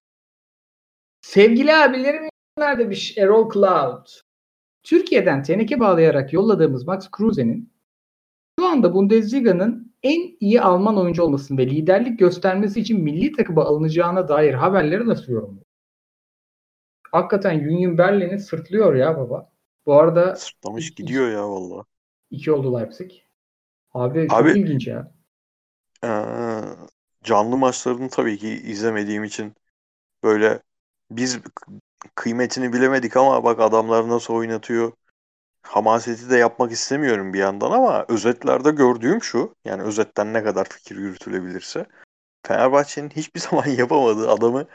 sevgili 1.20 1.74
abilerim 1.74 2.28
nerede 2.58 2.84
demiş 2.84 3.18
Erol 3.18 3.52
Cloud. 3.52 4.06
Türkiye'den 4.82 5.42
teneke 5.42 5.80
bağlayarak 5.80 6.32
yolladığımız 6.32 6.86
Max 6.86 7.10
Kruse'nin 7.10 7.72
şu 8.60 8.66
anda 8.66 8.94
Bundesliga'nın 8.94 9.94
en 10.02 10.36
iyi 10.40 10.60
Alman 10.60 10.98
oyuncu 10.98 11.22
olmasını 11.22 11.58
ve 11.58 11.66
liderlik 11.66 12.18
göstermesi 12.18 12.80
için 12.80 13.02
milli 13.02 13.32
takıma 13.32 13.64
alınacağına 13.64 14.28
dair 14.28 14.54
haberleri 14.54 15.06
nasıl 15.06 15.32
yorumluyor? 15.32 15.67
Hakikaten 17.12 17.58
Union 17.58 17.98
Berlin'i 17.98 18.38
sırtlıyor 18.38 18.94
ya 18.94 19.16
baba. 19.18 19.50
Bu 19.86 19.94
arada 19.94 20.34
Sırtlamış 20.34 20.94
gidiyor 20.94 21.30
ya 21.30 21.48
valla. 21.48 21.84
iki 22.30 22.52
oldu 22.52 22.78
Leipzig. 22.78 23.10
Abi, 23.94 24.28
çok 24.28 24.38
Abi- 24.38 24.50
ilginç 24.50 24.86
ya. 24.86 25.12
Ee, 26.04 26.08
canlı 27.24 27.56
maçlarını 27.56 28.08
tabii 28.08 28.38
ki 28.38 28.48
izlemediğim 28.48 29.24
için 29.24 29.54
böyle 30.22 30.60
biz 31.10 31.38
kıymetini 32.14 32.72
bilemedik 32.72 33.16
ama 33.16 33.44
bak 33.44 33.60
adamlar 33.60 34.08
nasıl 34.08 34.34
oynatıyor. 34.34 34.92
Hamaseti 35.62 36.30
de 36.30 36.36
yapmak 36.36 36.72
istemiyorum 36.72 37.32
bir 37.32 37.38
yandan 37.38 37.70
ama 37.70 38.04
özetlerde 38.08 38.70
gördüğüm 38.70 39.22
şu. 39.22 39.54
Yani 39.64 39.82
özetten 39.82 40.32
ne 40.34 40.44
kadar 40.44 40.68
fikir 40.68 40.96
yürütülebilirse. 40.96 41.86
Fenerbahçe'nin 42.46 43.10
hiçbir 43.10 43.40
zaman 43.50 43.66
yapamadığı 43.66 44.30
adamı 44.30 44.66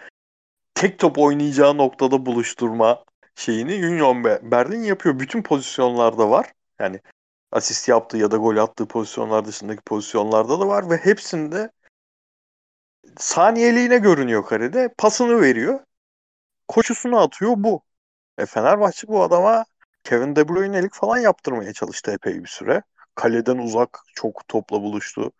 tek 0.84 0.99
top 0.99 1.17
oynayacağı 1.17 1.77
noktada 1.77 2.25
buluşturma 2.25 3.03
şeyini 3.36 3.88
Union 3.88 4.23
Berlin 4.23 4.84
yapıyor. 4.84 5.19
Bütün 5.19 5.43
pozisyonlarda 5.43 6.29
var. 6.29 6.53
Yani 6.79 6.99
asist 7.51 7.89
yaptığı 7.89 8.17
ya 8.17 8.31
da 8.31 8.38
gol 8.38 8.57
attığı 8.57 8.88
pozisyonlar 8.88 9.45
dışındaki 9.45 9.81
pozisyonlarda 9.81 10.59
da 10.59 10.67
var 10.67 10.89
ve 10.89 10.97
hepsinde 10.97 11.71
saniyeliğine 13.17 13.97
görünüyor 13.97 14.45
karede. 14.45 14.93
Pasını 14.97 15.41
veriyor. 15.41 15.79
Koşusunu 16.67 17.19
atıyor 17.19 17.53
bu. 17.57 17.81
E 18.38 18.45
Fenerbahçe 18.45 19.07
bu 19.07 19.23
adama 19.23 19.65
Kevin 20.03 20.36
De 20.36 20.49
Bruyne'lik 20.49 20.93
falan 20.93 21.17
yaptırmaya 21.17 21.73
çalıştı 21.73 22.11
epey 22.11 22.43
bir 22.43 22.49
süre. 22.49 22.84
Kaleden 23.15 23.57
uzak 23.57 23.99
çok 24.13 24.47
topla 24.47 24.81
buluştu. 24.81 25.31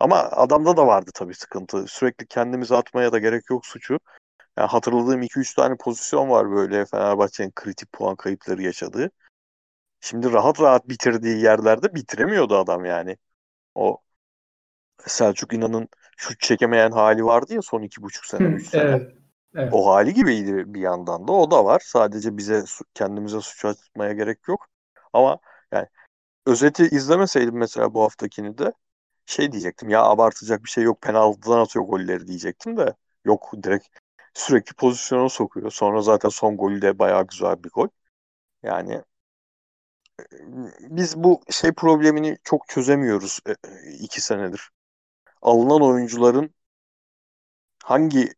Ama 0.00 0.16
adamda 0.16 0.76
da 0.76 0.86
vardı 0.86 1.10
tabii 1.14 1.34
sıkıntı. 1.34 1.86
Sürekli 1.86 2.26
kendimizi 2.26 2.76
atmaya 2.76 3.12
da 3.12 3.18
gerek 3.18 3.50
yok 3.50 3.66
suçu. 3.66 3.98
Yani 4.58 4.68
hatırladığım 4.68 5.22
2-3 5.22 5.54
tane 5.54 5.76
pozisyon 5.76 6.30
var 6.30 6.50
böyle 6.50 6.86
Fenerbahçe'nin 6.86 7.52
kritik 7.54 7.92
puan 7.92 8.16
kayıpları 8.16 8.62
yaşadığı. 8.62 9.10
Şimdi 10.00 10.32
rahat 10.32 10.60
rahat 10.60 10.88
bitirdiği 10.88 11.42
yerlerde 11.42 11.94
bitiremiyordu 11.94 12.56
adam 12.56 12.84
yani. 12.84 13.16
O 13.74 13.98
Selçuk 15.06 15.52
İnan'ın 15.52 15.88
şut 16.16 16.40
çekemeyen 16.40 16.90
hali 16.90 17.24
vardı 17.24 17.54
ya 17.54 17.62
son 17.62 17.82
iki 17.82 18.02
buçuk 18.02 18.24
sene, 18.24 18.48
üç 18.48 18.68
sene. 18.68 18.82
Evet, 18.82 19.14
evet. 19.54 19.72
O 19.72 19.86
hali 19.86 20.14
gibiydi 20.14 20.74
bir 20.74 20.80
yandan 20.80 21.28
da. 21.28 21.32
O 21.32 21.50
da 21.50 21.64
var. 21.64 21.82
Sadece 21.84 22.36
bize 22.36 22.64
kendimize 22.94 23.40
suç 23.40 23.64
atmaya 23.64 24.12
gerek 24.12 24.48
yok. 24.48 24.66
Ama 25.12 25.38
yani 25.72 25.86
özeti 26.46 26.82
izlemeseydim 26.84 27.56
mesela 27.56 27.94
bu 27.94 28.02
haftakini 28.02 28.58
de 28.58 28.72
şey 29.26 29.52
diyecektim 29.52 29.88
ya 29.88 30.02
abartacak 30.02 30.64
bir 30.64 30.70
şey 30.70 30.84
yok 30.84 31.02
penaltıdan 31.02 31.60
atıyor 31.60 31.84
golleri 31.84 32.26
diyecektim 32.26 32.76
de 32.76 32.94
yok 33.24 33.52
direkt 33.62 33.88
sürekli 34.34 34.74
pozisyona 34.74 35.28
sokuyor. 35.28 35.70
Sonra 35.70 36.02
zaten 36.02 36.28
son 36.28 36.56
golü 36.56 36.82
de 36.82 36.98
bayağı 36.98 37.26
güzel 37.26 37.64
bir 37.64 37.70
gol. 37.70 37.88
Yani 38.62 39.02
biz 40.80 41.16
bu 41.16 41.40
şey 41.50 41.72
problemini 41.72 42.38
çok 42.44 42.68
çözemiyoruz 42.68 43.40
e, 43.46 43.54
iki 44.00 44.20
senedir. 44.20 44.70
Alınan 45.42 45.82
oyuncuların 45.82 46.54
hangi 47.84 48.28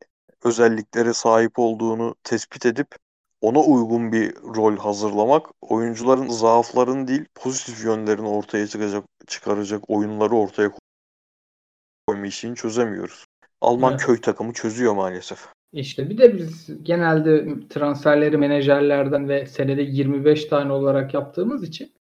özelliklere 0.45 1.13
sahip 1.13 1.59
olduğunu 1.59 2.15
tespit 2.25 2.67
edip 2.67 2.97
ona 3.41 3.61
uygun 3.61 4.13
bir 4.13 4.35
rol 4.37 4.77
hazırlamak, 4.77 5.47
oyuncuların 5.61 6.29
zaaflarını 6.29 7.09
değil 7.09 7.25
pozitif 7.35 7.85
yönlerini 7.85 8.29
ortaya 8.29 8.67
çıkacak, 8.67 9.05
çıkaracak 9.27 9.91
oyunları 9.91 10.35
ortaya 10.35 10.71
koyma 12.07 12.27
işini 12.27 12.57
çözemiyoruz. 12.57 13.27
Alman 13.61 13.93
evet. 13.93 14.07
köy 14.07 14.21
takımı 14.21 14.53
çözüyor 14.53 14.95
maalesef. 14.95 15.49
İşte 15.73 16.11
bir 16.11 16.19
de 16.19 16.39
biz 16.39 16.71
genelde 16.83 17.47
transferleri 17.69 18.37
menajerlerden 18.39 19.29
ve 19.29 19.47
senede 19.47 19.83
25 19.83 20.45
tane 20.45 20.73
olarak 20.73 21.15
yaptığımız 21.15 21.65
için 21.65 21.93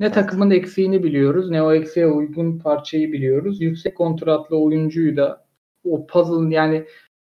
ne 0.00 0.12
takımın 0.12 0.50
eksiğini 0.50 1.02
biliyoruz 1.02 1.50
ne 1.50 1.62
o 1.62 1.72
eksiğe 1.72 2.06
uygun 2.06 2.58
parçayı 2.58 3.12
biliyoruz. 3.12 3.60
Yüksek 3.60 3.96
kontratlı 3.96 4.58
oyuncuyu 4.58 5.16
da 5.16 5.46
o 5.84 6.06
puzzle 6.06 6.54
yani 6.54 6.86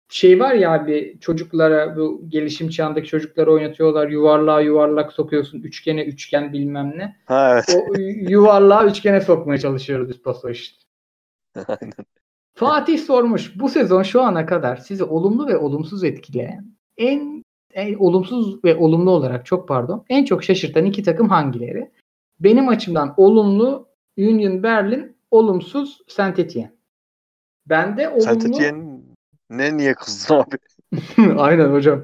şey 0.10 0.40
var 0.40 0.54
ya 0.54 0.72
abi 0.72 1.18
çocuklara 1.22 1.98
bu 1.98 2.22
gelişim 2.28 2.70
çağındaki 2.70 3.08
çocukları 3.08 3.52
oynatıyorlar 3.52 4.08
yuvarlığa 4.08 4.62
yuvarlak 4.62 5.14
sokuyorsun 5.14 5.62
üçgene 5.62 6.04
üçgen 6.06 6.54
bilmem 6.54 6.94
ne. 6.98 7.16
Ha, 7.26 7.54
evet. 7.54 7.78
O 7.90 7.94
yuvarlığa 8.30 8.86
üçgene 8.86 9.22
sokmaya 9.22 9.58
çalışıyoruz 9.58 10.10
biz 10.10 10.22
paso 10.22 10.50
işte. 10.50 10.78
Aynen. 11.68 11.94
Fatih 12.54 13.00
sormuş. 13.00 13.60
Bu 13.60 13.70
sezon 13.70 14.04
şu 14.04 14.22
ana 14.22 14.46
kadar 14.46 14.78
sizi 14.78 15.04
olumlu 15.04 15.48
ve 15.48 15.58
olumsuz 15.58 16.04
etkileyen 16.04 16.74
en, 16.98 17.44
en 17.74 17.94
olumsuz 17.94 18.64
ve 18.64 18.76
olumlu 18.76 19.12
olarak 19.12 19.46
çok 19.46 19.68
pardon 19.68 20.06
en 20.10 20.26
çok 20.26 20.44
şaşırtan 20.44 20.86
iki 20.86 21.04
takım 21.04 21.30
hangileri? 21.30 21.92
Benim 22.40 22.68
açımdan 22.68 23.14
olumlu 23.18 23.88
Union 24.18 24.64
Berlin, 24.64 25.18
olumsuz 25.32 26.02
Saint 26.08 26.40
Etienne. 26.40 26.74
Ben 27.66 27.98
de 27.98 28.10
olumlu... 28.10 28.22
Saint 28.22 28.46
Etienne 28.46 29.02
ne 29.50 29.78
niye 29.78 29.94
kızdın 29.94 30.36
abi? 30.36 30.58
Aynen 31.38 31.74
hocam. 31.74 32.04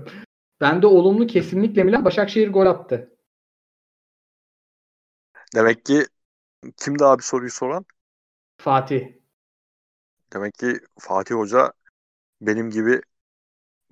Ben 0.62 0.82
de 0.82 0.88
olumlu 0.88 1.28
kesinlikle 1.28 1.84
Milan 1.84 2.06
Başakşehir 2.06 2.52
gol 2.52 2.66
attı. 2.66 3.16
Demek 5.56 5.86
ki 5.86 6.06
kimdi 6.78 7.06
abi 7.06 7.24
soruyu 7.24 7.52
soran? 7.52 7.86
Fatih. 8.58 9.19
Demek 10.34 10.54
ki 10.54 10.80
Fatih 11.00 11.36
Hoca 11.36 11.74
benim 12.42 12.70
gibi 12.70 13.02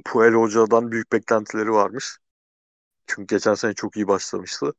Puel 0.06 0.34
Hoca'dan 0.34 0.92
büyük 0.92 1.12
beklentileri 1.12 1.72
varmış. 1.72 2.18
Çünkü 3.08 3.36
geçen 3.36 3.54
sene 3.54 3.74
çok 3.74 3.96
iyi 3.96 4.08
başlamıştı. 4.08 4.74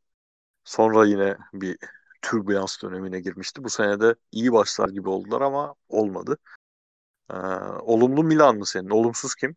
Sonra 0.64 1.06
yine 1.06 1.36
bir 1.52 1.78
türbülans 2.22 2.82
dönemine 2.82 3.20
girmişti. 3.20 3.64
Bu 3.64 3.70
sene 3.70 4.00
de 4.00 4.14
iyi 4.32 4.52
başlar 4.52 4.88
gibi 4.88 5.08
oldular 5.08 5.40
ama 5.40 5.74
olmadı. 5.88 6.38
Ee, 7.30 7.36
olumlu 7.80 8.24
Milan 8.24 8.56
mı 8.56 8.66
senin? 8.66 8.90
Olumsuz 8.90 9.34
kim? 9.34 9.56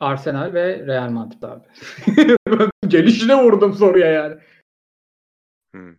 Arsenal 0.00 0.54
ve 0.54 0.86
Real 0.86 1.10
Madrid 1.10 1.42
abi. 1.42 1.64
Gelişine 2.88 3.42
vurdum 3.42 3.74
soruya 3.74 4.10
yani. 4.10 4.40
Hmm. 5.72 5.96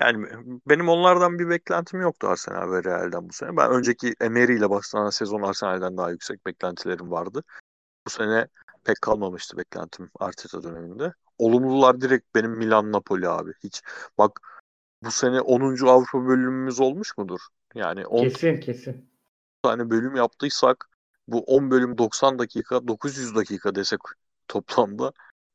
Yani 0.00 0.26
benim 0.66 0.88
onlardan 0.88 1.38
bir 1.38 1.48
beklentim 1.48 2.00
yoktu 2.00 2.28
Arsenal 2.28 2.72
ve 2.72 2.84
Real'den 2.84 3.28
bu 3.28 3.32
sene. 3.32 3.56
Ben 3.56 3.70
önceki 3.70 4.14
Emery 4.20 4.56
ile 4.56 4.70
başlanan 4.70 5.10
sezon 5.10 5.42
Arsenal'den 5.42 5.96
daha 5.96 6.10
yüksek 6.10 6.46
beklentilerim 6.46 7.10
vardı. 7.10 7.42
Bu 8.06 8.10
sene 8.10 8.48
pek 8.84 9.02
kalmamıştı 9.02 9.56
beklentim 9.56 10.10
Arteta 10.20 10.62
döneminde. 10.62 11.12
Olumlular 11.38 12.00
direkt 12.00 12.34
benim 12.34 12.50
Milan 12.50 12.92
Napoli 12.92 13.28
abi. 13.28 13.52
Hiç 13.64 13.82
bak 14.18 14.40
bu 15.02 15.10
sene 15.10 15.40
10. 15.40 15.86
Avrupa 15.86 16.26
bölümümüz 16.26 16.80
olmuş 16.80 17.18
mudur? 17.18 17.40
Yani 17.74 18.06
10 18.06 18.28
kesin 18.28 18.60
kesin. 18.60 19.10
tane 19.62 19.90
bölüm 19.90 20.16
yaptıysak 20.16 20.88
bu 21.28 21.40
10 21.40 21.70
bölüm 21.70 21.98
90 21.98 22.38
dakika 22.38 22.88
900 22.88 23.34
dakika 23.34 23.74
desek 23.74 24.00
toplamda 24.48 25.12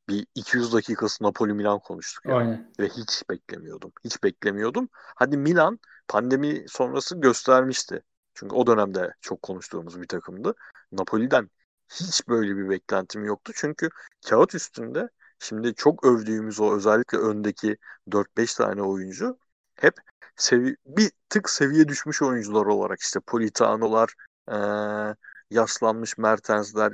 bir 0.09 0.27
200 0.35 0.73
dakikası 0.73 1.23
Napoli 1.23 1.53
Milan 1.53 1.79
konuştuk 1.79 2.25
yani. 2.25 2.37
Aynen. 2.37 2.73
Ve 2.79 2.89
hiç 2.89 3.29
beklemiyordum. 3.29 3.91
Hiç 4.03 4.23
beklemiyordum. 4.23 4.89
Hadi 4.93 5.37
Milan 5.37 5.79
pandemi 6.07 6.65
sonrası 6.67 7.15
göstermişti. 7.15 8.03
Çünkü 8.33 8.55
o 8.55 8.67
dönemde 8.67 9.13
çok 9.21 9.41
konuştuğumuz 9.41 10.01
bir 10.01 10.07
takımdı. 10.07 10.53
Napoli'den 10.91 11.49
hiç 11.93 12.27
böyle 12.27 12.57
bir 12.57 12.69
beklentim 12.69 13.25
yoktu. 13.25 13.51
Çünkü 13.55 13.89
kağıt 14.29 14.55
üstünde 14.55 15.09
şimdi 15.39 15.75
çok 15.75 16.05
övdüğümüz 16.05 16.59
o 16.59 16.75
özellikle 16.75 17.17
öndeki 17.17 17.77
4-5 18.11 18.57
tane 18.57 18.81
oyuncu 18.81 19.37
hep 19.75 19.93
sevi 20.35 20.75
bir 20.85 21.11
tık 21.29 21.49
seviye 21.49 21.87
düşmüş 21.87 22.21
oyuncular 22.21 22.65
olarak 22.65 22.99
işte 22.99 23.19
Politano'lar, 23.19 24.13
ee, 24.51 25.15
yaşlanmış 25.51 26.17
Mertens'ler, 26.17 26.93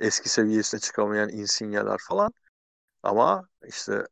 eski 0.00 0.28
seviyesine 0.28 0.80
çıkamayan 0.80 1.28
Insigne'ler 1.28 1.98
falan. 2.08 2.32
Ama 3.02 3.48
işte 3.68 4.06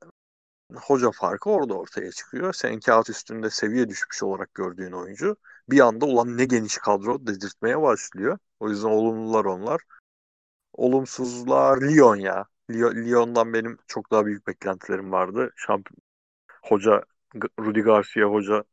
hoca 0.76 1.10
farkı 1.10 1.50
orada 1.50 1.74
ortaya 1.74 2.12
çıkıyor. 2.12 2.52
Senin 2.54 2.80
kağıt 2.80 3.10
üstünde 3.10 3.50
seviye 3.50 3.88
düşmüş 3.88 4.22
olarak 4.22 4.54
gördüğün 4.54 4.92
oyuncu 4.92 5.36
bir 5.70 5.80
anda 5.80 6.06
ulan 6.06 6.38
ne 6.38 6.44
geniş 6.44 6.78
kadro 6.78 7.26
dedirtmeye 7.26 7.82
başlıyor. 7.82 8.38
O 8.60 8.70
yüzden 8.70 8.88
olumlular 8.88 9.44
onlar. 9.44 9.80
Olumsuzlar 10.72 11.82
Lyon 11.82 12.16
ya. 12.16 12.46
Lyon'dan 12.70 13.52
benim 13.52 13.78
çok 13.86 14.10
daha 14.10 14.26
büyük 14.26 14.46
beklentilerim 14.46 15.12
vardı. 15.12 15.52
Şampiyon 15.56 15.98
hoca 16.62 17.04
Rudi 17.60 17.80
Garcia 17.82 18.26
hoca 18.28 18.64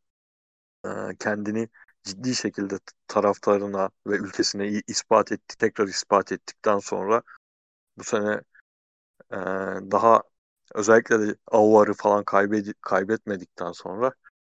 kendini 1.19 1.69
ciddi 2.03 2.35
şekilde 2.35 2.79
taraftarına 3.07 3.89
ve 4.07 4.15
ülkesine 4.17 4.81
ispat 4.87 5.31
etti, 5.31 5.57
tekrar 5.57 5.87
ispat 5.87 6.31
ettikten 6.31 6.79
sonra 6.79 7.21
bu 7.97 8.03
sene 8.03 8.41
e, 9.31 9.37
daha 9.91 10.23
özellikle 10.75 11.19
de 11.19 11.35
Aouar'ı 11.51 11.93
falan 11.93 12.23
kaybed 12.23 12.67
kaybetmedikten 12.81 13.71
sonra 13.71 14.13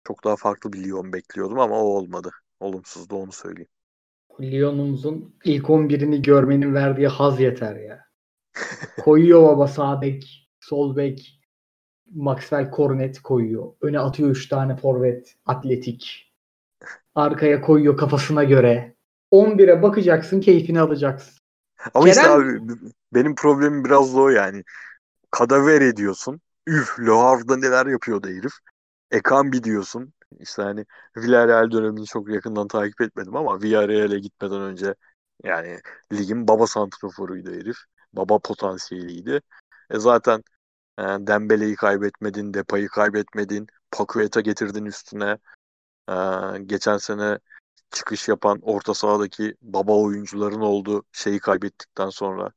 çok 0.05 0.25
daha 0.25 0.37
farklı 0.37 0.73
bir 0.73 0.85
Lyon 0.85 1.13
bekliyordum 1.13 1.61
ama 1.61 1.77
o 1.77 1.85
olmadı. 1.85 2.31
Olumsuzdu 2.61 3.17
onu 3.17 3.33
söyleyeyim. 3.33 3.71
Lyon'umuzun 4.41 5.35
ilk 5.45 5.71
11'ini 5.71 6.23
görmenin 6.23 6.75
verdiği 6.75 7.09
haz 7.09 7.41
yeter 7.41 7.77
ya. 7.77 8.05
koyuyor 9.05 9.43
baba 9.43 9.69
sağ 9.69 10.03
bek, 10.03 10.49
sol 10.61 10.97
bek, 10.97 11.41
Maxwell 12.15 12.71
Cornet 12.77 13.23
koyuyor. 13.23 13.73
Öne 13.81 13.99
atıyor 13.99 14.31
3 14.31 14.49
tane 14.49 14.77
forvet, 14.77 15.37
atletik. 15.47 16.34
Arkaya 17.15 17.61
koyuyor 17.61 17.97
kafasına 17.97 18.45
göre. 18.45 18.95
11'e 19.33 19.83
bakacaksın, 19.83 20.41
keyfini 20.41 20.81
alacaksın. 20.81 21.35
Ama 21.95 22.05
Kerem... 22.05 22.23
işte 22.23 22.31
abi 22.31 22.79
benim 23.15 23.35
problemim 23.35 23.85
biraz 23.85 24.17
da 24.17 24.21
o 24.21 24.29
yani. 24.29 24.65
Kadaver 25.31 25.81
ediyorsun. 25.81 26.41
Üf 26.67 27.01
Le 27.01 27.11
Havre'da 27.11 27.57
neler 27.57 27.87
yapıyordu 27.87 28.29
herif. 28.29 28.53
Ekambi 29.11 29.65
diyorsun. 29.65 30.13
İşte 30.41 30.63
hani 30.63 30.85
Villarreal 31.17 31.71
dönemini 31.71 32.07
çok 32.07 32.29
yakından 32.29 32.69
takip 32.69 33.01
etmedim 33.01 33.37
ama 33.37 33.63
Villarreal'e 33.63 34.19
gitmeden 34.19 34.61
önce 34.61 34.95
yani 35.45 35.81
ligin 36.13 36.49
baba 36.49 36.67
santraforuydu 36.67 37.51
herif. 37.53 37.77
Baba 38.13 38.39
potansiyeliydi. 38.39 39.41
E 39.91 39.99
zaten 39.99 40.43
e, 40.99 41.03
Dembele'yi 41.03 41.77
kaybetmedin, 41.77 42.55
Depay'ı 42.55 42.89
kaybetmedin, 42.89 43.67
Paqueta 43.91 44.41
getirdin 44.41 44.85
üstüne. 44.85 45.39
E, 46.09 46.15
geçen 46.67 46.97
sene 46.97 47.39
çıkış 47.91 48.29
yapan 48.29 48.59
orta 48.63 48.95
sahadaki 48.95 49.55
baba 49.63 49.97
oyuncuların 49.97 50.61
olduğu 50.61 51.05
şeyi 51.13 51.39
kaybettikten 51.39 52.09
sonra 52.11 52.53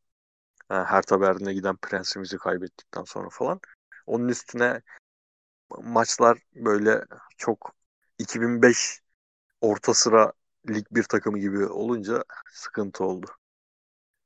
e, 0.71 0.73
Hertha 0.73 1.21
Berlin'e 1.21 1.53
giden 1.53 1.77
prensimizi 1.77 2.37
kaybettikten 2.37 3.03
sonra 3.03 3.29
falan. 3.29 3.59
Onun 4.07 4.27
üstüne 4.27 4.81
maçlar 5.83 6.37
böyle 6.55 7.05
çok 7.37 7.75
2005 8.19 9.01
orta 9.61 9.93
sıra 9.93 10.33
lig 10.69 10.85
bir 10.91 11.03
takımı 11.03 11.39
gibi 11.39 11.65
olunca 11.65 12.23
sıkıntı 12.51 13.03
oldu. 13.03 13.27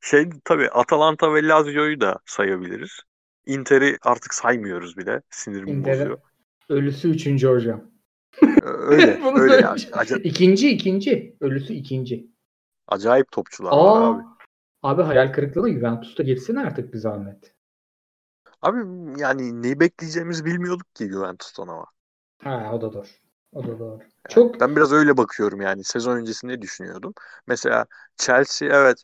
Şey 0.01 0.30
tabii 0.45 0.69
Atalanta 0.69 1.34
ve 1.34 1.47
Lazio'yu 1.47 2.01
da 2.01 2.19
sayabiliriz. 2.26 2.99
Inter'i 3.45 3.97
artık 4.01 4.34
saymıyoruz 4.34 4.97
bile. 4.97 5.22
Sinirimi 5.30 5.72
Inter'in 5.72 5.99
bozuyor. 5.99 6.19
ölüsü 6.69 7.09
üçüncü 7.09 7.47
hocam. 7.47 7.91
Öyle. 8.61 9.19
Bunu 9.23 9.39
öyle 9.39 9.57
ya. 9.57 9.75
söylemiş. 9.75 9.89
Aca- 9.91 10.19
İkinci 10.23 10.69
ikinci. 10.69 11.38
Ölüsü 11.41 11.73
ikinci. 11.73 12.27
acayip 12.88 13.32
topçular 13.32 13.77
var 13.77 13.95
Aa, 13.95 14.01
abi. 14.01 14.23
abi 14.84 15.01
hayal 15.03 15.34
kırıklığına 15.34 15.69
Juventus'ta 15.69 16.23
girsin 16.23 16.55
artık 16.55 16.93
bir 16.93 16.97
zahmet. 16.99 17.55
Abi 18.61 18.79
yani 19.21 19.61
neyi 19.63 19.79
bekleyeceğimizi 19.79 20.45
bilmiyorduk 20.45 20.95
ki 20.95 21.09
Juventus'tan 21.09 21.67
ama. 21.67 21.86
Ha 22.43 22.71
o 22.73 22.82
da 22.82 22.93
doğru. 22.93 23.07
O 23.51 23.63
da 23.63 23.79
doğru. 23.79 24.03
Çok 24.29 24.55
Ben 24.59 24.75
biraz 24.75 24.91
öyle 24.93 25.17
bakıyorum 25.17 25.61
yani. 25.61 25.84
Sezon 25.84 26.17
öncesi 26.17 26.47
ne 26.47 26.61
düşünüyordum? 26.61 27.13
Mesela 27.47 27.86
Chelsea 28.17 28.67
evet 28.69 29.03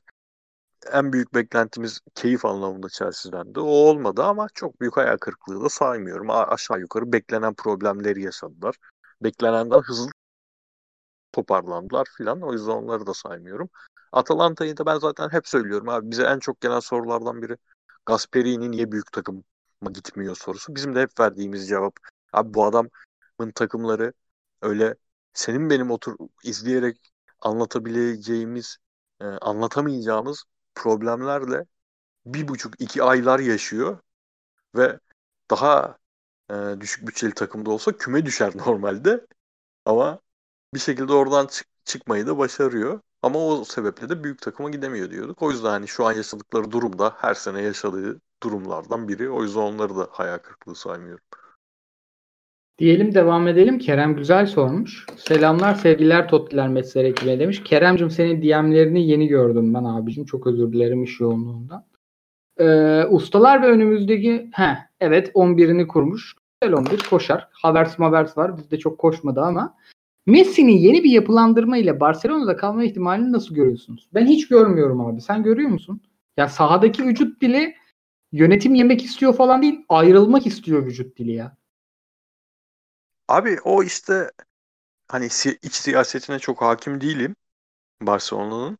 en 0.93 1.13
büyük 1.13 1.33
beklentimiz 1.33 1.99
keyif 2.15 2.45
anlamında 2.45 2.89
Chelsea'dendi. 2.89 3.59
O 3.59 3.63
olmadı 3.65 4.23
ama 4.23 4.47
çok 4.53 4.81
büyük 4.81 4.97
hayal 4.97 5.17
kırıklığı 5.17 5.63
da 5.65 5.69
saymıyorum. 5.69 6.29
A- 6.29 6.47
aşağı 6.47 6.79
yukarı 6.79 7.13
beklenen 7.13 7.53
problemleri 7.55 8.23
yaşadılar. 8.23 8.75
Beklenenden 9.21 9.81
hızlı 9.81 10.11
toparlandılar 11.31 12.07
filan. 12.17 12.41
O 12.41 12.53
yüzden 12.53 12.71
onları 12.71 13.07
da 13.07 13.13
saymıyorum. 13.13 13.69
Atalanta'yı 14.11 14.77
da 14.77 14.85
ben 14.85 14.97
zaten 14.99 15.29
hep 15.29 15.47
söylüyorum 15.47 15.89
abi. 15.89 16.11
Bize 16.11 16.23
en 16.23 16.39
çok 16.39 16.61
gelen 16.61 16.79
sorulardan 16.79 17.41
biri 17.41 17.57
Gasperi'nin 18.05 18.71
niye 18.71 18.91
büyük 18.91 19.11
takıma 19.11 19.43
gitmiyor 19.93 20.35
sorusu. 20.35 20.75
Bizim 20.75 20.95
de 20.95 21.01
hep 21.01 21.19
verdiğimiz 21.19 21.67
cevap. 21.69 21.93
Abi 22.33 22.53
bu 22.53 22.65
adamın 22.65 23.51
takımları 23.55 24.13
öyle 24.61 24.95
senin 25.33 25.69
benim 25.69 25.91
otur 25.91 26.15
izleyerek 26.43 27.11
anlatabileceğimiz, 27.41 28.77
e, 29.21 29.25
anlatamayacağımız 29.25 30.43
problemlerle 30.75 31.65
bir 32.25 32.47
buçuk 32.47 32.81
iki 32.81 33.03
aylar 33.03 33.39
yaşıyor 33.39 33.99
ve 34.75 34.99
daha 35.51 35.97
e, 36.51 36.81
düşük 36.81 37.07
bütçeli 37.07 37.33
takımda 37.33 37.71
olsa 37.71 37.91
küme 37.91 38.25
düşer 38.25 38.51
normalde 38.67 39.25
ama 39.85 40.19
bir 40.73 40.79
şekilde 40.79 41.13
oradan 41.13 41.47
çık- 41.47 41.85
çıkmayı 41.85 42.27
da 42.27 42.37
başarıyor. 42.37 42.99
Ama 43.21 43.39
o 43.39 43.63
sebeple 43.65 44.09
de 44.09 44.23
büyük 44.23 44.41
takıma 44.41 44.69
gidemiyor 44.69 45.11
diyorduk. 45.11 45.41
O 45.41 45.51
yüzden 45.51 45.69
hani 45.69 45.87
şu 45.87 46.05
an 46.05 46.13
yaşadıkları 46.13 46.71
durum 46.71 46.99
da 46.99 47.13
her 47.17 47.33
sene 47.33 47.61
yaşadığı 47.61 48.21
durumlardan 48.43 49.07
biri. 49.07 49.29
O 49.29 49.43
yüzden 49.43 49.61
onları 49.61 49.95
da 49.95 50.07
hayal 50.11 50.37
kırıklığı 50.37 50.75
saymıyorum. 50.75 51.23
Diyelim 52.79 53.15
devam 53.15 53.47
edelim. 53.47 53.79
Kerem 53.79 54.15
Güzel 54.15 54.45
sormuş. 54.45 55.05
Selamlar 55.17 55.75
sevgiler 55.75 56.27
Tottiler 56.27 56.69
Metzler 56.69 57.05
ekibine 57.05 57.39
demiş. 57.39 57.63
Kerem'cim 57.63 58.09
senin 58.09 58.41
DM'lerini 58.41 59.07
yeni 59.07 59.27
gördüm 59.27 59.73
ben 59.73 59.83
abicim. 59.83 60.25
Çok 60.25 60.47
özür 60.47 60.73
dilerim 60.73 61.03
iş 61.03 61.19
yoğunluğundan. 61.19 61.85
Ee, 62.59 63.05
ustalar 63.09 63.61
ve 63.61 63.67
önümüzdeki 63.67 64.49
he, 64.53 64.77
evet 64.99 65.31
11'ini 65.35 65.87
kurmuş. 65.87 66.35
Güzel 66.61 66.75
11 66.77 67.03
koşar. 67.09 67.47
Havers 67.51 67.99
Mavers 67.99 68.37
var. 68.37 68.57
Bizde 68.57 68.79
çok 68.79 68.99
koşmadı 68.99 69.41
ama. 69.41 69.77
Messi'nin 70.25 70.77
yeni 70.77 71.03
bir 71.03 71.09
yapılandırma 71.09 71.77
ile 71.77 71.99
Barcelona'da 71.99 72.57
kalma 72.57 72.83
ihtimalini 72.83 73.31
nasıl 73.31 73.55
görüyorsunuz? 73.55 74.09
Ben 74.13 74.25
hiç 74.25 74.47
görmüyorum 74.47 75.01
abi. 75.01 75.21
Sen 75.21 75.43
görüyor 75.43 75.69
musun? 75.69 76.01
Ya 76.37 76.49
sahadaki 76.49 77.03
vücut 77.03 77.41
dili 77.41 77.75
yönetim 78.31 78.75
yemek 78.75 79.03
istiyor 79.03 79.33
falan 79.33 79.61
değil. 79.61 79.85
Ayrılmak 79.89 80.47
istiyor 80.47 80.85
vücut 80.85 81.17
dili 81.17 81.31
ya. 81.31 81.57
Abi 83.27 83.57
o 83.63 83.83
işte 83.83 84.31
hani 85.07 85.25
iç 85.61 85.73
siyasetine 85.73 86.39
çok 86.39 86.61
hakim 86.61 87.01
değilim 87.01 87.35
Barcelona'nın. 88.01 88.77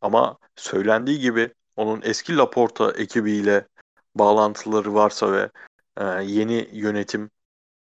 Ama 0.00 0.38
söylendiği 0.56 1.20
gibi 1.20 1.52
onun 1.76 2.00
eski 2.02 2.36
Laporta 2.36 2.92
ekibiyle 2.92 3.68
bağlantıları 4.14 4.94
varsa 4.94 5.32
ve 5.32 5.50
e, 5.96 6.04
yeni 6.24 6.68
yönetim 6.72 7.30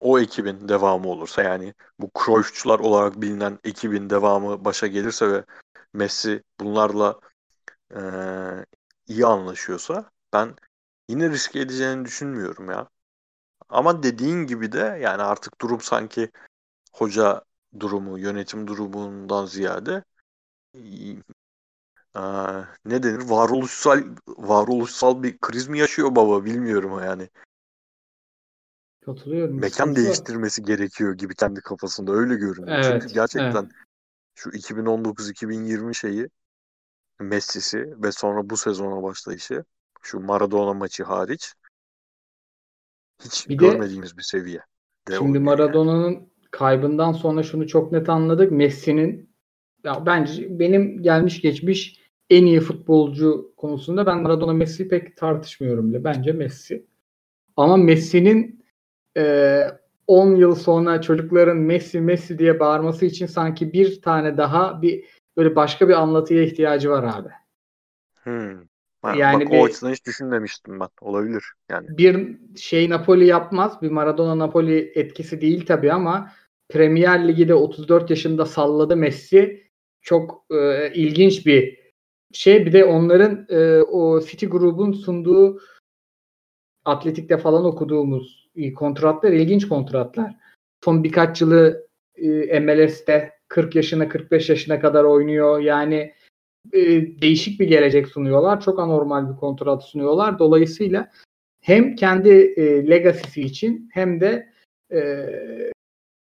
o 0.01 0.19
ekibin 0.19 0.69
devamı 0.69 1.09
olursa 1.09 1.43
yani 1.43 1.75
bu 1.99 2.11
Cruyff'çular 2.25 2.79
olarak 2.79 3.21
bilinen 3.21 3.59
ekibin 3.65 4.11
devamı 4.11 4.65
başa 4.65 4.87
gelirse 4.87 5.33
ve 5.33 5.45
Messi 5.93 6.43
bunlarla 6.61 7.21
e, 7.95 8.01
iyi 9.07 9.27
anlaşıyorsa 9.27 10.11
ben 10.33 10.57
yine 11.09 11.31
riske 11.31 11.61
edeceğini 11.61 12.05
düşünmüyorum 12.05 12.71
ya. 12.71 12.89
Ama 13.69 14.03
dediğin 14.03 14.47
gibi 14.47 14.73
de 14.73 14.99
yani 15.03 15.23
artık 15.23 15.61
durum 15.61 15.81
sanki 15.81 16.31
hoca 16.93 17.43
durumu, 17.81 18.19
yönetim 18.19 18.67
durumundan 18.67 19.47
ziyade 19.47 20.05
e, 22.17 22.21
ne 22.85 23.03
denir? 23.03 23.23
Varoluşsal 23.31 24.03
varoluşsal 24.27 25.23
bir 25.23 25.39
kriz 25.39 25.69
mi 25.69 25.79
yaşıyor 25.79 26.17
baba 26.17 26.45
bilmiyorum 26.45 27.01
yani. 27.05 27.29
Katılıyorum. 29.05 29.61
Mekan 29.61 29.89
var. 29.91 29.97
değiştirmesi 29.97 30.63
gerekiyor 30.63 31.15
gibi 31.15 31.35
kendi 31.35 31.61
kafasında 31.61 32.13
öyle 32.13 32.35
görünüyor. 32.35 32.79
Evet, 32.79 33.03
Çünkü 33.03 33.15
gerçekten 33.15 33.63
evet. 33.63 33.73
şu 34.35 34.51
2019-2020 34.51 35.95
şeyi 35.95 36.29
Messi'si 37.21 38.03
ve 38.03 38.13
sonra 38.13 38.51
bu 38.51 38.57
sezona 38.57 39.03
başlayışı 39.03 39.65
şu 40.03 40.21
Maradona 40.21 40.75
maçı 40.75 41.05
hariç 41.05 41.55
hiç 43.25 43.49
Bir 43.49 43.59
de- 43.59 43.67
görmediğimiz 43.67 44.19
bir 44.19 44.23
seviye. 44.23 44.59
de 45.09 45.13
Şimdi 45.13 45.23
oynuyor 45.23 45.35
yani. 45.35 45.45
Maradona'nın 45.45 46.33
kaybından 46.51 47.13
sonra 47.13 47.43
şunu 47.43 47.67
çok 47.67 47.93
net 47.93 48.09
anladık. 48.09 48.53
Messi'nin 48.53 49.28
ya 49.89 50.07
bence 50.07 50.59
benim 50.59 51.03
gelmiş 51.03 51.41
geçmiş 51.41 52.01
en 52.31 52.47
iyi 52.47 52.61
futbolcu 52.61 53.53
konusunda 53.57 54.07
ben 54.07 54.23
Maradona 54.23 54.53
Messi 54.53 54.89
pek 54.89 55.17
tartışmıyorum 55.17 55.91
bile. 55.91 56.05
Bence 56.05 56.33
Messi. 56.33 56.87
Ama 57.57 57.77
Messi'nin 57.77 58.65
e, 59.17 59.63
10 60.07 60.35
yıl 60.37 60.55
sonra 60.55 61.01
çocukların 61.01 61.57
Messi 61.57 62.01
Messi 62.01 62.39
diye 62.39 62.61
bağırması 62.61 63.07
için 63.07 63.27
sanki 63.27 63.73
bir 63.73 64.03
tane 64.03 64.37
daha 64.37 64.83
bir 64.83 65.05
böyle 65.37 65.57
başka 65.57 65.89
bir 65.89 65.95
anlatıya 65.95 66.43
ihtiyacı 66.43 66.91
var 66.91 67.05
abi. 67.05 67.29
Hmm. 68.23 68.59
Ha, 69.03 69.15
Yani 69.17 69.45
bak 69.45 69.53
bir- 69.53 69.59
o 69.59 69.65
açıdan 69.65 69.93
hiç 69.93 70.07
düşünmemiştim 70.07 70.81
ben. 70.81 70.89
Olabilir 71.01 71.45
yani. 71.71 71.99
bir 71.99 72.39
şey 72.57 72.91
Napoli 72.91 73.27
yapmaz. 73.27 73.83
Bir 73.83 73.91
Maradona 73.91 74.39
Napoli 74.39 74.93
etkisi 74.95 75.41
değil 75.41 75.67
tabii 75.67 75.93
ama 75.93 76.31
Premier 76.69 77.29
Ligi 77.29 77.49
de 77.49 77.55
34 77.55 78.11
yaşında 78.11 78.47
salladı 78.47 78.97
Messi. 78.97 79.68
Çok 80.09 80.45
e, 80.51 80.93
ilginç 80.95 81.47
bir 81.47 81.79
şey. 82.33 82.67
Bir 82.67 82.73
de 82.73 82.85
onların 82.85 83.47
e, 83.49 83.83
o 83.83 84.21
City 84.21 84.47
grubun 84.47 84.93
sunduğu 84.93 85.61
atletikte 86.85 87.39
falan 87.39 87.65
okuduğumuz 87.65 88.51
kontratlar 88.77 89.33
ilginç 89.33 89.69
kontratlar. 89.69 90.37
Son 90.85 91.05
birkaç 91.05 91.41
yılı 91.41 91.87
e, 92.17 92.61
MLS'te 92.61 93.33
40 93.49 93.75
yaşına 93.75 94.09
45 94.09 94.49
yaşına 94.49 94.81
kadar 94.81 95.05
oynuyor. 95.05 95.61
Yani 95.61 96.15
e, 96.73 96.81
değişik 97.21 97.61
bir 97.61 97.69
gelecek 97.69 98.09
sunuyorlar. 98.09 98.61
Çok 98.61 98.79
anormal 98.79 99.31
bir 99.31 99.37
kontrat 99.37 99.85
sunuyorlar. 99.85 100.39
Dolayısıyla 100.39 101.11
hem 101.61 101.97
kendi 101.97 102.31
e, 102.57 102.91
legacy'si 102.91 103.43
için 103.43 103.91
hem 103.93 104.21
de 104.21 104.53
e, 104.93 105.29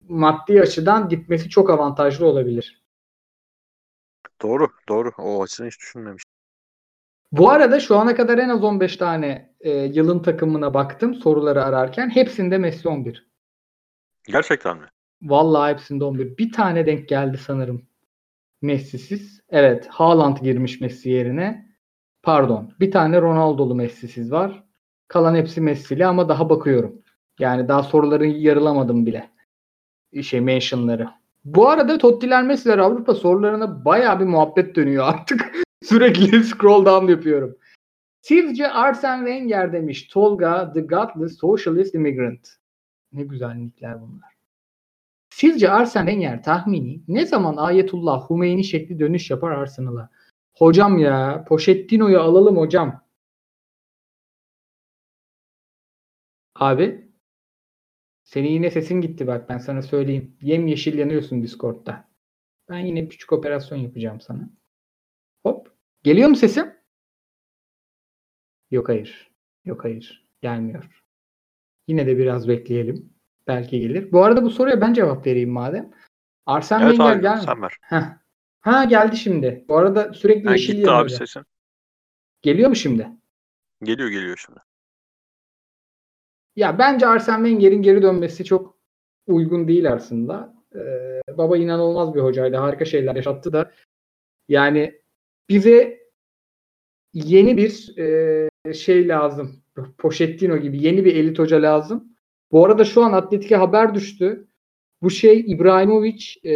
maddi 0.07 0.61
açıdan 0.61 1.09
gitmesi 1.09 1.49
çok 1.49 1.69
avantajlı 1.69 2.25
olabilir. 2.25 2.78
Doğru, 4.41 4.67
doğru. 4.89 5.11
O 5.17 5.43
açıdan 5.43 5.67
hiç 5.67 5.79
düşünmemiştim. 5.79 6.33
Bu 7.31 7.49
arada 7.49 7.79
şu 7.79 7.97
ana 7.97 8.15
kadar 8.15 8.37
en 8.37 8.49
az 8.49 8.63
15 8.63 8.97
tane 8.97 9.55
e, 9.59 9.71
yılın 9.71 10.19
takımına 10.19 10.73
baktım 10.73 11.15
soruları 11.15 11.63
ararken. 11.63 12.09
Hepsinde 12.09 12.57
Messi 12.57 12.89
11. 12.89 13.29
Gerçekten 14.27 14.77
mi? 14.77 14.85
Vallahi 15.21 15.73
hepsinde 15.73 16.03
11. 16.03 16.37
Bir 16.37 16.51
tane 16.51 16.85
denk 16.85 17.09
geldi 17.09 17.37
sanırım. 17.37 17.87
Messi'siz. 18.61 19.41
Evet. 19.49 19.87
Haaland 19.87 20.37
girmiş 20.37 20.81
Messi 20.81 21.09
yerine. 21.09 21.69
Pardon. 22.23 22.73
Bir 22.79 22.91
tane 22.91 23.21
Ronaldo'lu 23.21 23.75
Messi'siz 23.75 24.31
var. 24.31 24.63
Kalan 25.07 25.35
hepsi 25.35 25.61
Messi'li 25.61 26.05
ama 26.05 26.29
daha 26.29 26.49
bakıyorum. 26.49 27.01
Yani 27.39 27.67
daha 27.67 27.83
soruları 27.83 28.25
yarılamadım 28.25 29.05
bile. 29.05 29.29
şey 30.23 30.41
mentionları. 30.41 31.09
Bu 31.55 31.69
arada 31.69 31.97
Tottiler 31.97 32.43
Messi'ler 32.43 32.77
Avrupa 32.77 33.15
sorularına 33.15 33.85
baya 33.85 34.19
bir 34.19 34.25
muhabbet 34.25 34.75
dönüyor 34.75 35.07
artık. 35.07 35.51
Sürekli 35.83 36.43
scroll 36.43 36.85
down 36.85 37.07
yapıyorum. 37.07 37.57
Sizce 38.21 38.71
Arsene 38.71 39.27
Wenger 39.27 39.73
demiş 39.73 40.07
Tolga 40.07 40.73
the 40.73 40.81
Godless 40.81 41.39
Socialist 41.39 41.95
Immigrant. 41.95 42.49
Ne 43.13 43.23
güzellikler 43.23 44.01
bunlar. 44.01 44.33
Sizce 45.29 45.69
Arsene 45.69 46.11
Wenger 46.11 46.43
tahmini 46.43 47.01
ne 47.07 47.25
zaman 47.25 47.57
Ayetullah 47.57 48.21
Humeyni 48.21 48.63
şekli 48.63 48.99
dönüş 48.99 49.29
yapar 49.29 49.51
Arsenal'a? 49.51 50.09
Hocam 50.57 50.97
ya 50.97 51.45
Pochettino'yu 51.47 52.19
alalım 52.19 52.57
hocam. 52.57 53.03
Abi 56.55 57.08
seni 58.29 58.51
yine 58.51 58.71
sesin 58.71 59.01
gitti 59.01 59.27
bak 59.27 59.49
ben 59.49 59.57
sana 59.57 59.81
söyleyeyim. 59.81 60.37
Yem 60.41 60.67
yeşil 60.67 60.97
yanıyorsun 60.97 61.43
Discord'da. 61.43 62.09
Ben 62.69 62.79
yine 62.79 63.03
bir 63.03 63.09
küçük 63.09 63.33
operasyon 63.33 63.77
yapacağım 63.77 64.21
sana. 64.21 64.49
Hop. 65.43 65.73
Geliyor 66.03 66.29
mu 66.29 66.35
sesim? 66.35 66.73
Yok 68.71 68.89
hayır. 68.89 69.31
Yok 69.65 69.83
hayır. 69.83 70.27
Gelmiyor. 70.41 71.03
Yine 71.87 72.07
de 72.07 72.17
biraz 72.17 72.47
bekleyelim. 72.47 73.13
Belki 73.47 73.79
gelir. 73.79 74.11
Bu 74.11 74.23
arada 74.23 74.43
bu 74.43 74.49
soruya 74.49 74.81
ben 74.81 74.93
cevap 74.93 75.27
vereyim 75.27 75.49
madem. 75.49 75.91
Arsene 76.45 76.83
evet, 76.83 76.97
Wenger. 76.97 77.37
Sen 77.37 77.61
ver. 77.61 77.77
Heh. 77.81 78.03
Ha 78.59 78.83
geldi 78.83 79.17
şimdi. 79.17 79.65
Bu 79.69 79.77
arada 79.77 80.13
sürekli 80.13 80.45
Ha, 80.45 80.51
yeşil 80.51 80.73
yanıyor. 80.73 80.93
abi 80.93 81.09
sesin. 81.09 81.43
Geliyor 82.41 82.69
mu 82.69 82.75
şimdi? 82.75 83.09
Geliyor 83.83 84.09
geliyor 84.09 84.37
şimdi. 84.45 84.59
Ya 86.59 86.79
bence 86.79 87.07
Arsene 87.07 87.47
Wenger'in 87.47 87.81
geri 87.81 88.01
dönmesi 88.01 88.45
çok 88.45 88.77
uygun 89.27 89.67
değil 89.67 89.91
aslında. 89.93 90.53
Ee, 90.75 91.21
baba 91.37 91.57
inanılmaz 91.57 92.15
bir 92.15 92.19
hocaydı. 92.19 92.57
Harika 92.57 92.85
şeyler 92.85 93.15
yaşattı 93.15 93.53
da. 93.53 93.71
Yani 94.49 95.01
bize 95.49 95.99
yeni 97.13 97.57
bir 97.57 97.97
e, 97.97 98.73
şey 98.73 99.07
lazım. 99.07 99.63
Pochettino 99.97 100.57
gibi 100.57 100.83
yeni 100.83 101.05
bir 101.05 101.15
elit 101.15 101.39
hoca 101.39 101.61
lazım. 101.61 102.17
Bu 102.51 102.65
arada 102.65 102.85
şu 102.85 103.03
an 103.03 103.13
Atletik'e 103.13 103.55
haber 103.55 103.95
düştü. 103.95 104.47
Bu 105.01 105.09
şey 105.09 105.39
İbrahimovic 105.39 106.25
e, 106.45 106.53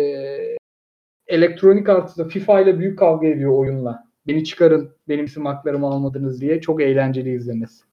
elektronik 1.27 1.89
artıda 1.89 2.25
FIFA 2.27 2.61
ile 2.61 2.79
büyük 2.79 2.99
kavga 2.99 3.27
ediyor 3.27 3.57
oyunla. 3.57 4.03
Beni 4.27 4.43
çıkarın 4.43 4.95
benim 5.07 5.45
haklarımı 5.45 5.87
almadınız 5.87 6.41
diye. 6.41 6.61
Çok 6.61 6.81
eğlenceli 6.81 7.35
izlemesi. 7.35 7.92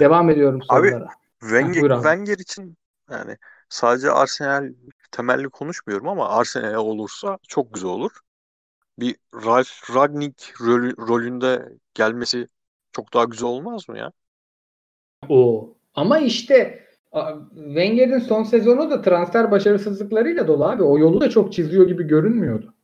Devam 0.00 0.30
ediyorum 0.30 0.62
sorulara. 0.62 1.08
Abi. 1.62 1.82
Wenger 1.94 2.38
için 2.38 2.76
yani 3.10 3.36
sadece 3.68 4.10
Arsenal 4.10 4.74
temelli 5.10 5.48
konuşmuyorum 5.50 6.08
ama 6.08 6.28
Arsenal 6.28 6.74
olursa 6.74 7.38
çok 7.48 7.74
güzel 7.74 7.90
olur. 7.90 8.10
Bir 8.98 9.16
Ralf 9.34 9.96
Ragnik 9.96 10.54
rolü, 10.62 10.96
rolünde 10.98 11.68
gelmesi 11.94 12.48
çok 12.92 13.14
daha 13.14 13.24
güzel 13.24 13.48
olmaz 13.48 13.88
mı 13.88 13.98
ya? 13.98 14.12
O. 15.28 15.74
Ama 15.94 16.18
işte 16.18 16.84
Wenger'in 17.54 18.18
son 18.18 18.42
sezonu 18.42 18.90
da 18.90 19.02
transfer 19.02 19.50
başarısızlıklarıyla 19.50 20.48
dolu 20.48 20.64
abi. 20.64 20.82
O 20.82 20.98
yolu 20.98 21.20
da 21.20 21.30
çok 21.30 21.52
çiziyor 21.52 21.88
gibi 21.88 22.04
görünmüyordu. 22.04 22.74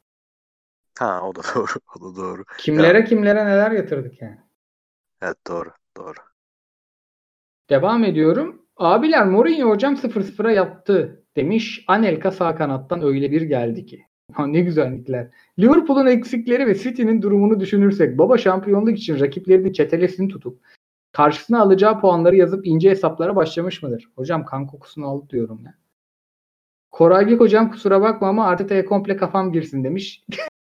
Ha 0.98 1.20
o 1.28 1.32
da 1.34 1.42
doğru. 1.54 1.72
O 1.96 2.00
da 2.00 2.16
doğru. 2.16 2.44
Kimlere 2.56 3.04
kimlere 3.04 3.46
neler 3.46 3.70
yatırdık 3.70 4.22
yani. 4.22 4.38
Evet 5.20 5.46
doğru. 5.46 5.72
Doğru. 5.96 6.18
Devam 7.70 8.04
ediyorum. 8.04 8.62
Abiler 8.76 9.26
Mourinho 9.26 9.68
hocam 9.70 9.94
0-0'a 9.94 10.50
yaptı 10.50 11.24
demiş. 11.36 11.84
Anelka 11.86 12.30
sağ 12.30 12.56
kanattan 12.56 13.02
öyle 13.02 13.30
bir 13.30 13.42
geldi 13.42 13.86
ki. 13.86 14.02
Ne 14.46 14.60
güzellikler. 14.60 15.30
Liverpool'un 15.58 16.06
eksikleri 16.06 16.66
ve 16.66 16.74
City'nin 16.74 17.22
durumunu 17.22 17.60
düşünürsek 17.60 18.18
baba 18.18 18.38
şampiyonluk 18.38 18.98
için 18.98 19.20
rakiplerinin 19.20 19.72
çetelesini 19.72 20.28
tutup 20.28 20.60
karşısına 21.12 21.60
alacağı 21.60 22.00
puanları 22.00 22.36
yazıp 22.36 22.66
ince 22.66 22.90
hesaplara 22.90 23.36
başlamış 23.36 23.82
mıdır? 23.82 24.08
Hocam 24.16 24.44
kan 24.44 24.66
kokusunu 24.66 25.06
aldı 25.06 25.30
diyorum 25.30 25.60
ya. 25.64 25.74
Koray 26.90 27.26
Gök 27.26 27.40
hocam 27.40 27.70
kusura 27.70 28.02
bakma 28.02 28.28
ama 28.28 28.46
Arteta'ya 28.46 28.84
komple 28.84 29.16
kafam 29.16 29.52
girsin 29.52 29.84
demiş. 29.84 30.24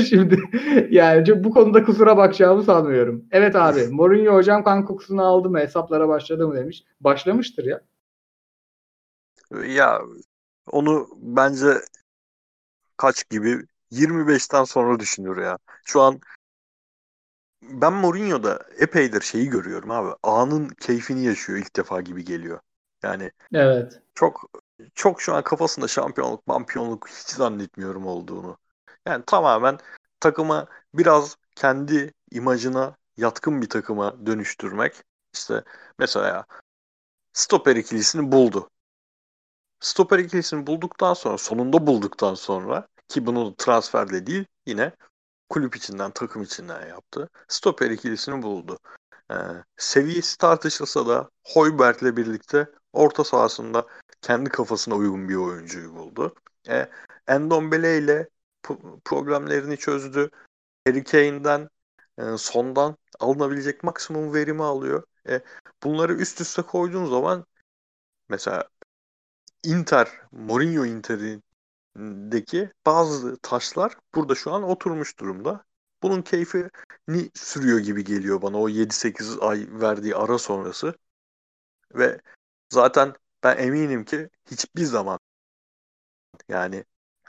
Şimdi 0.08 0.42
yani 0.90 1.44
bu 1.44 1.50
konuda 1.50 1.84
kusura 1.84 2.16
bakacağımı 2.16 2.62
sanmıyorum. 2.62 3.24
Evet 3.30 3.56
abi 3.56 3.86
Mourinho 3.88 4.34
hocam 4.34 4.64
kan 4.64 4.84
kokusunu 4.84 5.22
aldı 5.24 5.50
mı 5.50 5.58
hesaplara 5.58 6.08
başladı 6.08 6.48
mı 6.48 6.56
demiş. 6.56 6.84
Başlamıştır 7.00 7.64
ya. 7.64 7.80
Ya 9.76 10.00
onu 10.66 11.08
bence 11.16 11.82
kaç 12.96 13.30
gibi 13.30 13.66
25'ten 13.90 14.64
sonra 14.64 15.00
düşünür 15.00 15.42
ya. 15.42 15.58
Şu 15.84 16.00
an 16.00 16.20
ben 17.62 17.92
Mourinho'da 17.92 18.66
epeydir 18.78 19.20
şeyi 19.20 19.48
görüyorum 19.48 19.90
abi. 19.90 20.14
Anın 20.22 20.68
keyfini 20.68 21.24
yaşıyor 21.24 21.58
ilk 21.58 21.76
defa 21.76 22.00
gibi 22.00 22.24
geliyor. 22.24 22.60
Yani 23.02 23.30
Evet. 23.54 24.02
çok 24.14 24.50
çok 24.94 25.22
şu 25.22 25.34
an 25.34 25.44
kafasında 25.44 25.88
şampiyonluk, 25.88 26.46
mampiyonluk 26.46 27.08
hiç 27.08 27.28
zannetmiyorum 27.28 28.06
olduğunu. 28.06 28.58
Yani 29.06 29.24
tamamen 29.26 29.78
takıma 30.20 30.66
biraz 30.94 31.36
kendi 31.56 32.12
imajına 32.30 32.96
yatkın 33.16 33.62
bir 33.62 33.68
takıma 33.68 34.26
dönüştürmek. 34.26 35.02
İşte 35.34 35.64
mesela 35.98 36.44
stoper 37.32 37.76
ikilisini 37.76 38.32
buldu. 38.32 38.70
Stoper 39.80 40.18
ikilisini 40.18 40.66
bulduktan 40.66 41.14
sonra, 41.14 41.38
sonunda 41.38 41.86
bulduktan 41.86 42.34
sonra 42.34 42.88
ki 43.08 43.26
bunu 43.26 43.54
transferle 43.56 44.26
değil 44.26 44.44
yine 44.66 44.92
kulüp 45.48 45.76
içinden, 45.76 46.10
takım 46.10 46.42
içinden 46.42 46.86
yaptı. 46.86 47.28
Stoper 47.48 47.90
ikilisini 47.90 48.42
buldu. 48.42 48.78
Ee, 49.30 49.34
seviyesi 49.76 50.38
tartışılsa 50.38 51.06
da 51.06 51.30
Hoiberg'le 51.44 52.16
birlikte 52.16 52.70
orta 52.92 53.24
sahasında 53.24 53.86
kendi 54.22 54.50
kafasına 54.50 54.94
uygun 54.94 55.28
bir 55.28 55.34
oyuncuyu 55.34 55.94
buldu. 55.94 56.34
E, 56.68 56.88
Endombele 57.26 57.98
ile 57.98 58.28
problemlerini 59.04 59.76
çözdü. 59.76 60.30
Harry 60.86 61.04
Kane'den, 61.04 61.68
e, 62.18 62.22
sondan 62.38 62.96
alınabilecek 63.20 63.84
maksimum 63.84 64.34
verimi 64.34 64.64
alıyor. 64.64 65.02
E, 65.28 65.40
bunları 65.82 66.14
üst 66.14 66.40
üste 66.40 66.62
koyduğun 66.62 67.06
zaman 67.06 67.46
mesela 68.28 68.68
Inter, 69.64 70.08
Mourinho 70.32 70.84
Inter'indeki 70.86 72.72
bazı 72.86 73.36
taşlar 73.42 73.96
burada 74.14 74.34
şu 74.34 74.52
an 74.52 74.62
oturmuş 74.62 75.18
durumda. 75.18 75.64
Bunun 76.02 76.22
keyfini 76.22 77.30
sürüyor 77.34 77.78
gibi 77.78 78.04
geliyor 78.04 78.42
bana 78.42 78.60
o 78.60 78.68
7-8 78.68 79.38
ay 79.40 79.66
verdiği 79.70 80.16
ara 80.16 80.38
sonrası. 80.38 80.94
Ve 81.94 82.20
zaten 82.70 83.14
ben 83.42 83.58
eminim 83.58 84.04
ki 84.04 84.30
hiçbir 84.50 84.84
zaman 84.84 85.18
yani 86.48 86.84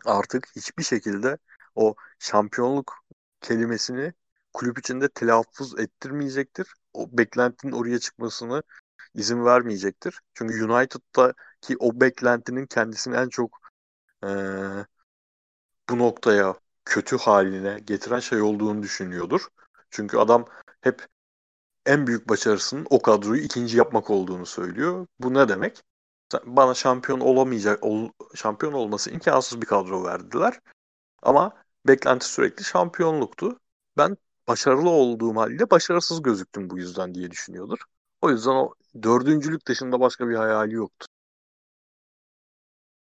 artık 0.05 0.47
hiçbir 0.55 0.83
şekilde 0.83 1.37
o 1.75 1.95
şampiyonluk 2.19 2.95
kelimesini 3.41 4.13
kulüp 4.53 4.79
içinde 4.79 5.09
telaffuz 5.09 5.79
ettirmeyecektir. 5.79 6.73
O 6.93 7.17
beklentinin 7.17 7.71
oraya 7.71 7.99
çıkmasını 7.99 8.63
izin 9.13 9.45
vermeyecektir. 9.45 10.19
Çünkü 10.33 10.65
United'daki 10.65 11.77
o 11.79 12.01
beklentinin 12.01 12.65
kendisini 12.67 13.15
en 13.17 13.29
çok 13.29 13.59
eee, 14.23 14.85
bu 15.89 15.99
noktaya 15.99 16.55
kötü 16.85 17.17
haline 17.17 17.79
getiren 17.79 18.19
şey 18.19 18.41
olduğunu 18.41 18.83
düşünüyordur. 18.83 19.47
Çünkü 19.89 20.17
adam 20.17 20.45
hep 20.81 21.07
en 21.85 22.07
büyük 22.07 22.29
başarısının 22.29 22.87
o 22.89 23.01
kadroyu 23.01 23.41
ikinci 23.41 23.77
yapmak 23.77 24.09
olduğunu 24.09 24.45
söylüyor. 24.45 25.07
Bu 25.19 25.33
ne 25.33 25.49
demek? 25.49 25.83
Bana 26.45 26.73
şampiyon 26.73 27.19
olamayacak, 27.19 27.83
ol- 27.83 28.09
şampiyon 28.35 28.73
olması 28.73 29.11
imkansız 29.11 29.61
bir 29.61 29.65
kadro 29.65 30.03
verdiler. 30.03 30.59
Ama 31.23 31.53
beklenti 31.87 32.25
sürekli 32.25 32.63
şampiyonluktu. 32.63 33.59
Ben 33.97 34.17
başarılı 34.47 34.89
olduğum 34.89 35.35
halde 35.35 35.69
başarısız 35.69 36.21
gözüktüm 36.21 36.69
bu 36.69 36.77
yüzden 36.77 37.15
diye 37.15 37.31
düşünüyordur. 37.31 37.79
O 38.21 38.29
yüzden 38.29 38.51
o 38.51 38.73
dördüncülük 39.03 39.67
dışında 39.67 39.99
başka 39.99 40.29
bir 40.29 40.35
hayali 40.35 40.73
yoktu. 40.73 41.07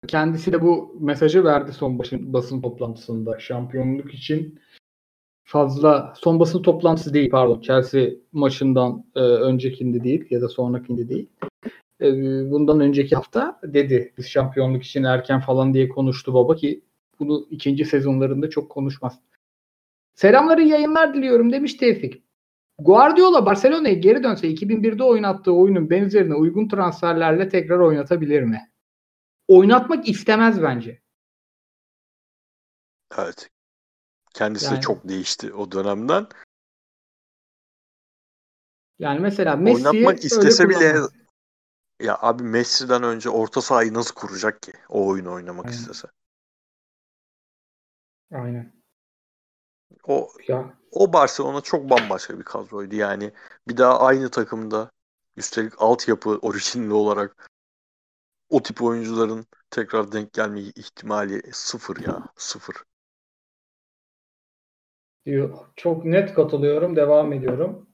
Kendisi 0.07 0.53
de 0.53 0.61
bu 0.61 0.97
mesajı 0.99 1.43
verdi 1.43 1.73
son 1.73 1.99
başın, 1.99 2.33
basın 2.33 2.61
toplantısında. 2.61 3.39
Şampiyonluk 3.39 4.13
için 4.13 4.59
fazla 5.43 6.13
son 6.17 6.39
basın 6.39 6.61
toplantısı 6.61 7.13
değil 7.13 7.29
pardon. 7.29 7.61
Chelsea 7.61 8.09
maçından 8.31 9.05
e, 9.15 9.19
öncekinde 9.19 10.03
değil 10.03 10.27
ya 10.29 10.41
da 10.41 10.49
sonrakinde 10.49 11.09
değil. 11.09 11.29
E, 12.01 12.05
bundan 12.51 12.79
önceki 12.79 13.15
hafta 13.15 13.59
dedi 13.63 14.13
biz 14.17 14.27
şampiyonluk 14.27 14.83
için 14.83 15.03
erken 15.03 15.39
falan 15.39 15.73
diye 15.73 15.89
konuştu 15.89 16.33
baba 16.33 16.55
ki 16.55 16.81
bunu 17.19 17.47
ikinci 17.49 17.85
sezonlarında 17.85 18.49
çok 18.49 18.71
konuşmaz. 18.71 19.19
Selamları 20.15 20.61
yayınlar 20.63 21.13
diliyorum 21.13 21.51
demiş 21.51 21.73
Tevfik. 21.73 22.23
Guardiola 22.79 23.45
Barcelona'ya 23.45 23.93
geri 23.93 24.23
dönse 24.23 24.47
2001'de 24.47 25.03
oynattığı 25.03 25.51
oyunun 25.51 25.89
benzerine 25.89 26.35
uygun 26.35 26.67
transferlerle 26.67 27.49
tekrar 27.49 27.79
oynatabilir 27.79 28.43
mi? 28.43 28.71
oynatmak 29.47 30.09
istemez 30.09 30.61
bence. 30.61 31.01
Evet. 33.17 33.49
Kendisi 34.33 34.65
Yani- 34.65 34.77
de 34.77 34.81
çok 34.81 35.07
değişti 35.07 35.53
o 35.53 35.71
dönemden. 35.71 36.27
Yani 38.99 39.19
mesela 39.19 39.55
Messi'yi 39.55 39.87
Oynatmak 39.87 40.25
istese 40.25 40.69
bile. 40.69 40.95
Ya 41.99 42.17
abi 42.21 42.43
Messi'den 42.43 43.03
önce 43.03 43.29
orta 43.29 43.61
sahayı 43.61 43.93
nasıl 43.93 44.15
kuracak 44.15 44.61
ki 44.61 44.73
o 44.89 45.07
oyunu 45.07 45.33
oynamak 45.33 45.65
Aynen. 45.65 45.77
istese? 45.77 46.07
Aynen. 48.31 48.73
O 50.07 50.31
Ya 50.47 50.77
o 50.91 51.13
Barcelona 51.13 51.61
çok 51.61 51.89
bambaşka 51.89 52.39
bir 52.39 52.43
kadroydu 52.43 52.95
yani. 52.95 53.31
Bir 53.67 53.77
daha 53.77 53.99
aynı 53.99 54.31
takımda 54.31 54.91
üstelik 55.37 55.73
altyapı 55.77 56.29
orijinli 56.29 56.93
olarak 56.93 57.49
o 58.49 58.63
tip 58.63 58.81
oyuncuların 58.81 59.45
tekrar 59.69 60.11
denk 60.11 60.33
gelme 60.33 60.59
ihtimali 60.59 61.41
sıfır 61.51 61.97
ya. 62.03 62.23
Sıfır. 62.35 62.75
Çok 65.75 66.05
net 66.05 66.33
katılıyorum. 66.33 66.95
Devam 66.95 67.33
ediyorum. 67.33 67.89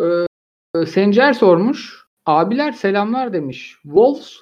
Ee, 0.00 0.86
Sencer 0.86 1.32
sormuş. 1.32 2.03
Abiler 2.26 2.72
selamlar 2.72 3.32
demiş. 3.32 3.76
Wolves 3.82 4.36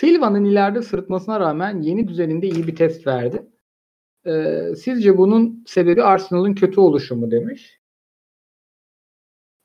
Silva'nın 0.00 0.44
ileride 0.44 0.82
sırıtmasına 0.82 1.40
rağmen 1.40 1.82
yeni 1.82 2.08
düzeninde 2.08 2.48
iyi 2.48 2.66
bir 2.66 2.76
test 2.76 3.06
verdi. 3.06 3.46
Ee, 4.26 4.74
sizce 4.76 5.18
bunun 5.18 5.64
sebebi 5.66 6.02
Arsenal'ın 6.02 6.54
kötü 6.54 6.80
oluşu 6.80 7.16
mu 7.16 7.30
demiş. 7.30 7.80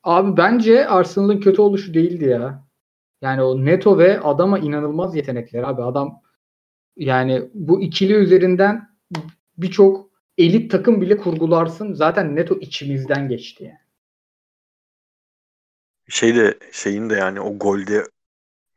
Abi 0.02 0.36
bence 0.36 0.88
Arsenal'ın 0.88 1.40
kötü 1.40 1.62
oluşu 1.62 1.94
değildi 1.94 2.24
ya. 2.24 2.64
Yani 3.22 3.42
o 3.42 3.64
Neto 3.64 3.98
ve 3.98 4.20
adama 4.20 4.58
inanılmaz 4.58 5.16
yetenekler 5.16 5.62
abi. 5.62 5.82
Adam 5.82 6.22
yani 6.96 7.50
bu 7.54 7.82
ikili 7.82 8.12
üzerinden 8.14 8.88
birçok 9.58 10.10
elit 10.38 10.70
takım 10.70 11.00
bile 11.00 11.16
kurgularsın. 11.16 11.92
Zaten 11.92 12.36
Neto 12.36 12.54
içimizden 12.60 13.28
geçti 13.28 13.64
yani. 13.64 13.83
Şey 16.08 16.36
de 16.36 16.58
şeyin 16.72 17.10
de 17.10 17.14
yani 17.14 17.40
o 17.40 17.58
golde 17.58 18.04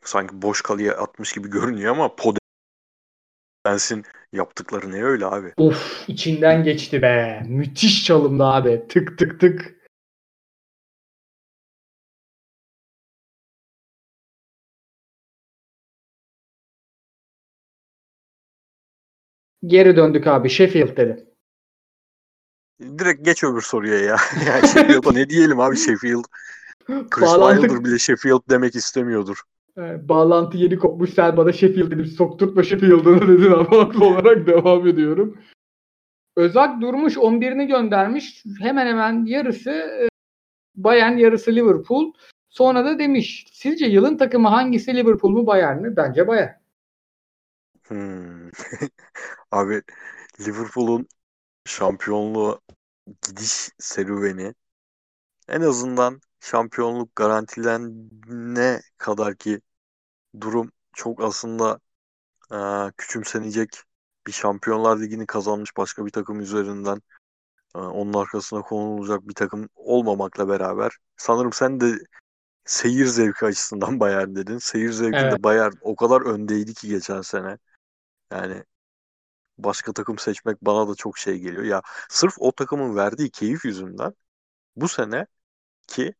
sanki 0.03 0.41
boş 0.41 0.61
kaleye 0.61 0.91
atmış 0.91 1.33
gibi 1.33 1.49
görünüyor 1.49 1.91
ama 1.91 2.15
Podens'in 3.65 4.05
yaptıkları 4.33 4.91
ne 4.91 5.03
öyle 5.03 5.25
abi? 5.25 5.53
Of 5.57 6.03
içinden 6.07 6.63
geçti 6.63 7.01
be. 7.01 7.43
Müthiş 7.47 8.05
çalımdı 8.05 8.43
abi. 8.43 8.85
Tık 8.89 9.17
tık 9.17 9.39
tık. 9.39 9.77
Geri 19.65 19.95
döndük 19.95 20.27
abi. 20.27 20.49
Sheffield 20.49 20.97
dedi. 20.97 21.25
Direkt 22.79 23.25
geç 23.25 23.43
öbür 23.43 23.61
soruya 23.61 23.99
ya. 23.99 24.17
yani 24.47 24.67
Sheffield'a 24.67 25.11
ne 25.11 25.29
diyelim 25.29 25.59
abi 25.59 25.77
Sheffield. 25.77 26.23
Chris 26.87 27.27
Bağlantı, 27.27 27.61
Wilder 27.61 27.83
bile 27.85 27.99
Sheffield 27.99 28.41
demek 28.49 28.75
istemiyordur. 28.75 29.41
e, 29.77 30.09
bağlantı 30.09 30.57
yeni 30.57 30.79
kopmuş. 30.79 31.13
Sen 31.13 31.37
bana 31.37 31.53
Sheffield 31.53 31.91
dedim. 31.91 32.05
Sokturtma 32.05 32.63
Sheffield'ını 32.63 33.21
dedin 33.27 33.51
ama 33.51 33.77
haklı 33.77 34.05
olarak 34.05 34.47
devam 34.47 34.87
ediyorum. 34.87 35.37
Özak 36.35 36.81
Durmuş 36.81 37.17
11'ini 37.17 37.67
göndermiş. 37.67 38.43
Hemen 38.59 38.87
hemen 38.87 39.25
yarısı 39.25 39.69
e, 39.71 40.07
Bayern 40.75 41.17
yarısı 41.17 41.55
Liverpool. 41.55 42.13
Sonra 42.49 42.85
da 42.85 42.99
demiş 42.99 43.47
sizce 43.51 43.85
yılın 43.85 44.17
takımı 44.17 44.47
hangisi 44.47 44.95
Liverpool 44.95 45.31
mu 45.31 45.47
Bayern 45.47 45.81
mi? 45.81 45.95
Bence 45.97 46.27
Bayern. 46.27 46.53
Hmm. 47.87 48.49
Abi 49.51 49.81
Liverpool'un 50.39 51.07
şampiyonluğa 51.65 52.59
gidiş 53.27 53.69
serüveni 53.79 54.53
en 55.47 55.61
azından 55.61 56.21
şampiyonluk 56.39 57.15
garantilenene 57.15 58.81
kadar 58.97 59.35
ki 59.35 59.61
durum 60.41 60.71
çok 60.93 61.23
aslında 61.23 61.79
eee, 62.51 62.91
küçümsenecek 62.97 63.69
bir 64.27 64.31
Şampiyonlar 64.31 65.01
Ligi'ni 65.01 65.25
kazanmış 65.27 65.77
başka 65.77 66.05
bir 66.05 66.11
takım 66.11 66.41
üzerinden 66.41 67.01
eee, 67.75 67.81
onun 67.81 68.13
arkasına 68.13 68.61
konulacak 68.61 69.29
bir 69.29 69.33
takım 69.35 69.69
olmamakla 69.75 70.49
beraber 70.49 70.91
sanırım 71.17 71.53
sen 71.53 71.79
de 71.81 71.97
seyir 72.65 73.05
zevki 73.05 73.45
açısından 73.45 73.99
Bayern 74.01 74.35
dedin. 74.35 74.57
Seyir 74.57 74.91
zevkinde 74.91 75.43
Evet. 75.43 75.43
Bayern 75.43 75.73
o 75.81 75.95
kadar 75.95 76.21
öndeydi 76.21 76.73
ki 76.73 76.87
geçen 76.89 77.21
sene. 77.21 77.57
Yani 78.31 78.63
başka 79.57 79.93
takım 79.93 80.17
seçmek 80.17 80.61
bana 80.61 80.87
da 80.89 80.95
çok 80.95 81.17
şey 81.17 81.39
geliyor. 81.39 81.63
Ya 81.63 81.81
sırf 82.09 82.33
o 82.39 82.51
takımın 82.51 82.95
verdiği 82.95 83.29
keyif 83.31 83.65
yüzünden 83.65 84.13
bu 84.75 84.87
sene 84.89 85.27
ki 85.87 86.13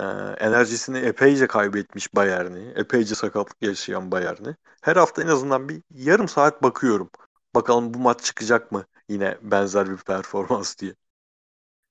e, 0.00 0.04
enerjisini 0.46 0.98
epeyce 0.98 1.46
kaybetmiş 1.46 2.14
Bayern'i, 2.14 2.72
epeyce 2.76 3.14
sakatlık 3.14 3.62
yaşayan 3.62 4.10
Bayern'i. 4.10 4.56
Her 4.82 4.96
hafta 4.96 5.22
en 5.22 5.26
azından 5.26 5.68
bir 5.68 5.82
yarım 5.90 6.28
saat 6.28 6.62
bakıyorum. 6.62 7.10
Bakalım 7.54 7.94
bu 7.94 7.98
maç 7.98 8.24
çıkacak 8.24 8.72
mı 8.72 8.84
yine 9.08 9.38
benzer 9.42 9.90
bir 9.90 9.96
performans 9.96 10.78
diye. 10.78 10.94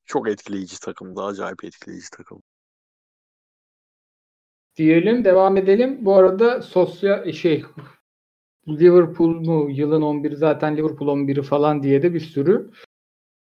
Çok 0.06 0.30
etkileyici 0.30 0.80
takımdı, 0.80 1.24
acayip 1.24 1.64
etkileyici 1.64 2.10
takım. 2.10 2.42
Diyelim 4.76 5.26
devam 5.26 5.58
edelim. 5.58 6.06
Bu 6.06 6.16
arada 6.16 6.62
sosyal 6.62 7.32
şey 7.32 7.66
Liverpool 8.68 9.30
mu 9.30 9.70
yılın 9.70 10.02
11'i 10.02 10.36
zaten 10.36 10.78
Liverpool 10.78 11.08
11'i 11.10 11.44
falan 11.44 11.84
diye 11.84 12.02
de 12.02 12.14
bir 12.14 12.20
sürü 12.20 12.72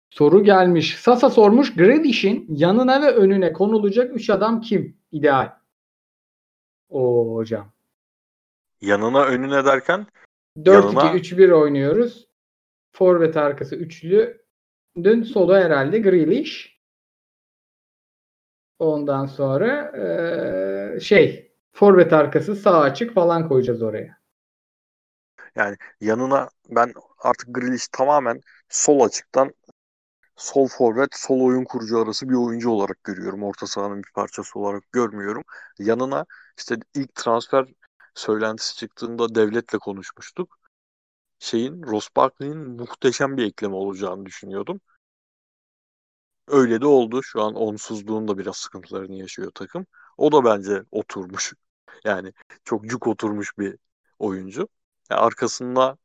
soru 0.09 0.43
gelmiş. 0.43 0.97
Sasa 0.99 1.29
sormuş 1.29 1.75
Grealish'in 1.75 2.45
yanına 2.49 3.01
ve 3.01 3.11
önüne 3.11 3.53
konulacak 3.53 4.15
3 4.15 4.29
adam 4.29 4.61
kim? 4.61 4.97
İdeal. 5.11 5.49
O 6.89 7.33
hocam. 7.35 7.71
Yanına 8.81 9.23
önüne 9.25 9.65
derken 9.65 10.07
4-2-3-1 10.57 11.51
oynuyoruz. 11.53 12.27
Forvet 12.91 13.37
arkası 13.37 13.75
üçlü. 13.75 14.45
Dün 15.03 15.23
solo 15.23 15.55
herhalde 15.55 15.99
Grealish. 15.99 16.75
Ondan 18.79 19.25
sonra 19.25 19.91
eee, 19.97 20.99
şey 20.99 21.51
forvet 21.71 22.13
arkası 22.13 22.55
sağ 22.55 22.79
açık 22.79 23.13
falan 23.13 23.47
koyacağız 23.47 23.81
oraya. 23.81 24.17
yani 25.55 25.75
yanına 26.01 26.49
ben 26.69 26.93
artık 27.19 27.55
Grealish 27.55 27.87
tamamen 27.87 28.41
sol 28.69 28.99
açıktan 28.99 29.53
sol 30.35 30.67
forvet, 30.67 31.09
sol 31.15 31.41
oyun 31.41 31.63
kurucu 31.63 31.99
arası 32.01 32.29
bir 32.29 32.35
oyuncu 32.35 32.69
olarak 32.69 33.03
görüyorum. 33.03 33.43
Orta 33.43 33.67
sahanın 33.67 34.03
bir 34.03 34.11
parçası 34.13 34.59
olarak 34.59 34.91
görmüyorum. 34.91 35.43
Yanına 35.79 36.25
işte 36.57 36.75
ilk 36.95 37.15
transfer 37.15 37.65
söylentisi 38.15 38.75
çıktığında 38.75 39.35
devletle 39.35 39.77
konuşmuştuk. 39.77 40.57
Şeyin 41.39 41.83
Ross 41.83 42.09
Barkley'in 42.17 42.57
muhteşem 42.57 43.37
bir 43.37 43.45
ekleme 43.47 43.75
olacağını 43.75 44.25
düşünüyordum. 44.25 44.81
Öyle 46.47 46.81
de 46.81 46.85
oldu. 46.85 47.23
Şu 47.23 47.41
an 47.43 47.55
onsuzluğun 47.55 48.27
da 48.27 48.37
biraz 48.37 48.57
sıkıntılarını 48.57 49.15
yaşıyor 49.15 49.51
takım. 49.55 49.85
O 50.17 50.31
da 50.31 50.45
bence 50.45 50.83
oturmuş. 50.91 51.53
Yani 52.05 52.33
çok 52.63 52.85
cuk 52.85 53.07
oturmuş 53.07 53.57
bir 53.57 53.77
oyuncu. 54.19 54.67
Yani 55.09 55.21
arkasında 55.21 55.97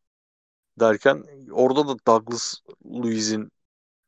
derken 0.81 1.25
orada 1.53 1.89
da 1.89 1.97
Douglas 2.09 2.55
Luiz'in 2.87 3.53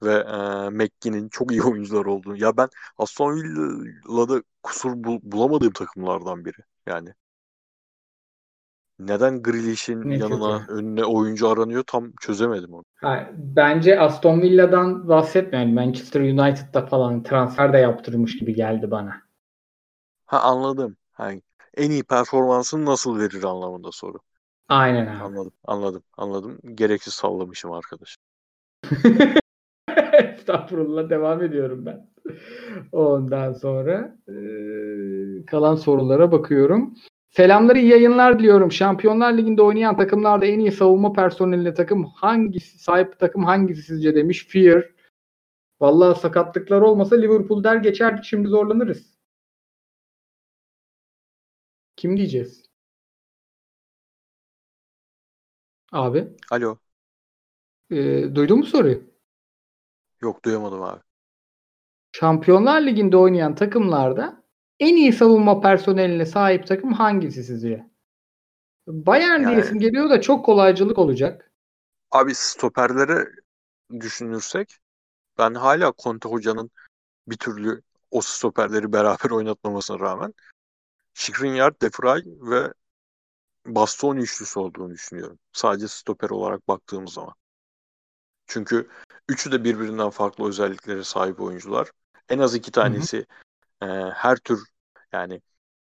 ve 0.02 0.12
e, 0.14 0.70
McGinn'in 0.70 1.28
çok 1.28 1.52
iyi 1.52 1.62
oyuncular 1.64 2.04
olduğunu. 2.06 2.36
Ya 2.36 2.56
ben 2.56 2.68
Aston 2.98 3.34
Villa'da 3.36 4.42
kusur 4.62 4.90
bul- 5.04 5.20
bulamadığım 5.22 5.72
takımlardan 5.72 6.44
biri. 6.44 6.56
Yani 6.86 7.14
neden 8.98 9.42
Grealish'in 9.42 10.08
Ne 10.08 10.16
yanına 10.16 10.58
kötü. 10.58 10.68
önüne 10.68 11.04
oyuncu 11.04 11.48
aranıyor 11.48 11.84
tam 11.86 12.12
çözemedim 12.20 12.74
onu. 12.74 12.84
Ha, 13.00 13.30
bence 13.36 13.98
Aston 14.00 14.40
Villa'dan 14.42 15.08
bahsetmiyorum. 15.08 15.74
Manchester 15.74 16.20
United'da 16.20 16.86
falan 16.86 17.22
transfer 17.22 17.72
de 17.72 17.78
yaptırmış 17.78 18.38
gibi 18.38 18.54
geldi 18.54 18.90
bana. 18.90 19.22
Ha 20.26 20.40
anladım. 20.40 20.96
Yani 21.18 21.42
en 21.74 21.90
iyi 21.90 22.04
performansını 22.04 22.84
nasıl 22.86 23.18
verir 23.18 23.44
anlamında 23.44 23.92
soru. 23.92 24.18
Aynen 24.68 25.06
abi. 25.06 25.28
Anladım, 25.28 25.52
anladım, 25.64 26.04
anladım. 26.16 26.60
Gereksiz 26.76 27.14
sallamışım 27.14 27.72
arkadaş. 27.72 28.18
Estağfurullah 30.12 31.10
devam 31.10 31.42
ediyorum 31.42 31.86
ben. 31.86 32.06
Ondan 32.92 33.52
sonra 33.52 34.16
eee, 34.28 35.46
kalan 35.46 35.74
sorulara 35.74 36.32
bakıyorum. 36.32 36.94
Selamları 37.30 37.78
iyi 37.78 37.88
yayınlar 37.88 38.38
diliyorum. 38.38 38.72
Şampiyonlar 38.72 39.36
Ligi'nde 39.38 39.62
oynayan 39.62 39.96
takımlarda 39.96 40.46
en 40.46 40.58
iyi 40.58 40.72
savunma 40.72 41.12
personeline 41.12 41.74
takım 41.74 42.04
hangisi 42.04 42.78
sahip 42.78 43.18
takım 43.18 43.44
hangisi 43.44 43.82
sizce 43.82 44.14
demiş. 44.14 44.46
Fear. 44.48 44.84
Vallahi 45.80 46.20
sakatlıklar 46.20 46.80
olmasa 46.80 47.16
Liverpool 47.16 47.64
der 47.64 47.76
geçerdik 47.76 48.24
şimdi 48.24 48.48
zorlanırız. 48.48 49.18
Kim 51.96 52.16
diyeceğiz? 52.16 52.64
Abi. 55.92 56.28
Alo. 56.50 56.78
E, 57.90 57.96
duydun 58.34 58.58
mu 58.58 58.64
soruyu? 58.66 59.11
Yok 60.22 60.44
duyamadım 60.44 60.82
abi. 60.82 61.00
Şampiyonlar 62.12 62.80
Ligi'nde 62.82 63.16
oynayan 63.16 63.54
takımlarda 63.54 64.42
en 64.80 64.96
iyi 64.96 65.12
savunma 65.12 65.60
personeline 65.60 66.26
sahip 66.26 66.66
takım 66.66 66.92
hangisi 66.92 67.44
sizce? 67.44 67.86
Bayern 68.86 69.42
yani, 69.42 69.54
diyesim 69.54 69.78
geliyor 69.78 70.10
da 70.10 70.20
çok 70.20 70.44
kolaycılık 70.44 70.98
olacak. 70.98 71.52
Abi 72.10 72.34
stoperlere 72.34 73.28
düşünürsek 74.00 74.76
ben 75.38 75.54
hala 75.54 75.92
Conte 76.02 76.28
hocanın 76.28 76.70
bir 77.26 77.36
türlü 77.36 77.82
o 78.10 78.20
stoperleri 78.20 78.92
beraber 78.92 79.30
oynatmamasına 79.30 80.00
rağmen 80.00 80.34
Skriniar, 81.14 81.80
De 81.80 81.86
Vrij 81.86 82.24
ve 82.26 82.72
Bastoni 83.66 84.20
üçlüsü 84.20 84.60
olduğunu 84.60 84.92
düşünüyorum. 84.92 85.38
Sadece 85.52 85.88
stoper 85.88 86.30
olarak 86.30 86.68
baktığımız 86.68 87.12
zaman. 87.12 87.34
Çünkü 88.52 88.88
üçü 89.28 89.52
de 89.52 89.64
birbirinden 89.64 90.10
farklı 90.10 90.48
özelliklere 90.48 91.04
sahip 91.04 91.40
oyuncular. 91.40 91.90
En 92.28 92.38
az 92.38 92.54
iki 92.54 92.70
tanesi 92.70 93.26
hı 93.82 93.86
hı. 93.86 93.90
E, 93.90 94.10
her 94.10 94.36
tür 94.36 94.60
yani 95.12 95.40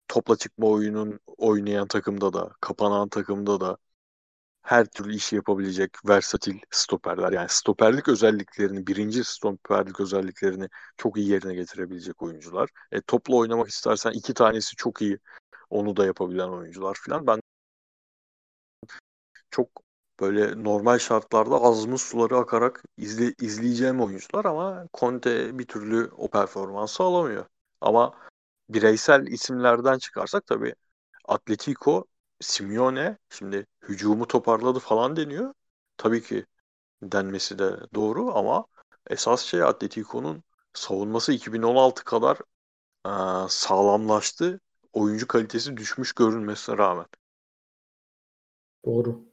topla 0.08 0.36
çıkma 0.36 0.66
oyunun 0.66 1.20
oynayan 1.26 1.88
takımda 1.88 2.32
da, 2.32 2.50
kapanan 2.60 3.08
takımda 3.08 3.60
da 3.60 3.76
her 4.62 4.86
türlü 4.86 5.14
işi 5.14 5.36
yapabilecek 5.36 6.08
versatil 6.08 6.58
stoperler. 6.70 7.32
Yani 7.32 7.48
stoperlik 7.48 8.08
özelliklerini, 8.08 8.86
birinci 8.86 9.24
stoperlik 9.24 10.00
özelliklerini 10.00 10.68
çok 10.96 11.16
iyi 11.16 11.28
yerine 11.28 11.54
getirebilecek 11.54 12.22
oyuncular. 12.22 12.70
E, 12.92 13.00
topla 13.00 13.36
oynamak 13.36 13.68
istersen 13.68 14.10
iki 14.10 14.34
tanesi 14.34 14.76
çok 14.76 15.02
iyi 15.02 15.18
onu 15.70 15.96
da 15.96 16.06
yapabilen 16.06 16.48
oyuncular 16.48 16.98
falan. 17.06 17.26
Ben 17.26 17.40
çok 19.50 19.87
böyle 20.20 20.64
normal 20.64 20.98
şartlarda 20.98 21.62
azmış 21.62 22.02
suları 22.02 22.36
akarak 22.38 22.82
izle, 22.96 23.34
izleyeceğim 23.40 24.00
oyuncular 24.00 24.44
ama 24.44 24.86
Conte 24.94 25.58
bir 25.58 25.66
türlü 25.66 26.10
o 26.18 26.28
performansı 26.30 27.02
alamıyor. 27.02 27.46
Ama 27.80 28.14
bireysel 28.68 29.26
isimlerden 29.26 29.98
çıkarsak 29.98 30.46
tabii 30.46 30.74
Atletico, 31.28 32.04
Simeone 32.40 33.18
şimdi 33.30 33.66
hücumu 33.88 34.26
toparladı 34.26 34.78
falan 34.78 35.16
deniyor. 35.16 35.54
Tabii 35.96 36.22
ki 36.22 36.46
denmesi 37.02 37.58
de 37.58 37.76
doğru 37.94 38.36
ama 38.36 38.66
esas 39.10 39.42
şey 39.42 39.62
Atletico'nun 39.62 40.42
savunması 40.74 41.32
2016 41.32 42.04
kadar 42.04 42.38
e, 43.06 43.10
sağlamlaştı. 43.48 44.60
Oyuncu 44.92 45.28
kalitesi 45.28 45.76
düşmüş 45.76 46.12
görünmesine 46.12 46.78
rağmen. 46.78 47.06
Doğru. 48.84 49.27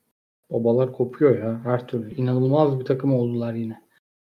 Babalar 0.49 0.93
kopuyor 0.93 1.37
ya 1.39 1.61
her 1.63 1.87
türlü. 1.87 2.15
İnanılmaz 2.15 2.79
bir 2.79 2.85
takım 2.85 3.13
oldular 3.13 3.53
yine. 3.53 3.85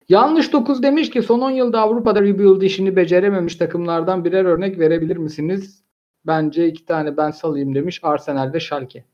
Yanlış 0.09 0.53
9 0.53 0.83
demiş 0.83 1.11
ki 1.11 1.23
son 1.23 1.41
10 1.41 1.51
yılda 1.51 1.81
Avrupa'da 1.81 2.23
rebuild 2.23 2.63
işini 2.63 2.97
becerememiş 2.97 3.57
takımlardan 3.57 4.25
birer 4.25 4.45
örnek 4.45 4.79
verebilir 4.79 5.17
misiniz? 5.17 5.85
Bence 6.27 6.67
iki 6.67 6.85
tane 6.85 7.17
ben 7.17 7.31
salayım 7.31 7.75
demiş 7.75 8.01
Arsenal 8.03 8.53
ve 8.53 8.61
Schalke. 8.61 9.05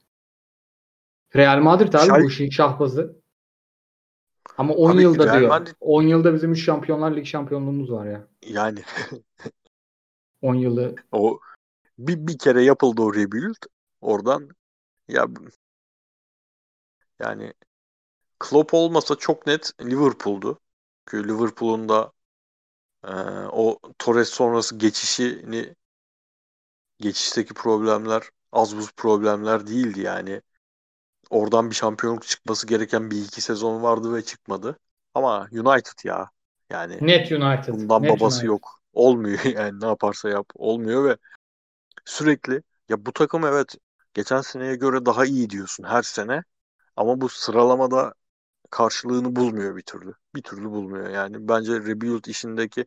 Real 1.37 1.61
Madrid 1.61 1.93
abi 1.93 2.07
Şal... 2.07 2.23
bu 2.23 2.29
işin 2.29 2.51
şahbazı. 2.51 3.17
Ama 4.59 4.75
10 4.75 4.91
abi, 4.91 5.03
yılda 5.03 5.27
Real 5.27 5.39
diyor. 5.39 5.49
Madrid... 5.49 5.75
10 5.81 6.03
yılda 6.03 6.35
bizim 6.35 6.53
3 6.53 6.65
Şampiyonlar 6.65 7.17
Ligi 7.17 7.27
şampiyonluğumuz 7.27 7.93
var 7.93 8.07
ya. 8.07 8.27
Yani 8.49 8.81
10 10.43 10.55
yılı. 10.55 10.95
O 11.13 11.39
bir, 11.99 12.27
bir 12.27 12.39
kere 12.39 12.63
yapıldı 12.63 13.03
o 13.03 13.15
rebuild. 13.15 13.63
Oradan 14.01 14.49
ya 15.09 15.27
yani 17.21 17.53
Klopp 18.39 18.75
olmasa 18.75 19.15
çok 19.15 19.47
net 19.47 19.73
Liverpool'du. 19.81 20.61
Çünkü 21.11 21.29
Liverpool'un 21.29 21.89
da 21.89 22.13
e, 23.05 23.13
o 23.53 23.79
Torres 23.99 24.29
sonrası 24.29 24.79
geçişini 24.79 25.75
geçişteki 27.01 27.55
problemler 27.55 28.23
az 28.53 28.77
buz 28.77 28.93
problemler 28.93 29.67
değildi 29.67 30.01
yani. 30.01 30.43
Oradan 31.31 31.71
bir 31.71 31.75
şampiyonluk 31.75 32.27
çıkması 32.27 32.67
gereken 32.67 33.11
bir 33.11 33.25
iki 33.25 33.41
sezon 33.41 33.83
vardı 33.83 34.15
ve 34.15 34.25
çıkmadı. 34.25 34.79
Ama 35.15 35.49
United 35.53 36.05
ya. 36.05 36.31
Yani 36.71 36.99
net 37.01 37.33
United. 37.33 37.75
Bundan 37.75 38.03
net 38.03 38.11
babası 38.11 38.37
United. 38.37 38.49
yok. 38.49 38.81
Olmuyor 38.93 39.45
yani 39.45 39.81
ne 39.81 39.87
yaparsa 39.87 40.29
yap. 40.29 40.47
Olmuyor 40.55 41.05
ve 41.05 41.17
sürekli 42.05 42.63
ya 42.89 43.07
bu 43.07 43.13
takım 43.13 43.47
evet 43.47 43.75
geçen 44.15 44.41
seneye 44.41 44.75
göre 44.77 45.07
daha 45.07 45.25
iyi 45.25 45.51
diyorsun 45.51 45.85
her 45.85 46.03
sene. 46.03 46.45
Ama 46.99 47.21
bu 47.21 47.29
sıralamada 47.29 48.15
karşılığını 48.71 49.37
bulmuyor 49.37 49.77
bir 49.77 49.83
türlü. 49.83 50.15
Bir 50.35 50.43
türlü 50.43 50.71
bulmuyor 50.71 51.11
yani. 51.11 51.49
Bence 51.49 51.73
rebuild 51.75 52.25
işindeki 52.25 52.87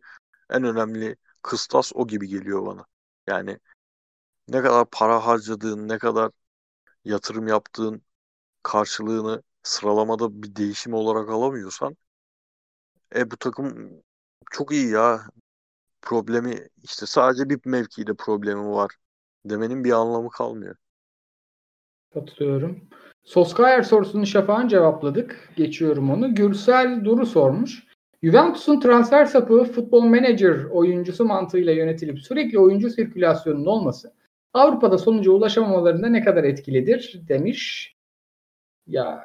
en 0.51 0.63
önemli 0.63 1.15
kıstas 1.43 1.91
o 1.95 2.07
gibi 2.07 2.27
geliyor 2.27 2.65
bana. 2.65 2.85
Yani 3.27 3.59
ne 4.49 4.61
kadar 4.61 4.85
para 4.91 5.27
harcadığın, 5.27 5.89
ne 5.89 5.97
kadar 5.99 6.31
yatırım 7.05 7.47
yaptığın 7.47 8.01
karşılığını 8.63 9.43
sıralamada 9.63 10.43
bir 10.43 10.55
değişim 10.55 10.93
olarak 10.93 11.29
alamıyorsan 11.29 11.97
e 13.15 13.31
bu 13.31 13.37
takım 13.37 13.89
çok 14.51 14.71
iyi 14.71 14.89
ya. 14.91 15.21
Problemi 16.01 16.69
işte 16.83 17.05
sadece 17.05 17.49
bir 17.49 17.59
mevkide 17.65 18.13
problemi 18.13 18.69
var 18.69 18.91
demenin 19.45 19.83
bir 19.83 19.91
anlamı 19.91 20.29
kalmıyor. 20.29 20.75
Katılıyorum. 22.13 22.89
Soskayer 23.23 23.83
sorusunu 23.83 24.25
Şafak'ın 24.25 24.67
cevapladık. 24.67 25.49
Geçiyorum 25.55 26.09
onu. 26.09 26.35
Gürsel 26.35 27.05
Duru 27.05 27.25
sormuş. 27.25 27.83
Juventus'un 28.23 28.79
transfer 28.79 29.25
sapı 29.25 29.63
futbol 29.63 30.01
manager 30.01 30.63
oyuncusu 30.63 31.25
mantığıyla 31.25 31.73
yönetilip 31.73 32.19
sürekli 32.19 32.59
oyuncu 32.59 32.89
sirkülasyonunun 32.89 33.65
olması 33.65 34.13
Avrupa'da 34.53 34.97
sonuca 34.97 35.31
ulaşamamalarında 35.31 36.07
ne 36.07 36.23
kadar 36.23 36.43
etkilidir 36.43 37.21
demiş. 37.27 37.95
Ya 38.87 39.23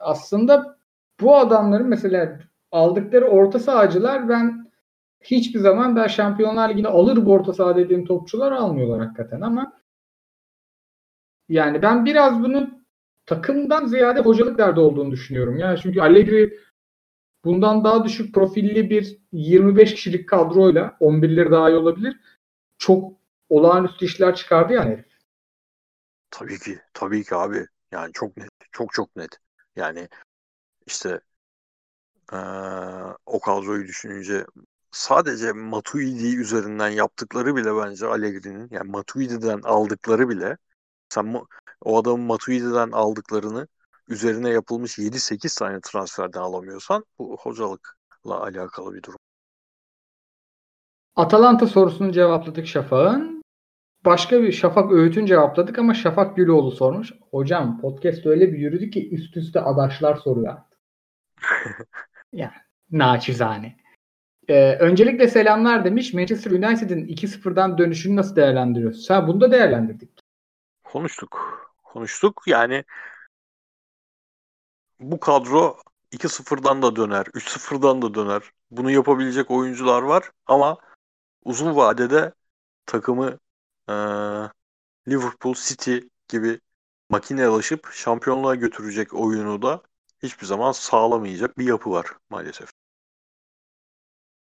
aslında 0.00 0.78
bu 1.20 1.36
adamların 1.36 1.88
mesela 1.88 2.38
aldıkları 2.72 3.24
orta 3.24 3.58
sahacılar 3.58 4.28
ben 4.28 4.72
hiçbir 5.20 5.60
zaman 5.60 5.96
ben 5.96 6.06
Şampiyonlar 6.06 6.70
Ligi'ne 6.70 6.88
alır 6.88 7.26
bu 7.26 7.32
orta 7.32 7.52
saha 7.52 7.76
dediğim 7.76 8.04
topçular 8.04 8.52
almıyorlar 8.52 9.00
hakikaten 9.00 9.40
ama 9.40 9.72
yani 11.48 11.82
ben 11.82 12.04
biraz 12.04 12.42
bunun 12.42 12.81
takımdan 13.26 13.86
ziyade 13.86 14.20
hocalık 14.20 14.58
derdi 14.58 14.80
olduğunu 14.80 15.10
düşünüyorum. 15.10 15.58
Yani 15.58 15.78
çünkü 15.82 16.00
Allegri 16.00 16.58
bundan 17.44 17.84
daha 17.84 18.04
düşük 18.04 18.34
profilli 18.34 18.90
bir 18.90 19.18
25 19.32 19.94
kişilik 19.94 20.28
kadroyla 20.28 20.96
11'leri 21.00 21.50
daha 21.50 21.70
iyi 21.70 21.76
olabilir. 21.76 22.20
Çok 22.78 23.12
olağanüstü 23.48 24.04
işler 24.04 24.34
çıkardı 24.34 24.72
yani 24.72 24.90
herif. 24.90 25.06
Tabii 26.30 26.58
ki. 26.58 26.78
Tabii 26.94 27.24
ki 27.24 27.34
abi. 27.34 27.66
Yani 27.92 28.12
çok 28.12 28.36
net. 28.36 28.50
Çok 28.72 28.92
çok 28.92 29.16
net. 29.16 29.38
Yani 29.76 30.08
işte 30.86 31.20
ee, 32.32 32.36
o 33.26 33.40
kadroyu 33.40 33.84
düşününce 33.86 34.46
sadece 34.90 35.52
Matuidi 35.52 36.36
üzerinden 36.36 36.88
yaptıkları 36.88 37.56
bile 37.56 37.76
bence 37.76 38.06
Allegri'nin 38.06 38.68
yani 38.70 38.90
Matuidi'den 38.90 39.60
aldıkları 39.62 40.28
bile 40.28 40.56
sen 41.08 41.24
o 41.84 41.98
adamın 41.98 42.20
Matuidi'den 42.20 42.90
aldıklarını 42.90 43.66
üzerine 44.08 44.50
yapılmış 44.50 44.98
7-8 44.98 45.58
tane 45.58 45.80
transferden 45.80 46.40
alamıyorsan 46.40 47.04
bu 47.18 47.36
hocalıkla 47.40 48.42
alakalı 48.42 48.94
bir 48.94 49.02
durum. 49.02 49.18
Atalanta 51.16 51.66
sorusunu 51.66 52.12
cevapladık 52.12 52.66
Şafak'ın. 52.66 53.42
Başka 54.04 54.42
bir 54.42 54.52
Şafak 54.52 54.92
Öğüt'ün 54.92 55.26
cevapladık 55.26 55.78
ama 55.78 55.94
Şafak 55.94 56.36
Güloğlu 56.36 56.70
sormuş. 56.70 57.12
Hocam 57.30 57.80
podcast 57.80 58.26
öyle 58.26 58.52
bir 58.52 58.58
yürüdü 58.58 58.90
ki 58.90 59.10
üst 59.10 59.36
üste 59.36 59.60
adaşlar 59.60 60.16
soruyor. 60.16 60.56
yani 62.32 62.52
naçizane. 62.90 63.76
Ee, 64.48 64.76
öncelikle 64.76 65.28
selamlar 65.28 65.84
demiş. 65.84 66.14
Manchester 66.14 66.50
United'in 66.50 67.06
2-0'dan 67.06 67.78
dönüşünü 67.78 68.16
nasıl 68.16 68.36
değerlendiriyorsun? 68.36 69.00
Sen 69.00 69.26
bunu 69.26 69.40
da 69.40 69.50
değerlendirdik. 69.50 70.10
Konuştuk. 70.84 71.62
Konuştuk. 71.92 72.42
Yani 72.46 72.84
bu 75.00 75.20
kadro 75.20 75.76
2-0'dan 76.12 76.82
da 76.82 76.96
döner, 76.96 77.26
3-0'dan 77.26 78.02
da 78.02 78.14
döner. 78.14 78.42
Bunu 78.70 78.90
yapabilecek 78.90 79.50
oyuncular 79.50 80.02
var 80.02 80.30
ama 80.46 80.78
uzun 81.44 81.76
vadede 81.76 82.32
takımı 82.86 83.38
e, 83.88 83.94
Liverpool, 85.08 85.54
City 85.54 85.98
gibi 86.28 86.60
makinelaşıp 87.10 87.88
şampiyonluğa 87.92 88.54
götürecek 88.54 89.14
oyunu 89.14 89.62
da 89.62 89.82
hiçbir 90.22 90.46
zaman 90.46 90.72
sağlamayacak 90.72 91.58
bir 91.58 91.64
yapı 91.64 91.90
var 91.90 92.06
maalesef. 92.30 92.70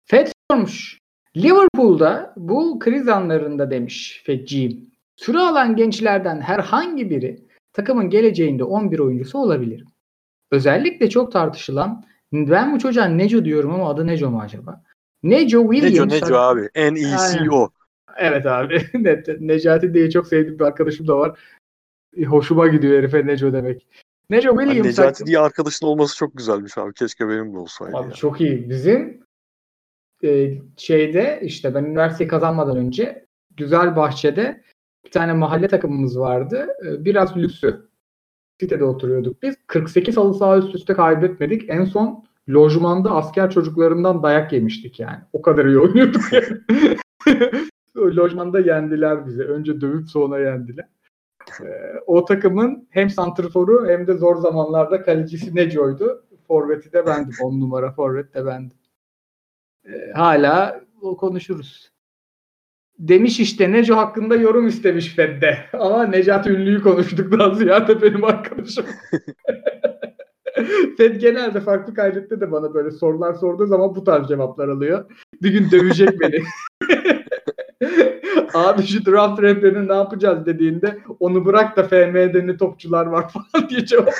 Fed 0.04 0.28
sormuş. 0.50 0.98
Liverpool'da 1.36 2.34
bu 2.36 2.78
kriz 2.78 3.08
anlarında 3.08 3.70
demiş 3.70 4.22
Fedciğim. 4.26 4.97
Süre 5.18 5.38
alan 5.38 5.76
gençlerden 5.76 6.40
herhangi 6.40 7.10
biri 7.10 7.46
takımın 7.72 8.10
geleceğinde 8.10 8.64
11 8.64 8.98
oyuncusu 8.98 9.38
olabilirim. 9.38 9.86
Özellikle 10.50 11.10
çok 11.10 11.32
tartışılan 11.32 12.04
ben 12.32 12.74
bu 12.74 12.78
çocuğa 12.78 13.04
Neco 13.04 13.44
diyorum 13.44 13.74
ama 13.74 13.90
adı 13.90 14.06
Neco 14.06 14.30
mu 14.30 14.40
acaba? 14.40 14.82
Neco 15.22 15.72
Williams. 15.72 16.12
Neco 16.12 16.26
Neco 16.26 16.36
abi. 16.36 16.68
En 16.74 16.94
iyisi 16.94 17.50
o. 17.50 17.70
Evet 18.16 18.46
abi. 18.46 18.78
Necati 19.40 19.94
diye 19.94 20.10
çok 20.10 20.26
sevdiğim 20.26 20.58
bir 20.58 20.64
arkadaşım 20.64 21.08
da 21.08 21.18
var. 21.18 21.38
Hoşuma 22.26 22.68
gidiyor 22.68 22.98
herife 22.98 23.26
Neco 23.26 23.52
demek. 23.52 23.86
Neco 24.30 24.56
Hani 24.56 24.64
Williams. 24.64 24.98
Necati 24.98 25.26
diye 25.26 25.38
arkadaşın 25.38 25.86
olması 25.86 26.16
çok 26.16 26.36
güzelmiş 26.36 26.78
abi. 26.78 26.94
Keşke 26.94 27.28
benim 27.28 27.54
de 27.54 27.58
olsaydı. 27.58 27.96
Abi 27.96 28.08
ya. 28.08 28.14
çok 28.14 28.40
iyi. 28.40 28.70
Bizim 28.70 29.20
e, 30.24 30.58
şeyde 30.76 31.40
işte 31.42 31.74
ben 31.74 31.84
üniversiteyi 31.84 32.28
kazanmadan 32.28 32.76
önce 32.76 33.26
Güzel 33.56 33.96
Bahçe'de 33.96 34.62
bir 35.08 35.12
tane 35.12 35.32
mahalle 35.32 35.68
takımımız 35.68 36.18
vardı. 36.18 36.66
E, 36.86 37.04
biraz 37.04 37.36
lüksü. 37.36 37.88
Sitede 38.60 38.84
oturuyorduk 38.84 39.42
biz. 39.42 39.56
48 39.66 40.16
halı 40.16 40.34
saha 40.34 40.58
üst 40.58 40.74
üste 40.74 40.94
kaybetmedik. 40.94 41.70
En 41.70 41.84
son 41.84 42.24
lojmanda 42.48 43.10
asker 43.10 43.50
çocuklarından 43.50 44.22
dayak 44.22 44.52
yemiştik 44.52 45.00
yani. 45.00 45.18
O 45.32 45.42
kadar 45.42 45.64
iyi 45.64 45.78
oynuyorduk 45.78 46.22
yani. 46.32 46.60
Lojmanda 48.16 48.60
yendiler 48.60 49.26
bizi. 49.26 49.42
Önce 49.42 49.80
dövüp 49.80 50.08
sonra 50.08 50.38
yendiler. 50.38 50.88
E, 51.60 51.66
o 52.06 52.24
takımın 52.24 52.88
hem 52.90 53.10
santrforu 53.10 53.88
hem 53.88 54.06
de 54.06 54.14
zor 54.14 54.36
zamanlarda 54.36 55.02
kalecisi 55.02 55.56
Neco'ydu. 55.56 56.24
Forvet'i 56.48 56.92
de 56.92 57.06
bendim. 57.06 57.34
10 57.42 57.60
numara 57.60 57.92
forvet 57.92 58.34
de 58.34 58.46
bendim. 58.46 58.78
E, 59.84 60.12
hala 60.12 60.80
konuşuruz. 61.18 61.97
Demiş 62.98 63.40
işte 63.40 63.72
Neco 63.72 63.96
hakkında 63.96 64.36
yorum 64.36 64.66
istemiş 64.66 65.14
Fed'de. 65.14 65.58
Ama 65.72 66.06
Necati 66.06 66.50
Ünlü'yü 66.50 66.82
konuştuk 66.82 67.38
daha 67.38 67.54
ziyade 67.54 68.02
benim 68.02 68.24
arkadaşım. 68.24 68.86
Fed 70.96 71.16
genelde 71.16 71.60
farklı 71.60 71.94
kaydette 71.94 72.40
de 72.40 72.52
bana 72.52 72.74
böyle 72.74 72.90
sorular 72.90 73.34
sorduğu 73.34 73.66
zaman 73.66 73.94
bu 73.94 74.04
tarz 74.04 74.28
cevaplar 74.28 74.68
alıyor. 74.68 75.04
Bir 75.42 75.52
gün 75.52 75.70
dövecek 75.70 76.20
beni. 76.20 76.42
Abi 78.54 78.82
şu 78.82 79.06
draft 79.06 79.42
rehberini 79.42 79.88
ne 79.88 79.94
yapacağız 79.94 80.46
dediğinde 80.46 80.98
onu 81.20 81.44
bırak 81.44 81.76
da 81.76 81.82
FM'de 81.82 82.46
ne 82.46 82.56
topçular 82.56 83.06
var 83.06 83.28
falan 83.28 83.68
diye 83.68 83.86
cevap 83.86 84.14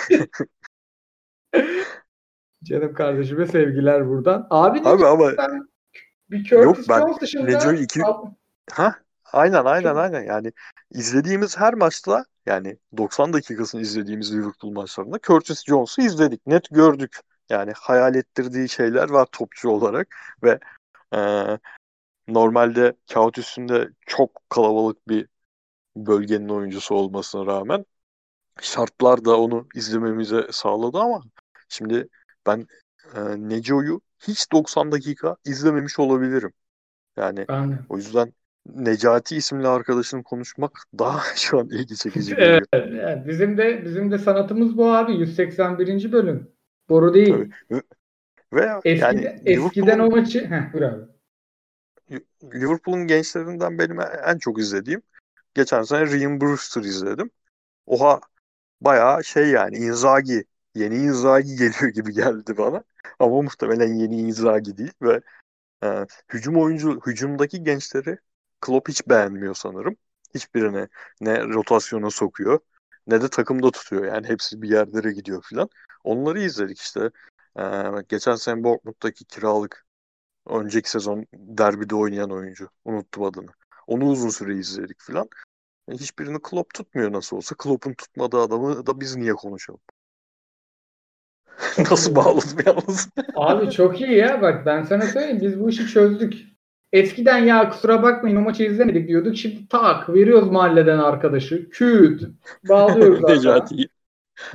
Canım 2.65 2.95
kardeşime 2.95 3.47
sevgiler 3.47 4.09
buradan. 4.09 4.47
Abi, 4.51 4.81
Abi 4.85 5.07
ama 5.07 5.33
bir 6.31 6.45
Curtis 6.45 6.65
Yok, 6.65 6.77
ben 6.89 7.01
Jones 7.01 7.21
dışında 7.21 7.45
Neco'yu 7.45 7.79
iki- 7.79 8.05
Abi, 8.05 8.29
ha 8.73 8.95
aynen 9.33 9.65
aynen 9.65 9.97
aynen 9.97 10.23
yani 10.23 10.53
izlediğimiz 10.91 11.59
her 11.59 11.75
maçta 11.75 12.25
yani 12.47 12.79
90 12.97 13.33
dakikasını 13.33 13.81
izlediğimiz 13.81 14.35
Liverpool 14.35 14.73
maçlarında 14.73 15.19
Curtis 15.23 15.65
Jones'u 15.65 16.03
izledik. 16.03 16.47
Net 16.47 16.71
gördük. 16.71 17.21
Yani 17.49 17.73
hayal 17.77 18.15
ettirdiği 18.15 18.69
şeyler 18.69 19.11
var 19.11 19.27
topçu 19.33 19.69
olarak 19.71 20.17
ve 20.43 20.59
e, 21.15 21.19
normalde 22.29 22.97
kağıt 23.13 23.39
üstünde 23.39 23.89
çok 24.07 24.43
kalabalık 24.51 25.09
bir 25.09 25.29
bölgenin 25.97 26.49
oyuncusu 26.49 26.95
olmasına 26.95 27.47
rağmen 27.47 27.85
şartlar 28.61 29.25
da 29.25 29.41
onu 29.41 29.67
izlememize 29.75 30.47
sağladı 30.53 30.99
ama 30.99 31.23
şimdi 31.69 32.09
ben 32.47 32.67
e, 33.15 33.21
Neco'yu 33.49 34.01
hiç 34.21 34.53
90 34.53 34.93
dakika 34.93 35.37
izlememiş 35.45 35.99
olabilirim. 35.99 36.53
Yani 37.17 37.49
ben 37.49 37.87
o 37.89 37.97
yüzden 37.97 38.33
Necati 38.75 39.37
isimli 39.37 39.69
arkadaşını 39.69 40.23
konuşmak 40.23 40.85
daha 40.99 41.21
şu 41.37 41.59
an 41.59 41.69
ilgi 41.69 41.97
çekici 41.97 42.37
geliyor. 42.37 42.63
Evet, 42.73 42.89
evet. 42.93 43.27
bizim 43.29 43.59
de 43.59 43.85
bizim 43.85 44.11
de 44.11 44.19
sanatımız 44.19 44.77
bu 44.77 44.93
abi 44.93 45.13
181. 45.13 46.13
bölüm. 46.13 46.51
Boru 46.89 47.15
değil. 47.15 47.35
Tabii. 47.69 47.83
Ve 48.53 48.69
Eskiden, 48.85 49.13
yani 49.13 49.41
eskiden 49.45 49.99
o 49.99 50.11
maçı 50.11 50.47
Heh, 50.47 50.73
buyur 50.73 50.85
abi. 50.85 51.05
Liverpool'un 52.55 53.07
gençlerinden 53.07 53.79
benim 53.79 54.01
en 54.27 54.39
çok 54.39 54.59
izlediğim 54.59 55.03
geçen 55.55 55.83
sene 55.83 56.07
Ryan 56.07 56.41
Brewster 56.41 56.83
izledim. 56.83 57.31
Oha 57.87 58.21
bayağı 58.81 59.25
şey 59.25 59.49
yani 59.49 59.77
Inzaghi 59.77 60.45
yeni 60.75 60.95
Inzaghi 60.95 61.57
geliyor 61.59 61.93
gibi 61.95 62.13
geldi 62.13 62.59
bana. 62.59 62.85
Ama 63.19 63.43
muhtemelen 63.43 63.95
yeni 63.95 64.21
Inzaghi 64.21 64.77
değil 64.77 64.93
ve 65.03 65.21
e, 65.85 66.07
hücum 66.33 66.57
oyuncu 66.57 67.01
hücumdaki 67.07 67.65
gençleri 67.65 68.19
Klopp 68.61 68.89
hiç 68.89 69.09
beğenmiyor 69.09 69.55
sanırım. 69.55 69.97
Hiçbirine 70.35 70.89
ne 71.21 71.45
rotasyona 71.45 72.11
sokuyor 72.11 72.61
ne 73.07 73.23
de 73.23 73.29
takımda 73.29 73.71
tutuyor. 73.71 74.05
Yani 74.05 74.29
hepsi 74.29 74.63
bir 74.63 74.71
yerlere 74.71 75.13
gidiyor 75.13 75.43
filan. 75.43 75.69
Onları 76.05 76.41
izledik 76.41 76.79
işte. 76.79 77.11
E, 77.59 77.63
geçen 78.09 78.35
sene 78.35 78.65
Bournemouth'taki 78.65 79.25
kiralık 79.25 79.87
önceki 80.47 80.91
sezon 80.91 81.27
derbide 81.35 81.95
oynayan 81.95 82.31
oyuncu. 82.31 82.69
Unuttum 82.85 83.25
adını. 83.25 83.51
Onu 83.87 84.05
uzun 84.05 84.29
süre 84.29 84.57
izledik 84.57 85.01
filan. 85.01 85.29
E, 85.89 85.93
Hiçbirini 85.93 86.43
Klopp 86.43 86.75
tutmuyor 86.75 87.13
nasıl 87.13 87.37
olsa. 87.37 87.55
Klopp'un 87.59 87.95
tutmadığı 87.95 88.41
adamı 88.41 88.87
da 88.87 89.01
biz 89.01 89.17
niye 89.17 89.35
konuşalım? 89.35 89.81
Nasıl 91.91 92.15
bağladım 92.17 92.59
yalnız? 92.67 93.09
Abi 93.37 93.71
çok 93.71 94.01
iyi 94.01 94.17
ya 94.17 94.43
bak 94.43 94.67
ben 94.67 94.83
sana 94.83 95.03
söyleyeyim 95.03 95.41
biz 95.43 95.61
bu 95.61 95.71
işi 95.71 95.87
çözdük. 95.87 96.48
Eskiden 96.93 97.39
ya 97.39 97.69
kusura 97.71 98.03
bakmayın 98.03 98.37
o 98.37 98.41
maçı 98.41 98.63
izlemedik 98.63 99.09
diyorduk. 99.09 99.37
Şimdi 99.37 99.69
tak 99.69 100.09
veriyoruz 100.09 100.51
mahalleden 100.51 100.99
arkadaşı. 100.99 101.71
Küt. 101.71 102.23
Bağlıyoruz. 102.69 103.25
Necati'yi. 103.29 103.89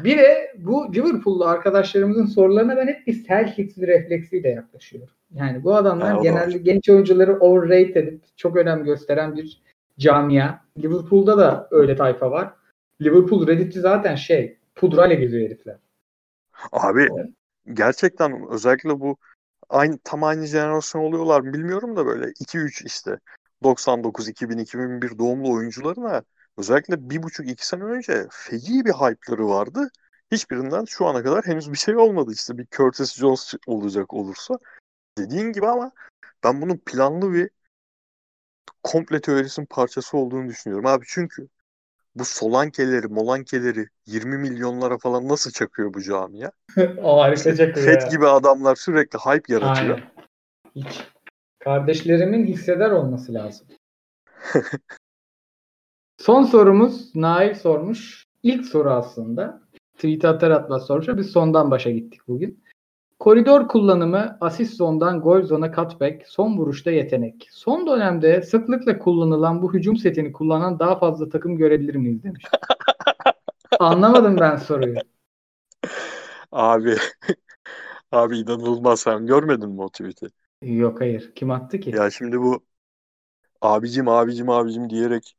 Bir 0.04 0.18
de 0.18 0.54
bu 0.58 0.94
Liverpool'lu 0.96 1.46
arkadaşlarımızın 1.46 2.26
sorularına 2.26 2.78
ben 2.78 2.88
hep 2.88 3.08
bir 3.08 3.24
Celtics 3.24 3.78
refleksiyle 3.78 4.50
yaklaşıyorum. 4.50 5.10
Yani 5.36 5.64
bu 5.64 5.76
adamlar 5.76 6.14
Ha, 6.16 6.22
genelde 6.24 6.56
var. 6.56 6.60
genç 6.60 6.90
oyuncuları 6.90 7.40
overrate 7.40 8.00
edip 8.00 8.22
çok 8.38 8.58
önem 8.58 8.84
gösteren 8.84 9.36
bir 9.36 9.62
camia. 10.00 10.60
Liverpool'da 10.78 11.38
da 11.38 11.68
öyle 11.72 11.96
tayfa 11.96 12.32
var. 12.32 12.54
Liverpool 13.02 13.48
Reddit'i 13.48 13.80
zaten 13.80 14.16
şey 14.16 14.58
pudrayla 14.76 15.16
geziyor 15.16 15.46
herifler. 15.46 15.76
Abi 16.72 17.08
gerçekten 17.74 18.48
özellikle 18.52 19.00
bu 19.00 19.18
aynı 19.74 20.00
tam 20.04 20.24
aynı 20.24 20.46
jenerasyon 20.46 21.02
oluyorlar 21.02 21.42
mı 21.42 21.54
bilmiyorum 21.54 21.96
da 21.96 22.06
böyle 22.06 22.32
2-3 22.40 22.82
işte 22.86 23.20
99, 23.64 24.28
2000, 24.28 24.58
2001 24.58 25.18
doğumlu 25.18 25.54
oyuncularına 25.54 26.24
özellikle 26.58 27.10
bir 27.10 27.24
buçuk 27.24 27.50
iki 27.50 27.68
sene 27.68 27.84
önce 27.84 28.28
feci 28.32 28.86
bir 28.86 28.92
hype'ları 28.92 29.48
vardı. 29.50 29.90
Hiçbirinden 30.32 30.86
şu 30.86 31.06
ana 31.08 31.24
kadar 31.24 31.46
henüz 31.46 31.72
bir 31.72 31.78
şey 31.78 31.98
olmadı. 31.98 32.32
İşte 32.34 32.58
bir 32.58 32.68
Curtis 32.72 33.16
Jones 33.16 33.54
olacak 33.68 34.14
olursa. 34.14 34.56
Dediğin 35.18 35.52
gibi 35.54 35.68
ama 35.68 35.92
ben 36.44 36.62
bunun 36.62 36.78
planlı 36.78 37.34
bir 37.34 37.50
komple 38.84 39.22
teorisinin 39.22 39.66
parçası 39.66 40.18
olduğunu 40.18 40.50
düşünüyorum 40.50 40.86
abi. 40.86 41.06
Çünkü 41.08 41.48
bu 42.16 42.26
Solankeleri, 42.26 43.08
Molankeleri 43.08 43.88
20 44.06 44.38
milyonlara 44.38 44.98
falan 44.98 45.28
nasıl 45.28 45.52
çakıyor 45.52 45.94
bu 45.94 46.02
camia? 46.02 46.52
o 47.04 47.22
harika 47.22 47.56
çakıyor 47.56 47.86
Fed 47.86 48.12
gibi 48.12 48.28
adamlar 48.28 48.76
sürekli 48.76 49.20
hype 49.20 49.54
yaratıyor. 49.54 50.00
Aynen. 50.00 50.14
Hiç. 50.76 51.04
Kardeşlerimin 51.60 52.46
hisseder 52.46 52.92
olması 52.92 53.34
lazım. 53.34 53.68
Son 56.18 56.44
sorumuz 56.44 57.16
Nail 57.16 57.54
sormuş. 57.54 58.26
İlk 58.44 58.66
soru 58.66 58.90
aslında. 58.90 59.62
Tweet 59.96 60.26
atar 60.26 60.52
atmaz 60.52 60.86
sormuş. 60.86 61.08
Biz 61.08 61.28
sondan 61.28 61.72
başa 61.72 61.92
gittik 61.92 62.22
bugün. 62.28 62.63
Koridor 63.20 63.68
kullanımı, 63.68 64.38
asist 64.42 64.74
zondan 64.74 65.22
gol 65.22 65.42
zona 65.44 65.72
cutback, 65.76 66.28
son 66.28 66.58
vuruşta 66.58 66.92
yetenek. 66.92 67.48
Son 67.52 67.88
dönemde 67.88 68.42
sıklıkla 68.42 69.00
kullanılan 69.00 69.62
bu 69.62 69.74
hücum 69.74 69.98
setini 69.98 70.32
kullanan 70.32 70.80
daha 70.80 71.00
fazla 71.00 71.30
takım 71.30 71.58
görebilir 71.58 71.96
miyiz 71.96 72.24
demiş. 72.24 72.46
Anlamadım 73.80 74.38
ben 74.40 74.56
soruyu. 74.56 74.96
Abi 76.52 76.96
abi 78.12 78.38
inanılmaz 78.38 79.00
sen 79.00 79.26
görmedin 79.26 79.70
mi 79.70 79.82
o 79.82 79.90
tweet'i? 79.90 80.28
Yok 80.62 81.02
hayır. 81.02 81.32
Kim 81.36 81.52
attı 81.52 81.80
ki? 81.80 81.92
Ya 81.92 82.12
şimdi 82.12 82.40
bu 82.40 82.66
abicim 83.62 84.08
abicim 84.08 84.50
abicim 84.50 84.90
diyerek 84.90 85.36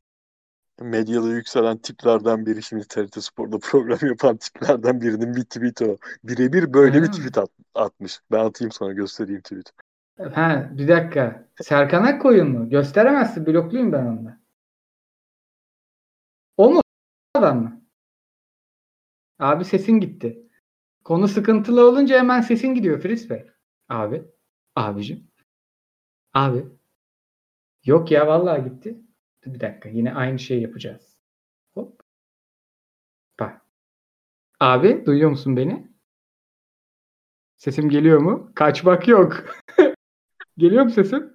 medyada 0.80 1.28
yükselen 1.28 1.78
tiplerden 1.78 2.46
biri 2.46 2.62
şimdi 2.62 2.88
TRT 2.88 3.24
Spor'da 3.24 3.58
program 3.62 3.98
yapan 4.08 4.36
tiplerden 4.36 5.00
birinin 5.00 5.34
bir 5.36 5.44
tweet'i 5.44 5.84
o. 5.90 5.96
Birebir 6.24 6.74
böyle 6.74 7.02
bir 7.02 7.06
Ha. 7.06 7.12
tweet 7.12 7.38
at- 7.38 7.50
atmış. 7.74 8.20
Ben 8.32 8.44
atayım 8.44 8.72
sana 8.72 8.92
göstereyim 8.92 9.40
tweet. 9.42 9.72
Ha, 10.34 10.70
bir 10.72 10.88
dakika. 10.88 11.48
Serkan 11.62 12.04
Akkoyun 12.04 12.48
mu? 12.50 12.68
Gösteremezsin. 12.68 13.46
Blokluyum 13.46 13.92
ben 13.92 14.06
onunla. 14.06 14.40
O 16.56 16.70
mu? 16.72 16.80
Adam 17.34 17.62
mı? 17.62 17.84
Abi 19.38 19.64
sesin 19.64 19.92
gitti. 19.92 20.48
Konu 21.04 21.28
sıkıntılı 21.28 21.88
olunca 21.88 22.18
hemen 22.18 22.40
sesin 22.40 22.74
gidiyor 22.74 23.00
Filiz 23.00 23.30
Bey. 23.30 23.46
Abi. 23.88 24.24
Abicim. 24.76 25.30
Abi. 26.34 26.66
Yok 27.84 28.10
ya 28.10 28.26
vallahi 28.26 28.64
gitti. 28.64 29.03
Bir 29.46 29.60
dakika. 29.60 29.88
Yine 29.88 30.14
aynı 30.14 30.38
şeyi 30.38 30.62
yapacağız. 30.62 31.18
Hop. 31.74 32.00
Bak. 33.40 33.60
Abi 34.60 35.06
duyuyor 35.06 35.30
musun 35.30 35.56
beni? 35.56 35.86
Sesim 37.56 37.88
geliyor 37.88 38.18
mu? 38.18 38.52
Kaçmak 38.54 39.08
yok. 39.08 39.44
geliyor 40.58 40.84
mu 40.84 40.90
sesim? 40.90 41.34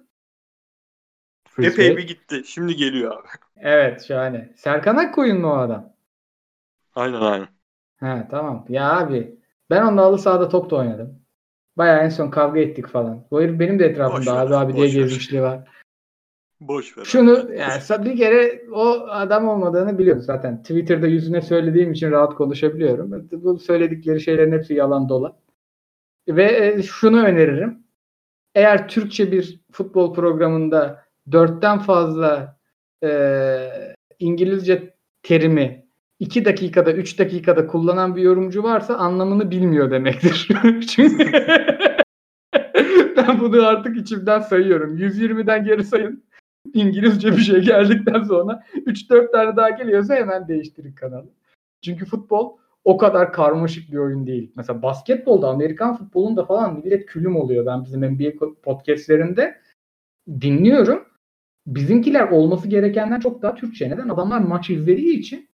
Epey 1.58 1.96
bir 1.96 2.06
gitti. 2.06 2.42
Şimdi 2.46 2.76
geliyor 2.76 3.12
abi. 3.20 3.28
Evet 3.56 4.04
şahane. 4.04 4.52
Serkan 4.56 4.96
Akkoyun 4.96 5.40
mu 5.40 5.48
o 5.52 5.56
adam? 5.56 5.92
Aynen 6.94 7.20
aynen. 7.20 7.48
He 7.96 8.28
tamam. 8.30 8.66
Ya 8.68 8.98
abi 8.98 9.38
ben 9.70 9.82
onunla 9.82 10.02
halı 10.02 10.18
sahada 10.18 10.48
top 10.48 10.70
da 10.70 10.76
oynadım. 10.76 11.22
Bayağı 11.76 12.04
en 12.04 12.08
son 12.08 12.30
kavga 12.30 12.60
ettik 12.60 12.86
falan. 12.86 13.26
Bu 13.30 13.42
herif 13.42 13.60
benim 13.60 13.78
de 13.78 13.84
etrafımda 13.84 14.32
abi 14.32 14.54
abi 14.54 14.76
diye 14.76 14.88
gezmişliği 14.88 15.42
var. 15.42 15.68
Boş 16.60 16.98
ver. 16.98 17.04
Şunu 17.04 17.50
yani 17.54 18.04
bir 18.04 18.16
kere 18.16 18.62
o 18.72 19.06
adam 19.08 19.48
olmadığını 19.48 19.98
biliyorum 19.98 20.22
zaten. 20.22 20.62
Twitter'da 20.62 21.06
yüzüne 21.06 21.42
söylediğim 21.42 21.92
için 21.92 22.10
rahat 22.10 22.34
konuşabiliyorum. 22.34 23.28
Bu 23.32 23.58
söyledikleri 23.58 24.20
şeylerin 24.20 24.52
hepsi 24.52 24.74
yalan 24.74 25.08
dolan. 25.08 25.36
Ve 26.28 26.66
e, 26.66 26.82
şunu 26.82 27.24
öneririm. 27.24 27.78
Eğer 28.54 28.88
Türkçe 28.88 29.32
bir 29.32 29.60
futbol 29.72 30.14
programında 30.14 31.04
dörtten 31.32 31.78
fazla 31.78 32.58
e, 33.04 33.10
İngilizce 34.18 34.94
terimi 35.22 35.86
2 36.18 36.44
dakikada 36.44 36.92
3 36.92 37.18
dakikada 37.18 37.66
kullanan 37.66 38.16
bir 38.16 38.22
yorumcu 38.22 38.62
varsa 38.62 38.96
anlamını 38.96 39.50
bilmiyor 39.50 39.90
demektir. 39.90 40.48
Çünkü 40.88 41.32
ben 43.16 43.40
bunu 43.40 43.66
artık 43.66 43.96
içimden 43.96 44.40
sayıyorum. 44.40 44.96
120'den 44.96 45.64
geri 45.64 45.84
sayın. 45.84 46.29
İngilizce 46.74 47.32
bir 47.32 47.40
şey 47.40 47.60
geldikten 47.60 48.22
sonra 48.22 48.62
3-4 48.74 49.32
tane 49.32 49.56
daha 49.56 49.70
geliyorsa 49.70 50.14
hemen 50.14 50.48
değiştirin 50.48 50.92
kanalı. 50.92 51.28
Çünkü 51.82 52.04
futbol 52.04 52.56
o 52.84 52.96
kadar 52.96 53.32
karmaşık 53.32 53.92
bir 53.92 53.96
oyun 53.96 54.26
değil. 54.26 54.52
Mesela 54.56 54.82
basketbolda 54.82 55.48
Amerikan 55.48 55.96
futbolunda 55.96 56.44
falan 56.44 56.74
millet 56.74 57.06
külüm 57.06 57.36
oluyor. 57.36 57.66
Ben 57.66 57.84
bizim 57.84 58.00
NBA 58.00 58.52
podcastlerinde 58.62 59.60
dinliyorum. 60.40 61.04
Bizimkiler 61.66 62.28
olması 62.28 62.68
gerekenden 62.68 63.20
çok 63.20 63.42
daha 63.42 63.54
Türkçe. 63.54 63.90
Neden? 63.90 64.08
Adamlar 64.08 64.40
maç 64.40 64.70
izlediği 64.70 65.18
için 65.18 65.48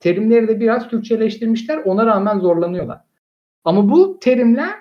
terimleri 0.00 0.48
de 0.48 0.60
biraz 0.60 0.88
Türkçeleştirmişler. 0.88 1.76
Ona 1.76 2.06
rağmen 2.06 2.38
zorlanıyorlar. 2.38 3.00
Ama 3.64 3.90
bu 3.90 4.18
terimler 4.18 4.74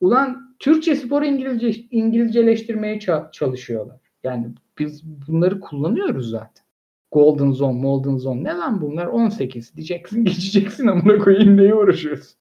ulan 0.00 0.56
Türkçe 0.58 0.94
sporu 0.94 1.24
İngilizce 1.24 1.70
İngilizceleştirmeye 1.90 3.00
çalışıyorlar. 3.32 3.96
Yani 4.24 4.46
biz 4.78 5.04
bunları 5.04 5.60
kullanıyoruz 5.60 6.30
zaten. 6.30 6.64
Golden 7.12 7.52
Zone, 7.52 7.80
Golden 7.80 8.16
Zone. 8.16 8.44
Ne 8.44 8.54
lan 8.54 8.80
bunlar? 8.80 9.06
18. 9.06 9.76
Diyeceksin 9.76 10.24
geçeceksin 10.24 10.86
amına 10.86 11.18
koyayım 11.18 11.56
neye 11.56 11.74
uğraşıyorsun? 11.74 12.38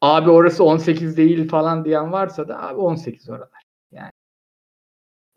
Abi 0.00 0.30
orası 0.30 0.64
18 0.64 1.16
değil 1.16 1.48
falan 1.48 1.84
diyen 1.84 2.12
varsa 2.12 2.48
da 2.48 2.62
abi 2.62 2.80
18 2.80 3.28
oralar. 3.28 3.62
Yani. 3.92 4.12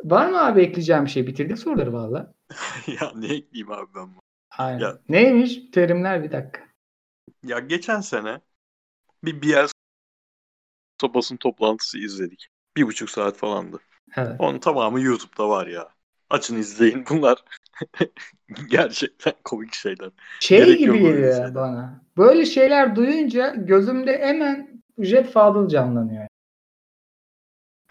Var 0.03 0.29
mı 0.29 0.45
abi 0.45 0.61
ekleyeceğim 0.61 1.05
bir 1.05 1.09
şey? 1.09 1.27
Bitirdik 1.27 1.59
soruları 1.59 1.93
valla. 1.93 2.33
ya 3.01 3.11
ne 3.15 3.25
ekleyeyim 3.25 3.71
abi 3.71 3.87
ben 3.95 4.15
bu? 4.15 4.19
Aynen. 4.57 4.79
Ya, 4.79 4.99
Neymiş 5.09 5.59
terimler 5.71 6.23
bir 6.23 6.31
dakika. 6.31 6.67
Ya 7.43 7.59
geçen 7.59 8.01
sene 8.01 8.41
bir 9.23 9.41
Bielsa 9.41 9.73
basın 11.03 11.37
toplantısı 11.37 11.97
izledik. 11.99 12.47
Bir 12.77 12.83
buçuk 12.83 13.09
saat 13.09 13.37
falandı. 13.37 13.79
Evet. 14.15 14.35
Onun 14.39 14.59
tamamı 14.59 15.01
YouTube'da 15.01 15.49
var 15.49 15.67
ya. 15.67 15.89
Açın 16.29 16.57
izleyin 16.57 17.05
bunlar. 17.09 17.43
Gerçekten 18.69 19.33
komik 19.43 19.73
şeyler. 19.73 20.09
Şey 20.39 20.57
Gerek 20.57 20.79
gibi 20.79 20.99
geliyor 20.99 21.33
şeyler. 21.33 21.55
bana. 21.55 22.01
Böyle 22.17 22.45
şeyler 22.45 22.95
duyunca 22.95 23.55
gözümde 23.55 24.17
hemen 24.17 24.83
Jet 24.99 25.31
Fadıl 25.31 25.67
canlanıyor. 25.67 26.27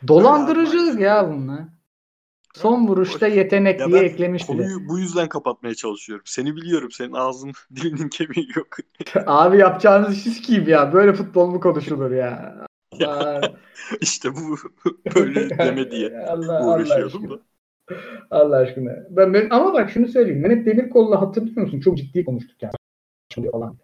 Dolandırıcılık 0.09 1.01
ya 1.01 1.31
bunlar. 1.31 1.61
Son 2.55 2.89
vuruşta 2.89 3.27
yetenekliye 3.27 4.03
eklemiş 4.03 4.47
konuyu 4.47 4.79
bile. 4.79 4.89
bu 4.89 4.99
yüzden 4.99 5.29
kapatmaya 5.29 5.75
çalışıyorum. 5.75 6.25
Seni 6.27 6.57
biliyorum. 6.57 6.91
Senin 6.91 7.13
ağzın 7.13 7.53
dilinin 7.77 8.09
kemiği 8.09 8.49
yok. 8.57 8.67
Abi 9.27 9.59
yapacağınız 9.59 10.13
iş 10.17 10.23
sikiyim 10.35 10.69
ya. 10.69 10.93
Böyle 10.93 11.13
futbol 11.13 11.47
mu 11.47 11.61
konuşulur 11.61 12.11
ya? 12.11 12.67
Ya 12.99 13.41
işte 14.01 14.29
bu 14.35 14.57
böyle 15.17 15.59
deme 15.59 15.91
diye 15.91 16.19
Allah, 16.27 16.67
uğraşıyordum 16.67 17.27
Allah 17.27 17.37
da. 17.37 17.43
Allah 18.31 18.57
aşkına. 18.57 18.93
Ben, 19.11 19.35
ben, 19.35 19.51
ama 19.51 19.75
bak 19.75 19.91
şunu 19.91 20.09
söyleyeyim. 20.09 20.41
Mehmet 20.41 20.67
Demirkol'la 20.67 21.21
hatırlıyor 21.21 21.57
musun? 21.57 21.81
Çok 21.81 21.99
ciddi 21.99 22.25
konuştuk 22.25 22.63
yani. 22.63 22.73
Falan. 23.53 23.79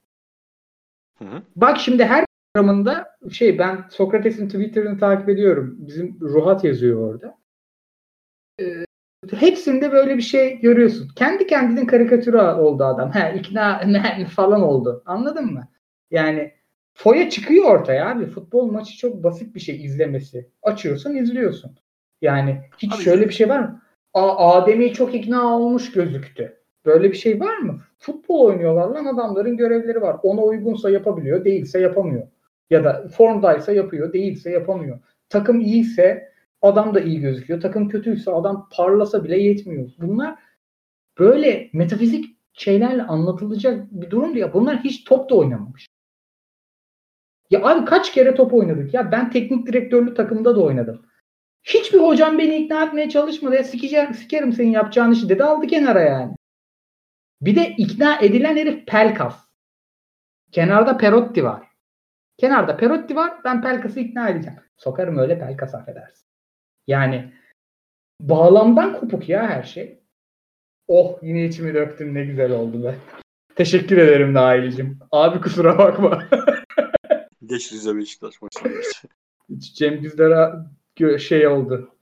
Hı 1.18 1.24
hı. 1.24 1.42
Bak 1.56 1.78
şimdi 1.78 2.04
her 2.04 2.24
programında 2.54 3.06
şey 3.32 3.58
ben 3.58 3.84
Sokrates'in 3.90 4.48
Twitter'ını 4.48 4.98
takip 4.98 5.28
ediyorum. 5.28 5.76
Bizim 5.78 6.18
Ruhat 6.20 6.64
yazıyor 6.64 7.10
orada. 7.10 7.38
Ee, 8.60 8.84
hepsinde 9.30 9.92
böyle 9.92 10.16
bir 10.16 10.22
şey 10.22 10.60
görüyorsun. 10.60 11.08
Kendi 11.16 11.46
kendinin 11.46 11.86
karikatürü 11.86 12.38
oldu 12.38 12.84
adam. 12.84 13.10
Ha 13.10 13.28
ikna 13.30 13.82
falan 14.36 14.62
oldu. 14.62 15.02
Anladın 15.06 15.52
mı? 15.52 15.68
Yani 16.10 16.57
foya 16.98 17.30
çıkıyor 17.30 17.64
ortaya 17.64 18.10
abi. 18.10 18.26
Futbol 18.26 18.70
maçı 18.70 18.96
çok 18.96 19.22
basit 19.24 19.54
bir 19.54 19.60
şey 19.60 19.84
izlemesi. 19.84 20.48
Açıyorsun 20.62 21.14
izliyorsun. 21.14 21.70
Yani 22.22 22.60
hiç 22.78 22.94
abi, 22.94 23.02
şöyle 23.02 23.28
bir 23.28 23.34
şey 23.34 23.48
var 23.48 23.58
mı? 23.58 23.82
Adem'i 24.14 24.92
çok 24.92 25.14
ikna 25.14 25.56
olmuş 25.56 25.92
gözüktü. 25.92 26.56
Böyle 26.86 27.10
bir 27.10 27.16
şey 27.16 27.40
var 27.40 27.58
mı? 27.58 27.80
Futbol 27.98 28.40
oynuyorlar 28.40 28.88
lan 28.88 29.04
adamların 29.04 29.56
görevleri 29.56 30.02
var. 30.02 30.16
Ona 30.22 30.42
uygunsa 30.42 30.90
yapabiliyor, 30.90 31.44
değilse 31.44 31.80
yapamıyor. 31.80 32.26
Ya 32.70 32.84
da 32.84 33.08
formdaysa 33.08 33.72
yapıyor, 33.72 34.12
değilse 34.12 34.50
yapamıyor. 34.50 34.98
Takım 35.28 35.60
iyiyse 35.60 36.32
adam 36.62 36.94
da 36.94 37.00
iyi 37.00 37.20
gözüküyor. 37.20 37.60
Takım 37.60 37.88
kötüyse 37.88 38.30
adam 38.30 38.68
parlasa 38.72 39.24
bile 39.24 39.38
yetmiyor. 39.42 39.90
Bunlar 39.98 40.38
böyle 41.18 41.70
metafizik 41.72 42.36
şeylerle 42.52 43.02
anlatılacak 43.02 43.86
bir 43.90 44.10
durum 44.10 44.36
ya. 44.36 44.52
Bunlar 44.52 44.84
hiç 44.84 45.04
top 45.04 45.30
da 45.30 45.34
oynamamış. 45.34 45.88
Ya 47.50 47.62
abi 47.64 47.84
kaç 47.84 48.12
kere 48.12 48.34
top 48.34 48.54
oynadık 48.54 48.94
ya. 48.94 49.12
Ben 49.12 49.30
teknik 49.30 49.66
direktörlü 49.66 50.14
takımda 50.14 50.56
da 50.56 50.60
oynadım. 50.60 51.06
Hiçbir 51.64 51.98
hocam 51.98 52.38
beni 52.38 52.56
ikna 52.56 52.84
etmeye 52.84 53.08
çalışmadı. 53.08 53.54
Ya 53.54 53.64
sikeceğim, 53.64 54.14
sikerim 54.14 54.52
senin 54.52 54.70
yapacağın 54.70 55.12
işi 55.12 55.28
dedi 55.28 55.44
aldı 55.44 55.66
kenara 55.66 56.00
yani. 56.00 56.36
Bir 57.40 57.56
de 57.56 57.74
ikna 57.78 58.20
edilen 58.20 58.56
herif 58.56 58.86
Pelkas. 58.86 59.48
Kenarda 60.52 60.96
Perotti 60.96 61.44
var. 61.44 61.62
Kenarda 62.38 62.76
Perotti 62.76 63.16
var. 63.16 63.32
Ben 63.44 63.62
Pelkas'ı 63.62 64.00
ikna 64.00 64.28
edeceğim. 64.28 64.58
Sokarım 64.76 65.18
öyle 65.18 65.38
Pelkas 65.38 65.74
affedersin. 65.74 66.26
Yani 66.86 67.32
bağlamdan 68.20 69.00
kopuk 69.00 69.28
ya 69.28 69.48
her 69.48 69.62
şey. 69.62 69.98
Oh 70.88 71.18
yine 71.22 71.44
içimi 71.44 71.74
döktüm 71.74 72.14
ne 72.14 72.24
güzel 72.24 72.52
oldu 72.52 72.84
be. 72.84 72.94
Teşekkür 73.54 73.98
ederim 73.98 74.34
Nail'cim. 74.34 74.98
Abi 75.12 75.40
kusura 75.40 75.78
bakma. 75.78 76.24
Geç 77.48 77.72
Rize 77.72 77.96
Beşiktaş 77.96 78.42
maçına 78.42 78.72
Cem 79.58 80.02
Dizdar'a 80.02 80.70
şey 81.18 81.46
oldu. 81.46 81.94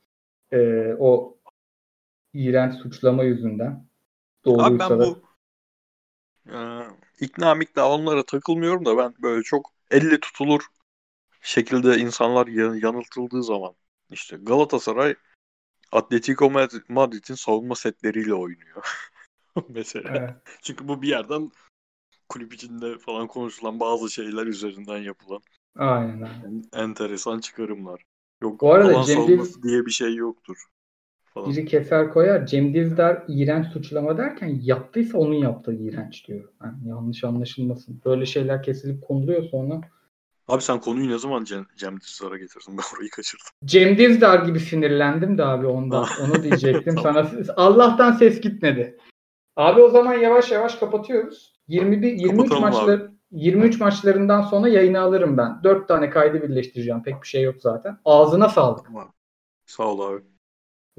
E, 0.53 0.59
o 0.99 1.39
iğrenç 2.33 2.75
suçlama 2.75 3.25
yüzünden. 3.25 3.87
Abi 4.47 4.79
ben 4.79 4.99
bu 4.99 5.23
e, 6.47 6.59
ikna 7.21 7.55
mikna 7.55 7.91
onlara 7.91 8.23
takılmıyorum 8.27 8.85
da 8.85 8.97
ben 8.97 9.15
böyle 9.23 9.43
çok 9.43 9.73
elle 9.91 10.21
tutulur 10.21 10.63
şekilde 11.43 11.99
insanlar 11.99 12.47
yanıltıldığı 12.77 13.43
zaman 13.43 13.75
işte 14.11 14.37
Galatasaray 14.37 15.15
Atletico 15.93 16.51
Madrid'in 16.89 17.35
savunma 17.35 17.75
setleriyle 17.75 18.35
oynuyor. 18.35 18.83
Mesela. 19.69 20.17
Evet. 20.17 20.59
Çünkü 20.63 20.89
bu 20.89 21.03
bir 21.03 21.09
yerden 21.09 21.51
kulüp 22.29 22.55
içinde 22.55 22.99
falan 22.99 23.27
konuşulan 23.27 23.81
bazı 23.81 24.11
şeyler 24.11 24.47
üzerinden 24.47 24.99
yapılan. 24.99 25.41
Aynen. 25.77 26.29
enteresan 26.73 27.41
çıkarımlar. 27.41 28.03
Yok 28.43 28.61
Bu 28.61 28.73
arada 28.73 29.03
Cem 29.03 29.29
Diz... 29.29 29.63
diye 29.63 29.87
bir 29.87 29.91
şey 29.91 30.15
yoktur. 30.15 30.57
Falan. 31.25 31.51
Biri 31.51 31.67
keser 31.67 32.13
koyar. 32.13 32.47
Cem 32.47 32.75
Dizdar 32.75 33.25
iğrenç 33.29 33.67
suçlama 33.67 34.19
derken 34.19 34.59
yaptıysa 34.63 35.19
onun 35.19 35.35
yaptığı 35.35 35.75
iğrenç 35.75 36.29
diyor. 36.29 36.49
Yani 36.65 36.89
yanlış 36.89 37.25
anlaşılmasın. 37.25 38.01
Böyle 38.05 38.27
şeyler 38.27 38.63
kesilip 38.63 39.03
konuluyor 39.03 39.43
sonra. 39.43 39.81
Abi 40.49 40.63
sen 40.63 40.81
konuyu 40.81 41.11
ne 41.11 41.19
zaman 41.19 41.45
Cem, 41.45 41.67
Cem 41.77 42.01
Dizdar'a 42.01 42.37
getirdin? 42.37 42.79
Ben 42.79 42.97
orayı 42.97 43.11
kaçırdım. 43.11 43.47
Cem 43.65 43.99
Dizdar 43.99 44.47
gibi 44.47 44.61
sinirlendim 44.61 45.39
de 45.39 45.45
abi 45.45 45.67
ondan. 45.67 46.07
Onu 46.25 46.43
diyecektim 46.43 46.95
tamam. 46.95 47.29
sana. 47.47 47.55
Allah'tan 47.57 48.13
ses 48.13 48.41
gitmedi. 48.41 48.99
Abi 49.57 49.81
o 49.81 49.89
zaman 49.89 50.15
yavaş 50.15 50.51
yavaş 50.51 50.75
kapatıyoruz. 50.75 51.56
21 51.69 52.13
23 52.13 52.51
maçları 52.51 53.11
23 53.31 53.81
maçlarından 53.81 54.43
sonra 54.43 54.69
yayını 54.69 55.01
alırım 55.01 55.37
ben. 55.37 55.61
4 55.65 55.89
tane 55.89 56.11
kaydı 56.11 56.43
birleştireceğim. 56.43 57.03
Pek 57.03 57.23
bir 57.23 57.27
şey 57.27 57.43
yok 57.43 57.57
zaten. 57.61 57.99
Ağzına 58.05 58.49
sağlık. 58.49 58.87
Sağ 59.67 59.85
ol 59.85 60.01
abi. 60.01 60.23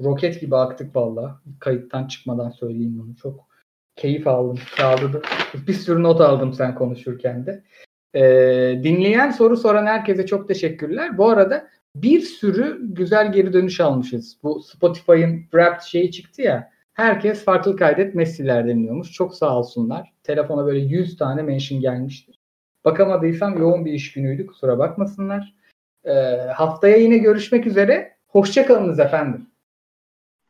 Roket 0.04 0.40
gibi 0.40 0.56
aktık 0.56 0.96
valla. 0.96 1.40
Kayıttan 1.60 2.06
çıkmadan 2.06 2.50
söyleyeyim 2.50 2.98
bunu. 2.98 3.16
Çok 3.16 3.48
keyif 3.96 4.26
aldım. 4.26 4.58
Kağıdı 4.76 5.22
Bir 5.54 5.72
sürü 5.72 6.02
not 6.02 6.20
aldım 6.20 6.52
sen 6.52 6.74
konuşurken 6.74 7.46
de. 7.46 7.64
E, 8.14 8.22
dinleyen 8.84 9.30
soru 9.30 9.56
soran 9.56 9.86
herkese 9.86 10.26
çok 10.26 10.48
teşekkürler. 10.48 11.18
Bu 11.18 11.28
arada 11.28 11.68
bir 11.96 12.20
sürü 12.20 12.78
güzel 12.80 13.32
geri 13.32 13.52
dönüş 13.52 13.80
almışız. 13.80 14.38
Bu 14.42 14.62
Spotify'ın 14.62 15.42
Wrapped 15.42 15.82
şeyi 15.82 16.10
çıktı 16.10 16.42
ya. 16.42 16.70
Herkes 16.98 17.44
farklı 17.44 17.76
kaydet 17.76 18.14
Messi'ler 18.14 18.68
deniliyormuş. 18.68 19.12
Çok 19.12 19.34
sağ 19.34 19.58
olsunlar. 19.58 20.12
Telefona 20.22 20.66
böyle 20.66 20.78
100 20.78 21.16
tane 21.16 21.42
mention 21.42 21.80
gelmiştir. 21.80 22.38
Bakamadıysam 22.84 23.58
yoğun 23.58 23.84
bir 23.84 23.92
iş 23.92 24.12
günüydü. 24.12 24.46
Kusura 24.46 24.78
bakmasınlar. 24.78 25.54
Ee, 26.04 26.12
haftaya 26.54 26.96
yine 26.96 27.18
görüşmek 27.18 27.66
üzere. 27.66 28.16
Hoşçakalınız 28.26 29.00
efendim. 29.00 29.50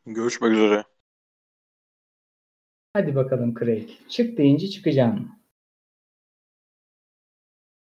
Görüşmek 0.05 0.51
üzere. 0.51 0.83
Hadi 2.93 3.15
bakalım 3.15 3.55
Craig. 3.59 3.89
Çık 4.09 4.37
deyince 4.37 4.67
çıkacağım. 4.67 5.38